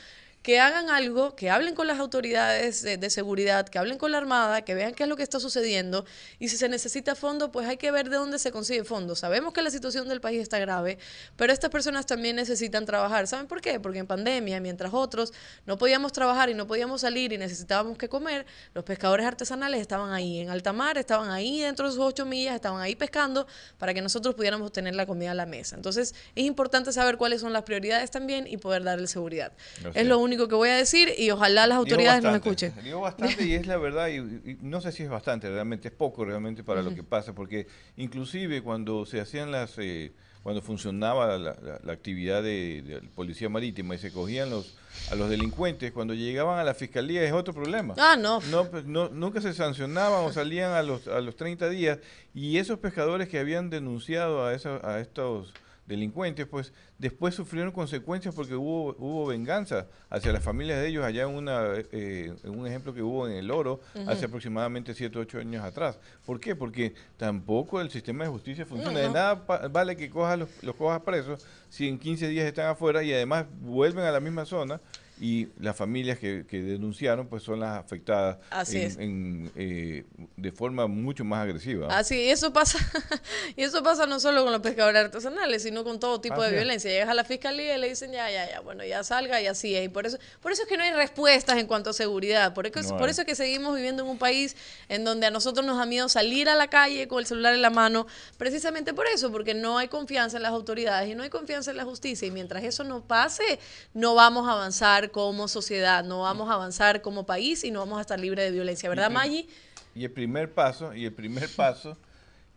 que 0.44 0.60
hagan 0.60 0.90
algo, 0.90 1.34
que 1.34 1.48
hablen 1.48 1.74
con 1.74 1.86
las 1.86 1.98
autoridades 1.98 2.82
de, 2.82 3.10
seguridad, 3.10 3.66
que 3.66 3.78
hablen 3.78 3.96
con 3.96 4.12
la 4.12 4.18
Armada, 4.18 4.60
que 4.60 4.74
vean 4.74 4.92
qué 4.92 5.04
es 5.04 5.08
lo 5.08 5.16
que 5.16 5.22
está 5.22 5.40
sucediendo 5.40 6.04
y 6.38 6.50
si 6.50 6.58
se 6.58 6.68
necesita 6.68 7.14
fondo, 7.14 7.50
pues 7.50 7.66
hay 7.66 7.78
que 7.78 7.90
ver 7.90 8.10
de 8.10 8.16
dónde 8.16 8.38
se 8.38 8.52
consigue 8.52 8.84
fondo. 8.84 9.16
Sabemos 9.16 9.54
que 9.54 9.62
la 9.62 9.70
situación 9.70 10.06
del 10.06 10.20
país 10.20 10.42
está 10.42 10.58
grave, 10.58 10.98
pero 11.36 11.50
estas 11.50 11.70
personas 11.70 12.04
también 12.04 12.36
necesitan 12.36 12.84
trabajar. 12.84 13.26
¿Saben 13.26 13.46
por 13.46 13.62
qué? 13.62 13.80
Porque 13.80 14.00
en 14.00 14.06
pandemia, 14.06 14.60
mientras 14.60 14.92
otros 14.92 15.32
no 15.64 15.78
podíamos 15.78 16.12
trabajar 16.12 16.50
y 16.50 16.54
no 16.54 16.66
podíamos 16.66 17.00
salir 17.00 17.32
y 17.32 17.38
necesitábamos 17.38 17.96
que 17.96 18.10
comer, 18.10 18.44
los 18.74 18.84
pescadores 18.84 19.24
artesanales 19.24 19.80
estaban 19.80 20.12
ahí 20.12 20.40
en 20.40 20.50
alta 20.50 20.74
mar, 20.74 20.98
estaban 20.98 21.30
ahí 21.30 21.62
dentro 21.62 21.86
de 21.86 21.92
sus 21.92 22.02
ocho 22.02 22.26
millas, 22.26 22.54
estaban 22.54 22.82
ahí 22.82 22.94
pescando 22.94 23.46
para 23.78 23.94
que 23.94 24.02
nosotros 24.02 24.34
pudiéramos 24.34 24.72
tener 24.72 24.94
la 24.94 25.06
comida 25.06 25.30
a 25.30 25.34
la 25.34 25.46
mesa. 25.46 25.74
Entonces 25.74 26.14
es 26.34 26.44
importante 26.44 26.92
saber 26.92 27.16
cuáles 27.16 27.40
son 27.40 27.54
las 27.54 27.62
prioridades 27.62 28.10
también 28.10 28.46
y 28.46 28.58
poder 28.58 28.84
darle 28.84 29.06
seguridad. 29.06 29.50
Es 29.94 30.06
lo 30.06 30.18
único 30.18 30.33
que 30.36 30.54
voy 30.54 30.68
a 30.68 30.76
decir 30.76 31.12
y 31.16 31.30
ojalá 31.30 31.66
las 31.66 31.78
autoridades 31.78 32.22
nos 32.22 32.34
escuchen. 32.34 32.72
Digo 32.82 33.00
bastante 33.00 33.44
y 33.44 33.54
es 33.54 33.66
la 33.66 33.76
verdad, 33.78 34.08
y, 34.08 34.58
no 34.60 34.80
sé 34.80 34.92
si 34.92 35.02
es 35.02 35.08
bastante, 35.08 35.48
realmente 35.50 35.88
es 35.88 35.94
poco 35.94 36.24
realmente 36.24 36.62
para 36.62 36.82
lo 36.82 36.94
que 36.94 37.02
pasa, 37.02 37.34
porque 37.34 37.66
inclusive 37.96 38.62
cuando 38.62 39.06
se 39.06 39.20
hacían 39.20 39.50
las... 39.50 39.74
Eh, 39.78 40.12
cuando 40.44 40.60
funcionaba 40.60 41.38
la, 41.38 41.90
actividad 41.90 42.42
de, 42.42 43.00
policía 43.14 43.48
marítima 43.48 43.94
y 43.94 43.98
se 43.98 44.12
cogían 44.12 44.50
los 44.50 44.76
a 45.10 45.14
los 45.14 45.28
delincuentes, 45.30 45.90
cuando 45.90 46.14
llegaban 46.14 46.58
a 46.58 46.64
la 46.64 46.74
fiscalía 46.74 47.22
es 47.24 47.32
otro 47.32 47.54
problema. 47.54 47.94
Ah, 47.98 48.14
no. 48.16 48.40
No, 48.50 48.70
pues, 48.70 48.84
no 48.84 49.08
nunca 49.08 49.40
se 49.40 49.54
sancionaban 49.54 50.22
o 50.24 50.32
salían 50.32 50.72
a 50.72 50.82
los, 50.82 51.08
a 51.08 51.20
los 51.20 51.34
30 51.36 51.68
días 51.70 51.98
y 52.34 52.58
esos 52.58 52.78
pescadores 52.78 53.28
que 53.28 53.38
habían 53.38 53.70
denunciado 53.70 54.44
a, 54.44 54.50
a 54.50 55.00
estos 55.00 55.52
delincuentes, 55.86 56.46
pues 56.46 56.72
después 56.98 57.34
sufrieron 57.34 57.72
consecuencias 57.72 58.34
porque 58.34 58.54
hubo, 58.54 58.94
hubo 58.98 59.26
venganza 59.26 59.86
hacia 60.10 60.32
las 60.32 60.42
familias 60.42 60.80
de 60.80 60.88
ellos 60.88 61.04
allá 61.04 61.24
en, 61.24 61.30
una, 61.30 61.72
eh, 61.92 62.34
un 62.44 62.66
ejemplo 62.66 62.94
que 62.94 63.02
hubo 63.02 63.28
en 63.28 63.34
el 63.34 63.50
Oro 63.50 63.80
hace 64.06 64.26
aproximadamente 64.26 64.94
7 64.94 65.18
o 65.18 65.22
8 65.22 65.38
años 65.38 65.64
atrás. 65.64 65.98
¿Por 66.24 66.40
qué? 66.40 66.56
Porque 66.56 66.94
tampoco 67.16 67.80
el 67.80 67.90
sistema 67.90 68.24
de 68.24 68.30
justicia 68.30 68.64
funciona. 68.64 69.00
De 69.00 69.10
nada 69.10 69.34
vale 69.70 69.96
que 69.96 70.08
cojas 70.08 70.38
los, 70.38 70.48
los 70.62 70.74
cojas 70.74 71.00
presos 71.02 71.44
si 71.68 71.88
en 71.88 71.98
15 71.98 72.28
días 72.28 72.46
están 72.46 72.68
afuera 72.68 73.02
y 73.02 73.12
además 73.12 73.46
vuelven 73.60 74.04
a 74.04 74.12
la 74.12 74.20
misma 74.20 74.44
zona 74.44 74.80
y 75.20 75.48
las 75.60 75.76
familias 75.76 76.18
que, 76.18 76.44
que 76.48 76.60
denunciaron 76.60 77.28
pues 77.28 77.42
son 77.44 77.60
las 77.60 77.78
afectadas 77.78 78.38
Así 78.50 78.78
en- 78.78 78.82
es. 78.86 78.96
en, 78.98 79.52
eh, 79.54 80.04
de 80.36 80.52
forma 80.52 80.86
mucho 80.88 81.24
más 81.24 81.44
agresiva. 81.44 81.86
Así, 81.96 82.16
y 82.16 82.30
eso 82.30 82.52
pasa, 82.52 82.78
y 83.56 83.62
eso 83.62 83.82
pasa 83.82 84.06
no 84.06 84.18
solo 84.18 84.42
con 84.42 84.52
los 84.52 84.60
pescadores 84.60 85.04
artesanales, 85.04 85.62
sino 85.62 85.84
con 85.84 86.00
todo 86.00 86.20
tipo 86.20 86.34
Así 86.34 86.42
de 86.42 86.48
es. 86.48 86.54
violencia. 86.62 86.90
Llegas 86.90 87.08
a 87.08 87.14
la 87.14 87.24
fiscalía 87.24 87.76
y 87.76 87.80
le 87.80 87.88
dicen 87.88 88.10
ya, 88.12 88.30
ya, 88.30 88.50
ya, 88.50 88.60
bueno, 88.60 88.84
ya 88.84 89.04
salga 89.04 89.40
y 89.40 89.46
así 89.46 89.74
es. 89.76 89.84
Y 89.84 89.88
por 89.88 90.04
eso, 90.06 90.18
por 90.40 90.50
eso 90.52 90.62
es 90.62 90.68
que 90.68 90.76
no 90.76 90.82
hay 90.82 90.92
respuestas 90.92 91.58
en 91.58 91.66
cuanto 91.66 91.90
a 91.90 91.92
seguridad. 91.92 92.52
Por 92.52 92.66
eso, 92.66 92.92
No 92.92 92.98
por 92.98 93.08
eso 93.08 93.20
es 93.22 93.26
que 93.26 93.34
seguimos 93.36 93.76
viviendo 93.76 94.02
en 94.02 94.08
un 94.08 94.18
país 94.18 94.56
en 94.88 95.04
donde 95.04 95.26
a 95.26 95.30
nosotros 95.30 95.64
nos 95.64 95.78
da 95.78 95.86
miedo 95.86 96.08
salir 96.08 96.48
a 96.48 96.56
la 96.56 96.68
calle 96.68 97.06
con 97.08 97.20
el 97.20 97.26
celular 97.26 97.54
en 97.54 97.62
la 97.62 97.70
mano, 97.70 98.06
precisamente 98.36 98.92
por 98.94 99.06
eso, 99.06 99.30
porque 99.30 99.54
no 99.54 99.78
hay 99.78 99.88
confianza 99.88 100.36
en 100.38 100.42
las 100.42 100.52
autoridades 100.52 101.08
y 101.08 101.14
no 101.14 101.22
hay 101.22 101.30
confianza 101.30 101.70
en 101.70 101.76
la 101.76 101.84
justicia. 101.84 102.26
Y 102.26 102.30
mientras 102.32 102.64
eso 102.64 102.82
no 102.84 103.02
pase, 103.02 103.58
no 103.92 104.14
vamos 104.14 104.48
a 104.48 104.52
avanzar 104.52 105.03
como 105.10 105.48
sociedad, 105.48 106.04
no 106.04 106.22
vamos 106.22 106.48
a 106.50 106.54
avanzar 106.54 107.02
como 107.02 107.24
país 107.26 107.64
y 107.64 107.70
no 107.70 107.80
vamos 107.80 107.98
a 107.98 108.00
estar 108.02 108.18
libres 108.20 108.44
de 108.46 108.50
violencia, 108.52 108.88
¿verdad, 108.88 109.10
Y- 109.10 109.14
Maggi? 109.14 109.48
Y 109.94 110.04
el 110.04 110.10
primer 110.10 110.52
paso, 110.52 110.94
y 110.94 111.04
el 111.04 111.12
primer 111.12 111.48
paso 111.54 111.96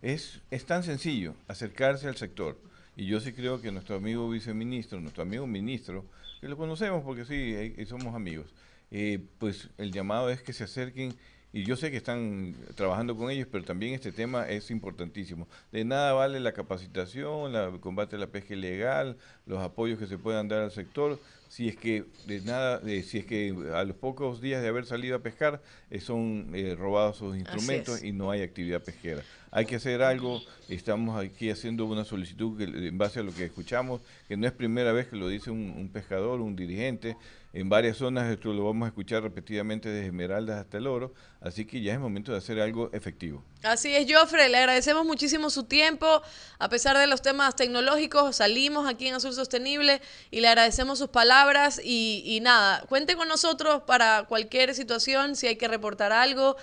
es, 0.01 0.39
es 0.51 0.65
tan 0.65 0.83
sencillo, 0.83 1.35
acercarse 1.47 2.07
al 2.07 2.15
sector. 2.15 2.57
Y 2.95 3.05
yo 3.05 3.19
sí 3.19 3.31
creo 3.33 3.61
que 3.61 3.71
nuestro 3.71 3.95
amigo 3.95 4.27
viceministro, 4.29 4.99
nuestro 4.99 5.21
amigo 5.23 5.45
ministro, 5.45 6.03
que 6.41 6.47
lo 6.47 6.57
conocemos 6.57 7.03
porque 7.03 7.25
sí, 7.25 7.35
eh, 7.35 7.75
eh, 7.77 7.85
somos 7.85 8.15
amigos, 8.15 8.47
eh, 8.89 9.19
pues 9.37 9.69
el 9.77 9.91
llamado 9.91 10.29
es 10.31 10.41
que 10.41 10.53
se 10.53 10.63
acerquen, 10.63 11.15
y 11.53 11.63
yo 11.63 11.75
sé 11.77 11.91
que 11.91 11.97
están 11.97 12.55
trabajando 12.75 13.15
con 13.15 13.29
ellos, 13.31 13.47
pero 13.51 13.63
también 13.63 13.93
este 13.93 14.11
tema 14.11 14.47
es 14.49 14.69
importantísimo. 14.69 15.47
De 15.71 15.85
nada 15.85 16.13
vale 16.13 16.39
la 16.39 16.51
capacitación, 16.53 17.53
la- 17.53 17.65
el 17.69 17.79
combate 17.79 18.15
a 18.15 18.19
la 18.19 18.27
pesca 18.27 18.53
ilegal, 18.53 19.17
los 19.45 19.59
apoyos 19.63 19.97
que 19.99 20.07
se 20.07 20.17
puedan 20.17 20.47
dar 20.47 20.61
al 20.61 20.71
sector, 20.71 21.19
si 21.49 21.67
es 21.69 21.75
que 21.75 22.05
de 22.25 22.41
nada, 22.41 22.79
de- 22.79 23.03
si 23.03 23.19
es 23.19 23.25
que 23.25 23.55
a 23.73 23.83
los 23.83 23.95
pocos 23.95 24.41
días 24.41 24.61
de 24.61 24.67
haber 24.67 24.85
salido 24.85 25.15
a 25.15 25.19
pescar 25.19 25.61
eh, 25.89 25.99
son 25.99 26.51
eh, 26.53 26.75
robados 26.77 27.17
sus 27.17 27.35
instrumentos 27.37 28.03
y 28.03 28.11
no 28.11 28.31
hay 28.31 28.41
actividad 28.41 28.81
pesquera. 28.83 29.21
Hay 29.51 29.65
que 29.65 29.77
hacer 29.77 30.01
algo, 30.01 30.41
estamos 30.67 31.17
aquí 31.23 31.49
haciendo 31.49 31.85
una 31.85 32.03
solicitud 32.03 32.57
que, 32.57 32.65
en 32.65 32.97
base 32.97 33.21
a 33.21 33.23
lo 33.23 33.33
que 33.33 33.45
escuchamos, 33.45 34.01
que 34.27 34.35
no 34.35 34.45
es 34.45 34.51
primera 34.53 34.91
vez 34.91 35.07
que 35.07 35.15
lo 35.15 35.29
dice 35.29 35.49
un, 35.51 35.73
un 35.77 35.87
pescador, 35.89 36.41
un 36.41 36.55
dirigente, 36.55 37.15
en 37.59 37.69
varias 37.69 37.97
zonas 37.97 38.31
esto 38.31 38.53
lo 38.53 38.65
vamos 38.65 38.85
a 38.85 38.89
escuchar 38.89 39.23
repetidamente 39.23 39.89
desde 39.89 40.05
Esmeraldas 40.05 40.59
hasta 40.59 40.77
el 40.77 40.85
Oro, 40.85 41.15
así 41.41 41.65
que 41.65 41.81
ya 41.81 41.91
es 41.91 41.99
momento 41.99 42.31
de 42.31 42.37
hacer 42.37 42.59
algo 42.59 42.91
efectivo. 42.93 43.43
Así 43.63 43.95
es, 43.95 44.05
Joffre, 44.07 44.47
le 44.47 44.57
agradecemos 44.57 45.03
muchísimo 45.07 45.49
su 45.49 45.63
tiempo. 45.63 46.21
A 46.59 46.69
pesar 46.69 46.95
de 46.99 47.07
los 47.07 47.23
temas 47.23 47.55
tecnológicos, 47.55 48.35
salimos 48.35 48.87
aquí 48.87 49.07
en 49.07 49.15
Azul 49.15 49.33
Sostenible 49.33 50.01
y 50.29 50.41
le 50.41 50.49
agradecemos 50.49 50.99
sus 50.99 51.09
palabras. 51.09 51.81
Y, 51.83 52.37
nada, 52.43 52.83
cuente 52.89 53.15
con 53.15 53.27
nosotros 53.27 53.81
para 53.87 54.25
cualquier 54.27 54.75
situación, 54.75 55.35
si 55.35 55.47
hay 55.47 55.55
que 55.55 55.67
reportar 55.67 56.11
algo, 56.11 56.57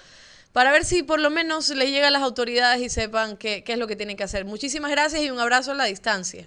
para 0.53 0.71
ver 0.71 0.85
si 0.85 1.03
por 1.03 1.19
lo 1.19 1.29
menos 1.29 1.71
le 1.71 1.91
llega 1.91 2.07
a 2.07 2.13
las 2.13 2.23
autoridades 2.23 2.81
y 2.81 2.89
sepan 2.89 3.37
qué 3.37 3.65
es 3.67 3.79
lo 3.79 3.89
que 3.89 3.97
tienen 3.97 4.17
que 4.17 4.23
hacer. 4.23 4.45
Muchísimas 4.45 4.93
gracias 4.93 5.23
y 5.23 5.31
un 5.31 5.41
abrazo 5.41 5.73
a 5.73 5.75
la 5.75 5.87
distancia. 5.87 6.47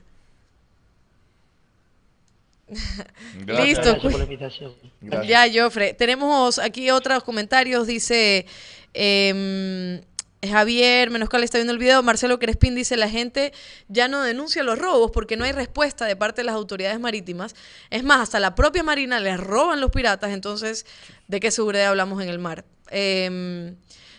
Gracias. 2.67 3.67
Listo, 3.67 3.81
Gracias 3.81 4.01
por 4.01 4.17
la 4.17 4.23
invitación. 4.23 4.73
Gracias. 5.01 5.51
Ya, 5.51 5.63
Joffre. 5.63 5.93
Tenemos 5.93 6.59
aquí 6.59 6.89
otros 6.89 7.23
comentarios. 7.23 7.87
Dice 7.87 8.45
em, 8.93 10.01
Javier 10.45 11.09
Menoscal 11.09 11.43
está 11.43 11.57
viendo 11.57 11.71
el 11.71 11.79
video. 11.79 12.03
Marcelo 12.03 12.39
Crespín 12.39 12.75
dice: 12.75 12.97
La 12.97 13.09
gente 13.09 13.53
ya 13.87 14.07
no 14.07 14.21
denuncia 14.21 14.63
los 14.63 14.77
robos 14.77 15.11
porque 15.11 15.37
no 15.37 15.45
hay 15.45 15.53
respuesta 15.53 16.05
de 16.05 16.15
parte 16.15 16.41
de 16.41 16.45
las 16.45 16.55
autoridades 16.55 16.99
marítimas. 16.99 17.55
Es 17.89 18.03
más, 18.03 18.19
hasta 18.19 18.39
la 18.39 18.53
propia 18.53 18.83
Marina 18.83 19.19
les 19.19 19.39
roban 19.39 19.79
los 19.79 19.91
piratas. 19.91 20.31
Entonces, 20.31 20.85
¿de 21.27 21.39
qué 21.39 21.51
seguridad 21.51 21.87
hablamos 21.87 22.21
en 22.21 22.27
el 22.27 22.39
mar? 22.39 22.65
Em, 22.89 23.77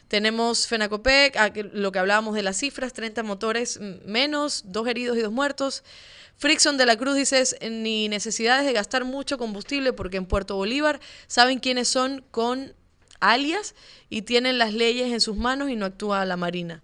tenemos 0.08 0.66
Fenacopec, 0.66 1.36
ah, 1.36 1.52
lo 1.72 1.92
que 1.92 1.98
hablábamos 1.98 2.34
de 2.34 2.42
las 2.42 2.56
cifras: 2.56 2.94
30 2.94 3.22
motores 3.24 3.78
mm, 3.78 4.10
menos, 4.10 4.62
dos 4.66 4.88
heridos 4.88 5.18
y 5.18 5.20
dos 5.20 5.32
muertos. 5.32 5.84
Frickson 6.38 6.76
de 6.78 6.86
la 6.86 6.96
Cruz 6.96 7.16
dice, 7.16 7.40
"Es, 7.40 7.56
ni 7.60 8.08
necesidades 8.08 8.64
de 8.64 8.72
gastar 8.72 9.04
mucho 9.04 9.36
combustible 9.36 9.92
porque 9.92 10.16
en 10.16 10.26
Puerto 10.26 10.56
Bolívar 10.56 11.00
saben 11.26 11.58
quiénes 11.58 11.88
son 11.88 12.24
con 12.30 12.74
alias 13.20 13.74
y 14.08 14.22
tienen 14.22 14.58
las 14.58 14.72
leyes 14.72 15.12
en 15.12 15.20
sus 15.20 15.36
manos 15.36 15.70
y 15.70 15.76
no 15.76 15.86
actúa 15.86 16.24
la 16.24 16.36
Marina. 16.36 16.82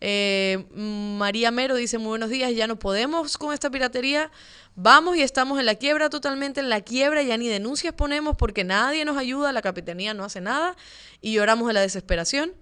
Eh, 0.00 0.66
María 0.74 1.50
Mero 1.50 1.76
dice, 1.76 1.98
muy 1.98 2.08
buenos 2.08 2.28
días, 2.28 2.54
ya 2.54 2.66
no 2.66 2.78
podemos 2.78 3.38
con 3.38 3.54
esta 3.54 3.70
piratería, 3.70 4.30
vamos 4.74 5.16
y 5.16 5.22
estamos 5.22 5.58
en 5.58 5.66
la 5.66 5.76
quiebra, 5.76 6.10
totalmente 6.10 6.60
en 6.60 6.68
la 6.68 6.80
quiebra, 6.82 7.22
ya 7.22 7.36
ni 7.38 7.48
denuncias 7.48 7.94
ponemos 7.94 8.36
porque 8.36 8.64
nadie 8.64 9.04
nos 9.04 9.16
ayuda, 9.16 9.52
la 9.52 9.62
capitanía 9.62 10.12
no 10.12 10.24
hace 10.24 10.40
nada 10.40 10.76
y 11.20 11.32
lloramos 11.32 11.68
de 11.68 11.74
la 11.74 11.80
desesperación. 11.80 12.52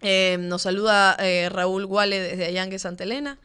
Eh, 0.00 0.36
nos 0.40 0.62
saluda 0.62 1.16
eh, 1.20 1.48
Raúl 1.50 1.86
Guale 1.86 2.20
desde 2.20 2.46
Allangue, 2.46 2.78
Santa 2.78 3.04
Elena. 3.04 3.38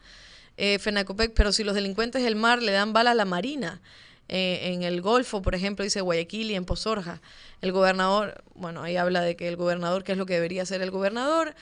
Eh, 0.56 0.78
Fenacopec, 0.78 1.32
pero 1.34 1.52
si 1.52 1.64
los 1.64 1.74
delincuentes 1.74 2.22
del 2.22 2.36
mar 2.36 2.62
le 2.62 2.72
dan 2.72 2.92
bala 2.92 3.10
a 3.10 3.14
la 3.14 3.24
marina, 3.24 3.80
eh, 4.28 4.72
en 4.72 4.82
el 4.82 5.02
Golfo, 5.02 5.42
por 5.42 5.54
ejemplo, 5.54 5.84
dice 5.84 6.00
Guayaquil 6.00 6.50
y 6.50 6.54
en 6.54 6.64
Pozorja, 6.64 7.20
el 7.60 7.72
gobernador, 7.72 8.42
bueno, 8.54 8.82
ahí 8.82 8.96
habla 8.96 9.20
de 9.20 9.36
que 9.36 9.48
el 9.48 9.56
gobernador, 9.56 10.04
que 10.04 10.12
es 10.12 10.18
lo 10.18 10.26
que 10.26 10.34
debería 10.34 10.62
hacer 10.62 10.80
el 10.80 10.90
gobernador, 10.90 11.54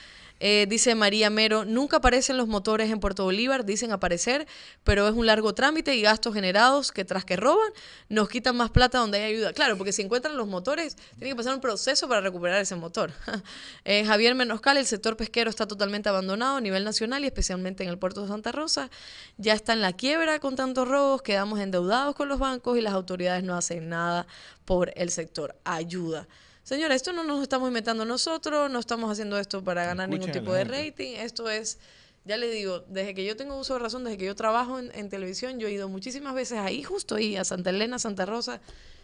eh, 0.45 0.67
dice 0.69 0.97
María 0.97 1.31
Mero, 1.31 1.65
nunca 1.65 1.99
aparecen 1.99 2.37
los 2.37 2.49
motores 2.49 2.91
en 2.91 2.99
Puerto 2.99 3.23
Bolívar, 3.23 3.65
dicen 3.65 3.93
aparecer, 3.93 4.49
pero 4.83 5.07
es 5.07 5.15
un 5.15 5.25
largo 5.25 5.55
trámite 5.55 5.95
y 5.95 6.03
gastos 6.03 6.35
generados 6.35 6.91
que 6.91 7.05
tras 7.05 7.25
que 7.25 7.37
roban 7.37 7.71
nos 8.09 8.29
quitan 8.29 8.57
más 8.57 8.71
plata 8.71 8.99
donde 8.99 9.19
hay 9.19 9.35
ayuda. 9.35 9.53
Claro, 9.53 9.79
porque 9.79 9.93
si 9.93 10.03
encuentran 10.03 10.37
los 10.37 10.49
motores, 10.49 10.97
tienen 11.17 11.35
que 11.35 11.37
pasar 11.37 11.55
un 11.55 11.61
proceso 11.61 12.09
para 12.09 12.21
recuperar 12.23 12.61
ese 12.61 12.75
motor. 12.75 13.13
Eh, 13.85 14.05
Javier 14.05 14.35
Menoscal, 14.35 14.77
el 14.77 14.87
sector 14.87 15.17
pesquero 15.17 15.51
está 15.51 15.67
totalmente 15.67 16.09
abandonado 16.09 16.57
a 16.57 16.61
nivel 16.61 16.85
nacional 16.85 17.25
y 17.25 17.27
especialmente 17.27 17.83
en 17.83 17.89
el 17.89 17.99
puerto 17.99 18.23
de 18.23 18.29
Santa 18.29 18.53
Rosa. 18.53 18.91
Ya 19.39 19.55
está 19.55 19.73
en 19.73 19.81
la 19.81 19.93
quiebra 19.93 20.39
con 20.39 20.57
tantos 20.57 20.89
robos, 20.89 21.23
quedamos 21.23 21.59
endeudados 21.61 22.15
con 22.15 22.29
los 22.29 22.39
bancos 22.39 22.79
y 22.79 22.81
las 22.81 22.95
autoridades 22.95 23.43
no 23.43 23.57
hacen 23.57 23.89
nada 23.89 24.27
por 24.65 24.93
el 24.97 25.11
sector. 25.11 25.57
Ayuda. 25.65 26.29
Señora, 26.63 26.95
esto 26.95 27.13
no 27.13 27.25
nos 27.25 27.43
estamos 27.43 27.67
inventando 27.67 28.05
nosotros, 28.05 28.71
no 28.71 28.79
estamos 28.79 29.11
haciendo 29.11 29.37
esto 29.37 29.65
para 29.65 29.85
ganar 29.85 30.09
ningún 30.09 30.29
Escuchen 30.29 30.45
tipo 30.45 30.55
de 30.55 30.65
rating. 30.65 31.15
Esto 31.17 31.51
es, 31.51 31.79
ya 32.25 32.37
les 32.37 32.53
digo, 32.53 32.85
desde 32.89 33.15
que 33.15 33.25
yo 33.25 33.37
tengo 33.37 33.57
uso 33.59 33.75
de 33.75 33.81
razón, 33.81 34.05
desde 34.05 34.17
que 34.17 34.27
yo 34.27 34.37
trabajo 34.37 34.79
en, 34.79 34.93
en 34.95 35.09
televisión, 35.09 35.59
yo 35.59 35.67
he 35.67 35.73
ido 35.73 35.89
muchísimas 35.89 36.35
veces 36.35 36.59
ahí, 36.59 36.85
justo 36.85 37.17
ahí, 37.17 37.37
a 37.37 37.45
Santa 37.45 37.71
Elena, 37.71 37.99
Santa 37.99 38.27
Rosa, 38.27 38.61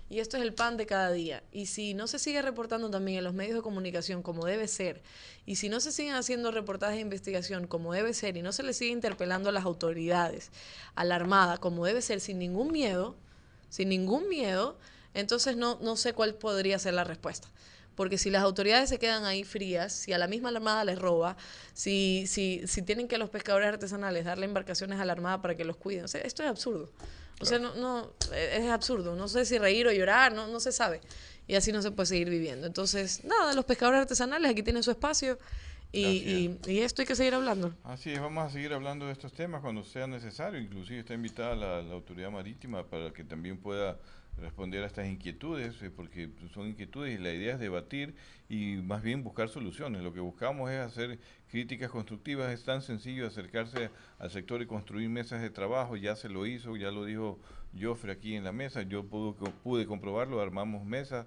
y 0.09 0.21
esto 0.21 0.37
es 0.37 0.45
el 0.45 0.55
pan 0.55 0.77
de 0.77 0.87
cada 0.87 1.11
día. 1.11 1.43
Y 1.51 1.67
si 1.67 1.95
no 1.95 2.07
se 2.07 2.21
sigue 2.21 2.41
reportando 2.43 2.91
también 2.91 3.19
en 3.19 3.25
los 3.25 3.35
medios 3.35 3.57
de 3.57 3.63
comunicación 3.63 4.23
como 4.23 4.47
debe 4.47 4.69
ser, 4.69 5.03
y 5.45 5.57
si 5.57 5.69
no 5.69 5.81
se 5.81 5.91
siguen 5.91 6.15
haciendo 6.15 6.53
reportajes 6.53 6.95
de 6.95 7.03
investigación 7.03 7.67
como 7.67 7.93
debe 7.93 8.15
ser, 8.15 8.37
y 8.37 8.43
no 8.43 8.53
se 8.53 8.63
le 8.63 8.73
sigue 8.73 8.93
interpelando 8.93 9.49
a 9.49 9.53
las 9.53 9.65
autoridades, 9.65 10.53
a 10.95 11.05
la 11.05 11.17
Armada 11.17 11.59
como 11.59 11.85
debe 11.85 12.03
ser, 12.03 12.21
sin 12.21 12.39
ningún 12.39 12.71
miedo, 12.71 13.17
sin 13.69 13.89
ningún 13.89 14.29
miedo, 14.29 14.79
entonces 15.21 15.57
no, 15.57 15.79
no 15.81 15.97
sé 15.97 16.12
cuál 16.12 16.35
podría 16.35 16.79
ser 16.79 16.95
la 16.95 17.05
respuesta. 17.05 17.49
Porque 17.95 18.16
si 18.16 18.31
las 18.31 18.45
autoridades 18.45 18.89
se 18.89 18.99
quedan 19.01 19.25
ahí 19.25 19.43
frías, 19.43 19.93
si 19.93 20.12
a 20.12 20.19
la 20.19 20.29
misma 20.29 20.51
Armada 20.51 20.85
les 20.85 21.01
roba, 21.01 21.37
si, 21.75 22.27
si, 22.29 22.62
si 22.69 22.83
tienen 22.83 23.09
que 23.09 23.16
a 23.16 23.19
los 23.19 23.29
pescadores 23.29 23.69
artesanales 23.69 24.25
darle 24.25 24.47
embarcaciones 24.47 25.01
a 25.01 25.05
la 25.05 25.12
Armada 25.12 25.43
para 25.43 25.57
que 25.57 25.64
los 25.64 25.77
cuiden, 25.77 26.05
o 26.05 26.09
sea, 26.09 26.21
esto 26.21 26.45
es 26.45 26.49
absurdo. 26.49 26.93
O 27.41 27.45
sea, 27.45 27.59
no, 27.59 27.75
no, 27.75 28.12
es 28.35 28.64
es 28.64 28.71
absurdo. 28.71 29.14
No 29.14 29.29
sé 29.29 29.45
si 29.45 29.59
reír 29.59 29.87
o 29.87 29.93
llorar, 29.93 30.33
no, 30.33 30.47
no 30.47 30.61
se 30.61 30.73
sabe. 30.73 31.01
Y 31.47 31.55
así 31.55 31.73
no 31.73 31.83
se 31.83 31.91
puede 31.91 32.07
seguir 32.07 32.31
viviendo. 32.31 32.66
Entonces, 32.66 33.25
nada, 33.25 33.53
los 33.55 33.64
pescadores 33.64 34.01
artesanales 34.01 34.51
aquí 34.51 34.62
tienen 34.62 34.83
su 34.83 34.91
espacio 34.91 35.39
y, 35.91 36.01
y, 36.07 36.61
y 36.66 36.81
esto 36.81 37.03
hay 37.03 37.07
que 37.07 37.14
seguir 37.16 37.35
hablando. 37.35 37.75
Así 37.85 38.12
es, 38.12 38.21
vamos 38.21 38.47
a 38.47 38.51
seguir 38.51 38.73
hablando 38.75 39.07
de 39.07 39.12
estos 39.12 39.33
temas 39.33 39.62
cuando 39.62 39.83
sea 39.85 40.07
necesario. 40.07 40.61
Inclusive 40.61 41.01
está 41.01 41.14
invitada 41.14 41.55
la, 41.55 41.83
la 41.83 41.95
autoridad 41.95 42.31
marítima 42.31 42.87
para 42.87 43.12
que 43.12 43.25
también 43.25 43.59
pueda 43.59 43.99
responder 44.41 44.82
a 44.82 44.86
estas 44.86 45.07
inquietudes, 45.07 45.82
eh, 45.82 45.91
porque 45.91 46.30
son 46.53 46.68
inquietudes 46.68 47.18
y 47.18 47.22
la 47.22 47.32
idea 47.32 47.55
es 47.55 47.61
debatir 47.61 48.14
y 48.49 48.76
más 48.76 49.03
bien 49.03 49.22
buscar 49.22 49.49
soluciones. 49.49 50.03
Lo 50.03 50.12
que 50.12 50.20
buscamos 50.20 50.70
es 50.70 50.80
hacer 50.80 51.18
críticas 51.51 51.91
constructivas, 51.91 52.53
es 52.53 52.64
tan 52.64 52.82
sencillo 52.82 53.26
acercarse 53.26 53.91
al 54.18 54.30
sector 54.30 54.62
y 54.62 54.66
construir 54.66 55.09
mesas 55.09 55.41
de 55.43 55.51
trabajo, 55.51 55.97
ya 55.97 56.16
se 56.16 56.28
lo 56.28 56.47
hizo, 56.47 56.76
ya 56.76 56.91
lo 56.91 57.05
dijo 57.05 57.39
Joffre 57.78 58.12
aquí 58.12 58.34
en 58.34 58.45
la 58.45 58.53
mesa, 58.53 58.82
yo 58.82 59.05
pude, 59.05 59.34
pude 59.62 59.86
comprobarlo, 59.86 60.41
armamos 60.41 60.84
mesas, 60.84 61.26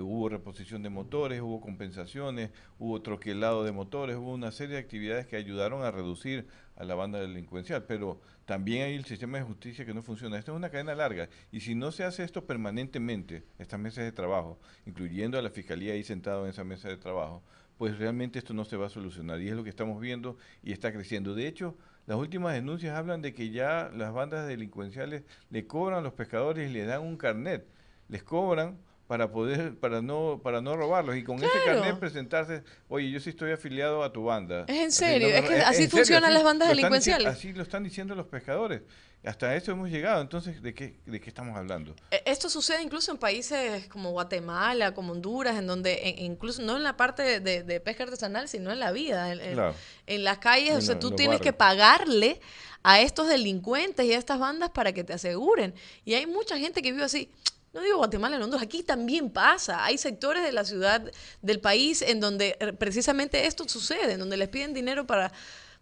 hubo 0.00 0.28
reposición 0.28 0.82
de 0.82 0.90
motores, 0.90 1.40
hubo 1.40 1.60
compensaciones, 1.60 2.50
hubo 2.78 3.02
troquelado 3.02 3.64
de 3.64 3.72
motores, 3.72 4.16
hubo 4.16 4.32
una 4.32 4.50
serie 4.50 4.74
de 4.74 4.80
actividades 4.80 5.26
que 5.26 5.36
ayudaron 5.36 5.82
a 5.82 5.90
reducir 5.90 6.46
a 6.76 6.84
la 6.84 6.94
banda 6.94 7.20
delincuencial, 7.20 7.84
pero 7.84 8.20
también 8.46 8.82
hay 8.82 8.94
el 8.94 9.04
sistema 9.04 9.38
de 9.38 9.44
justicia 9.44 9.84
que 9.84 9.94
no 9.94 10.02
funciona. 10.02 10.38
Esto 10.38 10.52
es 10.52 10.56
una 10.56 10.70
cadena 10.70 10.94
larga 10.94 11.28
y 11.52 11.60
si 11.60 11.74
no 11.74 11.92
se 11.92 12.04
hace 12.04 12.24
esto 12.24 12.46
permanentemente, 12.46 13.44
estas 13.58 13.78
mesas 13.78 14.04
de 14.04 14.12
trabajo, 14.12 14.58
incluyendo 14.86 15.38
a 15.38 15.42
la 15.42 15.50
fiscalía 15.50 15.94
ahí 15.94 16.04
sentado 16.04 16.44
en 16.44 16.50
esa 16.50 16.64
mesa 16.64 16.88
de 16.88 16.96
trabajo, 16.96 17.42
pues 17.78 17.98
realmente 17.98 18.38
esto 18.38 18.54
no 18.54 18.64
se 18.64 18.76
va 18.76 18.86
a 18.86 18.90
solucionar 18.90 19.40
y 19.40 19.48
es 19.48 19.54
lo 19.54 19.64
que 19.64 19.70
estamos 19.70 20.00
viendo 20.00 20.36
y 20.62 20.72
está 20.72 20.92
creciendo. 20.92 21.34
De 21.34 21.46
hecho, 21.46 21.76
las 22.06 22.18
últimas 22.18 22.54
denuncias 22.54 22.96
hablan 22.96 23.22
de 23.22 23.34
que 23.34 23.50
ya 23.50 23.90
las 23.94 24.12
bandas 24.12 24.46
delincuenciales 24.46 25.24
le 25.50 25.66
cobran 25.66 26.00
a 26.00 26.02
los 26.02 26.12
pescadores 26.12 26.70
y 26.70 26.72
le 26.72 26.84
dan 26.84 27.02
un 27.02 27.16
carnet 27.16 27.66
les 28.08 28.22
cobran 28.22 28.78
para 29.06 29.30
poder 29.30 29.74
para 29.78 30.00
no 30.00 30.40
para 30.42 30.60
no 30.62 30.76
robarlos 30.76 31.16
y 31.16 31.24
con 31.24 31.36
ese 31.36 31.48
carnet 31.66 31.98
presentarse 31.98 32.62
oye 32.88 33.10
yo 33.10 33.20
sí 33.20 33.30
estoy 33.30 33.52
afiliado 33.52 34.02
a 34.02 34.12
tu 34.12 34.24
banda 34.24 34.64
Es 34.66 34.76
en 34.82 34.92
serio, 34.92 35.28
es 35.28 35.42
que 35.42 35.56
así 35.60 35.74
serio, 35.82 35.90
funcionan 35.90 36.24
así 36.24 36.34
las 36.34 36.42
bandas 36.44 36.68
delincuenciales. 36.68 37.28
así 37.28 37.52
lo 37.52 37.62
están 37.62 37.84
diciendo 37.84 38.14
los 38.14 38.26
pescadores 38.26 38.80
hasta 39.22 39.54
eso 39.56 39.72
hemos 39.72 39.90
llegado 39.90 40.20
entonces 40.22 40.62
de 40.62 40.72
qué 40.74 40.96
de 41.06 41.20
qué 41.20 41.28
estamos 41.28 41.56
hablando 41.56 41.94
Eh, 42.10 42.22
Esto 42.24 42.48
sucede 42.48 42.82
incluso 42.82 43.10
en 43.12 43.18
países 43.18 43.86
como 43.88 44.10
Guatemala, 44.12 44.92
como 44.94 45.12
Honduras, 45.12 45.58
en 45.58 45.66
donde 45.66 46.08
en- 46.10 46.18
incluso 46.32 46.62
no 46.62 46.76
en 46.76 46.82
la 46.82 46.96
parte 46.96 47.40
de, 47.40 47.80
pesca 47.80 48.04
artesanal, 48.04 48.48
sino 48.48 48.70
en 48.70 48.80
la 48.80 48.90
vida, 48.92 49.32
en, 49.32 49.40
en- 49.40 49.52
Claro. 49.54 49.74
en 50.06 50.24
las 50.24 50.38
calles, 50.38 50.70
En 50.72 50.76
o 50.78 50.80
sea, 50.82 50.94
lo- 50.94 51.00
tú 51.00 51.10
tienes 51.12 51.40
que 51.40 51.52
pagarle 51.54 52.40
a 52.82 53.00
estos 53.00 53.26
delincuentes 53.28 54.04
y 54.04 54.12
a 54.12 54.18
estas 54.18 54.38
bandas 54.38 54.68
para 54.70 54.92
que 54.92 55.04
te 55.04 55.14
aseguren. 55.14 55.72
Y 56.04 56.12
hay 56.14 56.26
mucha 56.26 56.58
gente 56.58 56.82
que 56.82 56.92
vive 56.92 57.04
así. 57.04 57.30
No 57.74 57.80
digo 57.82 57.98
Guatemala, 57.98 58.36
en 58.36 58.42
Honduras, 58.42 58.64
aquí 58.64 58.82
también 58.82 59.30
pasa. 59.30 59.84
Hay 59.84 59.98
sectores 59.98 60.42
de 60.44 60.52
la 60.52 60.64
ciudad, 60.64 61.10
del 61.42 61.60
país, 61.60 62.00
en 62.02 62.20
donde 62.20 62.56
eh, 62.60 62.72
precisamente 62.72 63.46
esto 63.46 63.68
sucede, 63.68 64.12
en 64.12 64.20
donde 64.20 64.36
les 64.36 64.48
piden 64.48 64.72
dinero 64.72 65.06
para, 65.06 65.32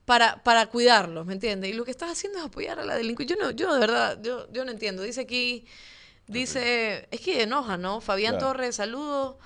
para, 0.07 0.43
para 0.43 0.66
cuidarlos, 0.66 1.26
¿me 1.26 1.34
entiendes? 1.34 1.70
Y 1.70 1.74
lo 1.74 1.84
que 1.84 1.90
estás 1.90 2.11
haciendo 2.11 2.38
es 2.38 2.45
apoyar 2.47 2.80
a 2.80 2.84
la 2.84 2.97
delincuencia. 2.97 3.36
Yo 3.36 3.43
no, 3.45 3.51
yo 3.51 3.72
de 3.74 3.78
verdad, 3.80 4.18
yo, 4.22 4.51
yo 4.51 4.64
no 4.64 4.70
entiendo. 4.72 5.03
Dice 5.03 5.20
aquí, 5.20 5.66
dice, 6.26 7.09
es 7.11 7.20
que 7.20 7.43
enoja, 7.43 7.76
¿no? 7.76 8.01
Fabián 8.01 8.32
Claro. 8.36 8.47
Torres, 8.49 8.76
saludos. 8.76 9.36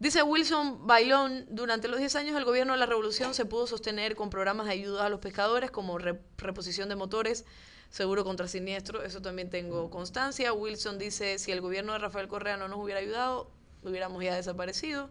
Dice 0.00 0.22
Wilson 0.22 0.86
Bailón, 0.86 1.46
durante 1.50 1.88
los 1.88 1.98
10 1.98 2.14
años 2.16 2.36
el 2.36 2.44
gobierno 2.44 2.72
de 2.72 2.78
la 2.78 2.86
revolución 2.86 3.34
se 3.34 3.44
pudo 3.44 3.66
sostener 3.66 4.14
con 4.14 4.30
programas 4.30 4.66
de 4.66 4.72
ayuda 4.72 5.06
a 5.06 5.08
los 5.08 5.18
pescadores 5.20 5.70
como 5.72 5.98
re- 5.98 6.20
reposición 6.36 6.88
de 6.88 6.94
motores, 6.94 7.44
seguro 7.90 8.24
contra 8.24 8.48
siniestro, 8.48 9.02
eso 9.02 9.22
también 9.22 9.50
tengo 9.50 9.90
constancia. 9.90 10.52
Wilson 10.52 10.98
dice, 10.98 11.38
si 11.38 11.52
el 11.52 11.60
gobierno 11.60 11.92
de 11.92 11.98
Rafael 11.98 12.28
Correa 12.28 12.56
no 12.56 12.68
nos 12.68 12.78
hubiera 12.78 13.00
ayudado, 13.00 13.50
hubiéramos 13.82 14.22
ya 14.22 14.34
desaparecido. 14.34 15.10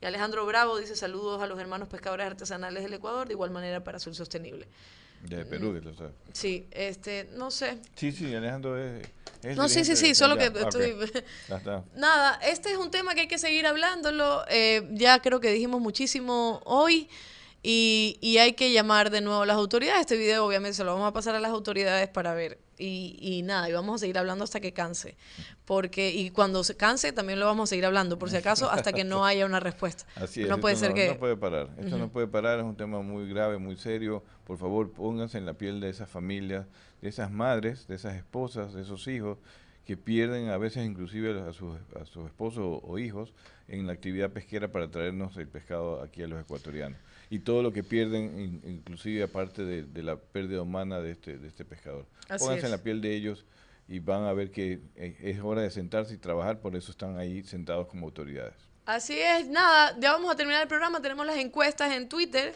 Y 0.00 0.06
Alejandro 0.06 0.44
Bravo 0.46 0.78
dice 0.78 0.96
saludos 0.96 1.42
a 1.42 1.46
los 1.46 1.58
hermanos 1.58 1.88
pescadores 1.88 2.26
artesanales 2.26 2.82
del 2.82 2.94
Ecuador, 2.94 3.26
de 3.26 3.34
igual 3.34 3.50
manera 3.50 3.84
para 3.84 3.98
Sur 3.98 4.14
Sostenible. 4.14 4.66
de 5.22 5.44
Perú 5.44 5.72
que 5.72 5.80
lo 5.80 5.94
sabe. 5.94 6.12
Sí, 6.32 6.66
este, 6.70 7.28
no 7.34 7.50
sé. 7.50 7.78
sí 7.94 8.12
sí 8.12 8.34
Alejandro 8.34 8.76
es, 8.78 9.06
es 9.42 9.56
No, 9.56 9.68
sí, 9.68 9.84
sí, 9.84 9.96
sí, 9.96 10.14
solo 10.14 10.36
ya, 10.36 10.52
que 10.52 10.60
ya 10.60 11.56
está. 11.56 11.84
Nada, 11.96 12.40
este 12.42 12.70
es 12.72 12.76
un 12.76 12.90
tema 12.90 13.14
que 13.14 13.22
hay 13.22 13.28
que 13.28 13.38
seguir 13.38 13.66
hablándolo. 13.66 14.44
eh, 14.48 14.86
ya 14.92 15.20
creo 15.20 15.40
que 15.40 15.50
dijimos 15.52 15.80
muchísimo 15.80 16.60
hoy 16.64 17.08
y, 17.66 18.18
y 18.20 18.36
hay 18.36 18.52
que 18.52 18.72
llamar 18.72 19.08
de 19.08 19.22
nuevo 19.22 19.40
a 19.40 19.46
las 19.46 19.56
autoridades. 19.56 20.02
Este 20.02 20.18
video 20.18 20.44
obviamente 20.44 20.74
se 20.74 20.84
lo 20.84 20.92
vamos 20.92 21.08
a 21.08 21.12
pasar 21.14 21.34
a 21.34 21.40
las 21.40 21.50
autoridades 21.50 22.10
para 22.10 22.34
ver. 22.34 22.58
Y, 22.76 23.16
y 23.18 23.40
nada, 23.42 23.70
y 23.70 23.72
vamos 23.72 23.94
a 23.94 23.98
seguir 24.00 24.18
hablando 24.18 24.44
hasta 24.44 24.60
que 24.60 24.74
canse. 24.74 25.16
Porque, 25.64 26.10
y 26.10 26.28
cuando 26.28 26.62
se 26.62 26.76
canse 26.76 27.10
también 27.12 27.40
lo 27.40 27.46
vamos 27.46 27.68
a 27.68 27.70
seguir 27.70 27.86
hablando, 27.86 28.18
por 28.18 28.28
si 28.28 28.36
acaso, 28.36 28.70
hasta 28.70 28.92
que 28.92 29.02
no 29.04 29.24
haya 29.24 29.46
una 29.46 29.60
respuesta. 29.60 30.04
Así 30.16 30.42
es, 30.42 30.48
no 30.48 30.60
puede 30.60 30.76
ser 30.76 30.92
que... 30.92 31.08
no 31.08 31.18
puede 31.18 31.38
parar. 31.38 31.70
Esto 31.78 31.96
no 31.96 32.10
puede 32.10 32.26
parar, 32.26 32.58
es 32.58 32.66
un 32.66 32.76
tema 32.76 33.00
muy 33.00 33.26
grave, 33.30 33.56
muy 33.56 33.76
serio. 33.76 34.22
Por 34.46 34.58
favor, 34.58 34.92
pónganse 34.92 35.38
en 35.38 35.46
la 35.46 35.54
piel 35.54 35.80
de 35.80 35.88
esas 35.88 36.10
familias, 36.10 36.66
de 37.00 37.08
esas 37.08 37.30
madres, 37.30 37.86
de 37.88 37.94
esas 37.94 38.14
esposas, 38.14 38.74
de 38.74 38.82
esos 38.82 39.08
hijos 39.08 39.38
que 39.86 39.96
pierden 39.96 40.48
a 40.48 40.58
veces 40.58 40.84
inclusive 40.86 41.40
a 41.40 41.52
sus, 41.52 41.76
a 41.98 42.04
sus 42.06 42.26
esposos 42.26 42.80
o 42.82 42.98
hijos 42.98 43.34
en 43.68 43.86
la 43.86 43.92
actividad 43.92 44.30
pesquera 44.30 44.68
para 44.68 44.90
traernos 44.90 45.36
el 45.36 45.48
pescado 45.48 46.02
aquí 46.02 46.22
a 46.22 46.26
los 46.26 46.40
ecuatorianos. 46.40 46.98
Y 47.30 47.40
todo 47.40 47.62
lo 47.62 47.72
que 47.72 47.82
pierden, 47.82 48.38
in- 48.38 48.62
inclusive 48.64 49.22
aparte 49.22 49.64
de, 49.64 49.84
de 49.84 50.02
la 50.02 50.16
pérdida 50.16 50.62
humana 50.62 51.00
de 51.00 51.12
este, 51.12 51.38
de 51.38 51.48
este 51.48 51.64
pescador. 51.64 52.06
Así 52.28 52.44
Pónganse 52.44 52.66
en 52.66 52.72
la 52.72 52.82
piel 52.82 53.00
de 53.00 53.14
ellos 53.14 53.44
y 53.88 53.98
van 53.98 54.24
a 54.24 54.32
ver 54.32 54.50
que 54.50 54.80
eh, 54.96 55.16
es 55.20 55.40
hora 55.40 55.62
de 55.62 55.70
sentarse 55.70 56.14
y 56.14 56.18
trabajar, 56.18 56.60
por 56.60 56.76
eso 56.76 56.90
están 56.90 57.18
ahí 57.18 57.42
sentados 57.42 57.86
como 57.88 58.06
autoridades. 58.06 58.54
Así 58.86 59.18
es, 59.18 59.48
nada, 59.48 59.96
ya 59.98 60.12
vamos 60.12 60.30
a 60.30 60.36
terminar 60.36 60.60
el 60.62 60.68
programa. 60.68 61.00
Tenemos 61.00 61.24
las 61.24 61.38
encuestas 61.38 61.92
en 61.92 62.08
Twitter 62.08 62.54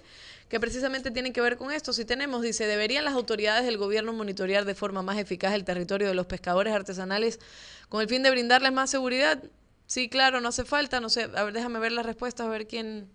que 0.50 0.60
precisamente 0.60 1.10
tienen 1.10 1.32
que 1.32 1.40
ver 1.40 1.56
con 1.56 1.72
esto. 1.72 1.92
Si 1.94 2.04
tenemos, 2.04 2.42
dice, 2.42 2.66
¿deberían 2.66 3.04
las 3.04 3.14
autoridades 3.14 3.64
del 3.64 3.78
gobierno 3.78 4.12
monitorear 4.12 4.66
de 4.66 4.74
forma 4.74 5.02
más 5.02 5.18
eficaz 5.18 5.54
el 5.54 5.64
territorio 5.64 6.06
de 6.06 6.14
los 6.14 6.26
pescadores 6.26 6.74
artesanales 6.74 7.40
con 7.88 8.02
el 8.02 8.08
fin 8.08 8.22
de 8.22 8.30
brindarles 8.30 8.72
más 8.72 8.90
seguridad? 8.90 9.42
Sí, 9.86 10.10
claro, 10.10 10.42
no 10.42 10.48
hace 10.48 10.66
falta, 10.66 11.00
no 11.00 11.08
sé, 11.08 11.30
a 11.34 11.44
ver, 11.44 11.54
déjame 11.54 11.78
ver 11.78 11.92
las 11.92 12.04
respuestas, 12.04 12.46
a 12.46 12.50
ver 12.50 12.66
quién... 12.66 13.08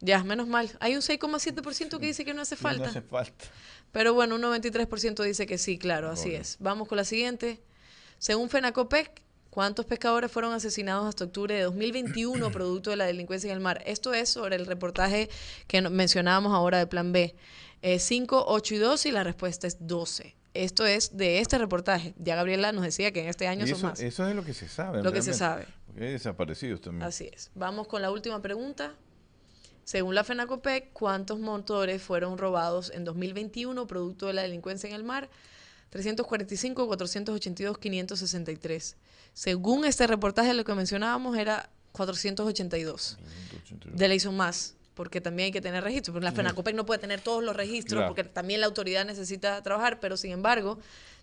Ya, 0.00 0.22
menos 0.24 0.46
mal. 0.46 0.70
Hay 0.80 0.94
un 0.94 1.00
6,7% 1.02 1.98
que 1.98 2.06
dice 2.06 2.24
que 2.24 2.34
no 2.34 2.42
hace 2.42 2.54
No 2.56 2.60
falta. 2.62 2.88
hace 2.88 3.02
falta. 3.02 3.44
Pero 3.92 4.12
bueno, 4.14 4.34
un 4.34 4.42
93% 4.42 5.22
dice 5.24 5.46
que 5.46 5.58
sí, 5.58 5.78
claro, 5.78 6.10
así 6.10 6.34
es. 6.34 6.56
Vamos 6.60 6.86
con 6.88 6.96
la 6.96 7.04
siguiente. 7.04 7.62
Según 8.18 8.50
FENACOPEC, 8.50 9.22
¿cuántos 9.50 9.86
pescadores 9.86 10.30
fueron 10.30 10.52
asesinados 10.52 11.06
hasta 11.08 11.24
octubre 11.24 11.54
de 11.54 11.62
2021 11.62 12.50
producto 12.52 12.90
de 12.90 12.96
la 12.96 13.06
delincuencia 13.06 13.48
en 13.50 13.54
el 13.56 13.62
mar? 13.62 13.82
Esto 13.86 14.12
es 14.12 14.28
sobre 14.28 14.56
el 14.56 14.66
reportaje 14.66 15.30
que 15.66 15.80
no- 15.80 15.90
mencionábamos 15.90 16.52
ahora 16.52 16.78
de 16.78 16.86
Plan 16.86 17.12
B. 17.12 17.34
Eh, 17.82 17.98
5, 17.98 18.44
8 18.48 18.74
y 18.74 18.78
12 18.78 19.08
y 19.08 19.12
la 19.12 19.24
respuesta 19.24 19.66
es 19.66 19.76
12. 19.80 20.36
Esto 20.54 20.84
es 20.86 21.16
de 21.16 21.40
este 21.40 21.56
reportaje. 21.58 22.14
Ya 22.18 22.34
Gabriela 22.36 22.72
nos 22.72 22.82
decía 22.84 23.12
que 23.12 23.20
en 23.20 23.28
este 23.28 23.46
año 23.46 23.64
Y 23.64 23.68
son 23.68 23.76
eso, 23.78 23.86
más. 23.88 24.00
eso 24.00 24.26
es 24.28 24.34
lo 24.34 24.44
que 24.44 24.54
se 24.54 24.68
sabe. 24.68 25.02
Lo 25.02 25.12
que 25.12 25.22
se 25.22 25.34
sabe. 25.34 25.66
Porque 25.86 26.04
hay 26.06 26.12
desaparecidos 26.12 26.80
también. 26.80 27.02
Así 27.06 27.30
es. 27.32 27.50
Vamos 27.54 27.86
con 27.86 28.00
la 28.02 28.10
última 28.10 28.40
pregunta. 28.42 28.94
Según 29.86 30.16
la 30.16 30.24
FENACOPEC, 30.24 30.92
¿cuántos 30.92 31.38
motores 31.38 32.02
fueron 32.02 32.38
robados 32.38 32.90
en 32.92 33.04
2021 33.04 33.86
producto 33.86 34.26
de 34.26 34.32
la 34.32 34.42
delincuencia 34.42 34.88
en 34.88 34.96
el 34.96 35.04
mar? 35.04 35.30
345, 35.90 36.88
482, 36.88 37.78
563. 37.78 38.96
Según 39.32 39.84
este 39.84 40.08
reportaje, 40.08 40.54
lo 40.54 40.64
que 40.64 40.74
mencionábamos 40.74 41.38
era 41.38 41.70
482. 41.92 43.16
De 43.94 44.08
ley 44.08 44.18
son 44.18 44.36
más, 44.36 44.74
porque 44.94 45.20
también 45.20 45.46
hay 45.46 45.52
que 45.52 45.60
tener 45.60 45.84
registros. 45.84 46.14
Porque 46.14 46.24
la 46.24 46.32
FENACOPEC 46.32 46.74
no 46.74 46.84
puede 46.84 46.98
tener 46.98 47.20
todos 47.20 47.44
los 47.44 47.54
registros, 47.54 47.98
Claro. 48.00 48.08
porque 48.08 48.24
también 48.24 48.58
la 48.58 48.66
autoridad 48.66 49.04
necesita 49.04 49.62
trabajar, 49.62 50.00
pero 50.00 50.16
sin 50.16 50.32
embargo, 50.32 50.80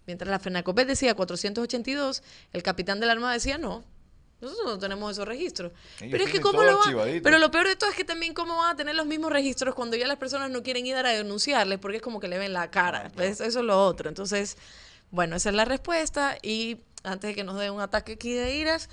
mientras 0.08 0.30
la 0.30 0.40
FENACOPEC 0.40 0.88
decía 0.88 1.16
482, 1.16 2.24
el 2.54 2.64
capitán 2.64 3.02
de 3.02 3.08
la 3.08 3.12
Armada 3.12 3.34
decía 3.34 3.58
no. 3.58 3.84
Nosotros 4.44 4.66
no 4.74 4.80
tenemos 4.80 5.12
esos 5.12 5.28
registros. 5.28 5.72
Ellos 6.00 6.12
pero 6.12 6.24
es 6.26 6.32
que 6.32 6.42
cómo 6.42 6.62
lo 6.64 6.78
van, 6.78 7.22
pero 7.24 7.40
lo 7.40 7.50
peor 7.50 7.68
de 7.68 7.76
todo 7.76 7.90
es 7.90 7.96
que 7.96 8.04
también 8.04 8.34
cómo 8.34 8.58
van 8.58 8.72
a 8.74 8.76
tener 8.76 8.94
los 8.96 9.06
mismos 9.06 9.32
registros 9.32 9.74
cuando 9.74 9.96
ya 9.98 10.06
las 10.08 10.18
personas 10.18 10.52
no 10.52 10.62
quieren 10.62 10.86
ir 10.86 10.96
a 10.96 11.04
denunciarles 11.04 11.80
porque 11.80 11.98
es 11.98 12.04
como 12.04 12.20
que 12.20 12.28
le 12.28 12.38
ven 12.38 12.54
la 12.54 12.70
cara. 12.70 13.12
Pues 13.16 13.42
eso 13.42 13.60
es 13.60 13.66
lo 13.66 13.84
otro. 13.84 14.10
Entonces, 14.10 14.58
bueno, 15.12 15.36
esa 15.38 15.50
es 15.50 15.56
la 15.56 15.66
respuesta 15.66 16.38
y 16.42 16.82
antes 17.04 17.30
de 17.30 17.36
que 17.36 17.44
nos 17.44 17.58
dé 17.60 17.70
un 17.72 17.82
ataque 17.82 18.14
aquí 18.14 18.34
de 18.34 18.56
iras, 18.56 18.90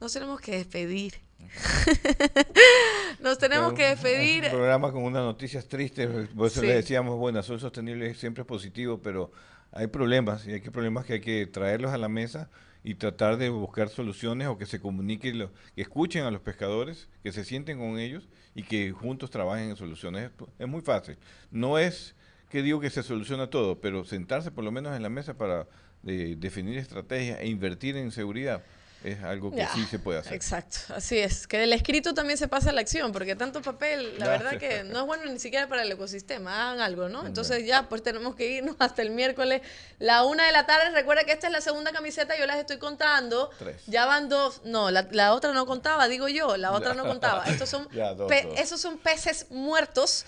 nos 0.00 0.12
tenemos 0.12 0.40
que 0.40 0.52
despedir. 0.52 1.20
nos 3.20 3.38
tenemos 3.38 3.72
que 3.74 3.88
despedir. 3.88 4.44
Un 4.44 4.50
programa 4.50 4.92
con 4.92 5.02
unas 5.02 5.22
noticias 5.22 5.66
tristes. 5.66 6.08
Por 6.34 6.46
eso 6.46 6.60
Sí. 6.60 6.66
le 6.66 6.74
decíamos, 6.74 7.18
bueno, 7.18 7.38
Azul 7.40 7.60
Sostenible 7.60 8.14
siempre 8.14 8.42
es 8.42 8.46
positivo, 8.46 9.00
pero 9.02 9.30
hay 9.72 9.86
problemas. 9.86 10.46
Y 10.46 10.52
hay 10.52 10.60
que 10.60 10.70
problemas 10.70 11.04
que 11.04 11.14
hay 11.14 11.20
que 11.20 11.46
traerlos 11.46 11.92
a 11.92 11.98
la 11.98 12.08
mesa 12.08 12.50
y 12.84 12.94
tratar 12.94 13.36
de 13.36 13.48
buscar 13.48 13.88
soluciones 13.88 14.48
o 14.48 14.58
que 14.58 14.66
se 14.66 14.80
comuniquen, 14.80 15.48
que 15.74 15.82
escuchen 15.82 16.24
a 16.24 16.30
los 16.30 16.40
pescadores, 16.40 17.08
que 17.22 17.32
se 17.32 17.44
sienten 17.44 17.78
con 17.78 17.98
ellos 17.98 18.28
y 18.54 18.62
que 18.64 18.90
juntos 18.92 19.30
trabajen 19.30 19.70
en 19.70 19.76
soluciones. 19.76 20.30
Es, 20.30 20.48
es 20.58 20.68
muy 20.68 20.80
fácil. 20.80 21.16
No 21.50 21.78
es 21.78 22.14
que 22.50 22.62
digo 22.62 22.80
que 22.80 22.90
se 22.90 23.02
soluciona 23.02 23.48
todo, 23.48 23.80
pero 23.80 24.04
sentarse 24.04 24.50
por 24.50 24.64
lo 24.64 24.72
menos 24.72 24.96
en 24.96 25.02
la 25.02 25.08
mesa 25.08 25.34
para 25.34 25.66
eh, 26.06 26.34
definir 26.38 26.76
estrategias 26.78 27.40
e 27.40 27.46
invertir 27.46 27.96
en 27.96 28.10
seguridad 28.10 28.62
es 29.04 29.22
algo 29.22 29.50
que 29.50 29.58
Ya, 29.58 29.72
sí 29.74 29.84
se 29.90 29.98
puede 29.98 30.18
hacer. 30.20 30.32
Exacto, 30.34 30.78
así 30.94 31.18
es. 31.18 31.46
Que 31.46 31.58
del 31.58 31.72
escrito 31.72 32.14
también 32.14 32.38
se 32.38 32.48
pasa 32.48 32.70
a 32.70 32.72
la 32.72 32.80
acción, 32.80 33.12
porque 33.12 33.34
tanto 33.36 33.60
papel, 33.62 34.18
la 34.18 34.28
verdad 34.28 34.58
que 34.58 34.84
no 34.84 35.00
es 35.00 35.06
bueno 35.06 35.24
ni 35.26 35.38
siquiera 35.38 35.68
para 35.68 35.82
el 35.82 35.90
ecosistema. 35.92 36.70
Hagan 36.70 36.80
algo, 36.80 37.08
¿no? 37.08 37.26
Entonces 37.26 37.66
ya, 37.66 37.88
pues 37.88 38.02
tenemos 38.02 38.34
que 38.34 38.50
irnos 38.50 38.76
hasta 38.78 39.02
el 39.02 39.10
miércoles, 39.10 39.62
la 39.98 40.24
una 40.24 40.46
de 40.46 40.52
la 40.52 40.66
tarde. 40.66 40.90
Recuerda 40.90 41.24
que 41.24 41.32
esta 41.32 41.46
es 41.48 41.52
la 41.52 41.60
segunda 41.60 41.92
camiseta, 41.92 42.38
yo 42.38 42.46
las 42.46 42.58
estoy 42.58 42.78
contando. 42.78 43.50
Tres. 43.58 43.82
Ya 43.86 44.06
van 44.06 44.28
dos. 44.28 44.60
No, 44.64 44.90
la, 44.90 45.08
la 45.10 45.32
otra 45.34 45.52
no 45.52 45.66
contaba, 45.66 46.08
digo 46.08 46.28
yo, 46.28 46.56
la 46.56 46.72
otra 46.72 46.94
no 46.94 47.04
contaba. 47.04 47.44
Estos 47.46 47.68
son, 47.68 47.88
Ya, 47.92 48.14
dos. 48.14 48.30
esos 48.56 48.80
son 48.80 48.98
peces 48.98 49.46
muertos 49.50 50.24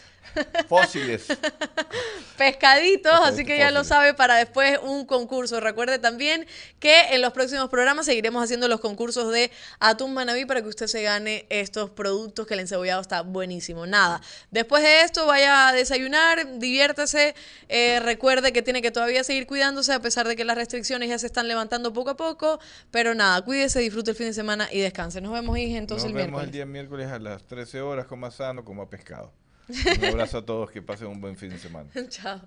Fósiles. 0.68 1.26
pescaditos, 2.36 3.12
así 3.22 3.44
que 3.44 3.58
ya 3.58 3.70
lo 3.70 3.84
sabe 3.84 4.14
para 4.14 4.36
después 4.36 4.78
un 4.82 5.06
concurso. 5.06 5.60
Recuerde 5.60 5.98
también 5.98 6.46
que 6.78 7.14
en 7.14 7.22
los 7.22 7.32
próximos 7.32 7.68
programas 7.68 8.06
seguiremos 8.06 8.42
haciendo 8.42 8.68
los 8.68 8.80
concursos 8.80 9.32
de 9.32 9.50
Atún 9.78 10.14
Manaví 10.14 10.44
para 10.44 10.62
que 10.62 10.68
usted 10.68 10.86
se 10.86 11.02
gane 11.02 11.46
estos 11.48 11.90
productos 11.90 12.46
que 12.46 12.54
el 12.54 12.60
encebollado 12.60 13.00
está 13.00 13.22
buenísimo. 13.22 13.86
Nada, 13.86 14.20
después 14.50 14.82
de 14.82 15.02
esto 15.02 15.26
vaya 15.26 15.68
a 15.68 15.72
desayunar, 15.72 16.58
diviértase, 16.58 17.34
eh, 17.68 18.00
recuerde 18.00 18.52
que 18.52 18.62
tiene 18.62 18.82
que 18.82 18.90
todavía 18.90 19.22
seguir 19.24 19.46
cuidándose 19.46 19.92
a 19.92 20.00
pesar 20.00 20.26
de 20.26 20.36
que 20.36 20.44
las 20.44 20.56
restricciones 20.56 21.08
ya 21.08 21.18
se 21.18 21.26
están 21.26 21.48
levantando 21.48 21.92
poco 21.92 22.10
a 22.10 22.16
poco, 22.16 22.58
pero 22.90 23.14
nada, 23.14 23.42
cuídese, 23.42 23.80
disfrute 23.80 24.10
el 24.10 24.16
fin 24.16 24.26
de 24.26 24.34
semana 24.34 24.68
y 24.72 24.80
descanse. 24.80 25.20
Nos 25.20 25.32
vemos, 25.32 25.56
Ige, 25.58 25.76
entonces 25.76 26.04
Nos 26.04 26.10
el 26.10 26.16
vemos 26.16 26.30
miércoles. 26.30 26.46
el 26.46 26.52
día 26.52 26.66
miércoles 26.66 27.10
a 27.10 27.18
las 27.18 27.44
13 27.46 27.80
horas, 27.80 28.06
coma 28.06 28.30
sano, 28.30 28.64
coma 28.64 28.88
pescado. 28.88 29.32
Un 29.68 30.04
abrazo 30.10 30.38
a 30.38 30.46
todos, 30.46 30.70
que 30.70 30.82
pasen 30.82 31.08
un 31.08 31.20
buen 31.20 31.36
fin 31.36 31.50
de 31.50 31.58
semana. 31.58 31.88
Chao. 32.08 32.40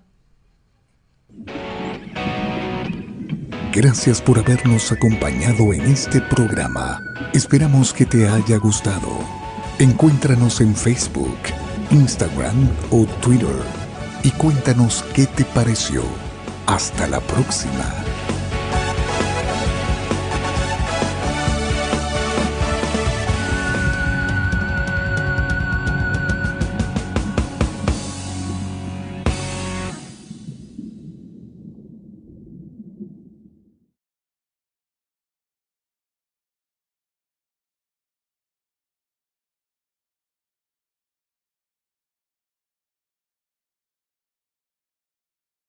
Gracias 3.72 4.20
por 4.22 4.38
habernos 4.38 4.90
acompañado 4.92 5.72
en 5.72 5.82
este 5.82 6.20
programa. 6.20 7.00
Esperamos 7.34 7.92
que 7.92 8.06
te 8.06 8.26
haya 8.26 8.56
gustado. 8.56 9.18
Encuéntranos 9.78 10.60
en 10.60 10.74
Facebook, 10.74 11.38
Instagram 11.90 12.68
o 12.90 13.04
Twitter 13.20 13.62
y 14.24 14.30
cuéntanos 14.32 15.04
qué 15.14 15.26
te 15.26 15.44
pareció. 15.44 16.02
Hasta 16.66 17.06
la 17.06 17.20
próxima. 17.20 18.07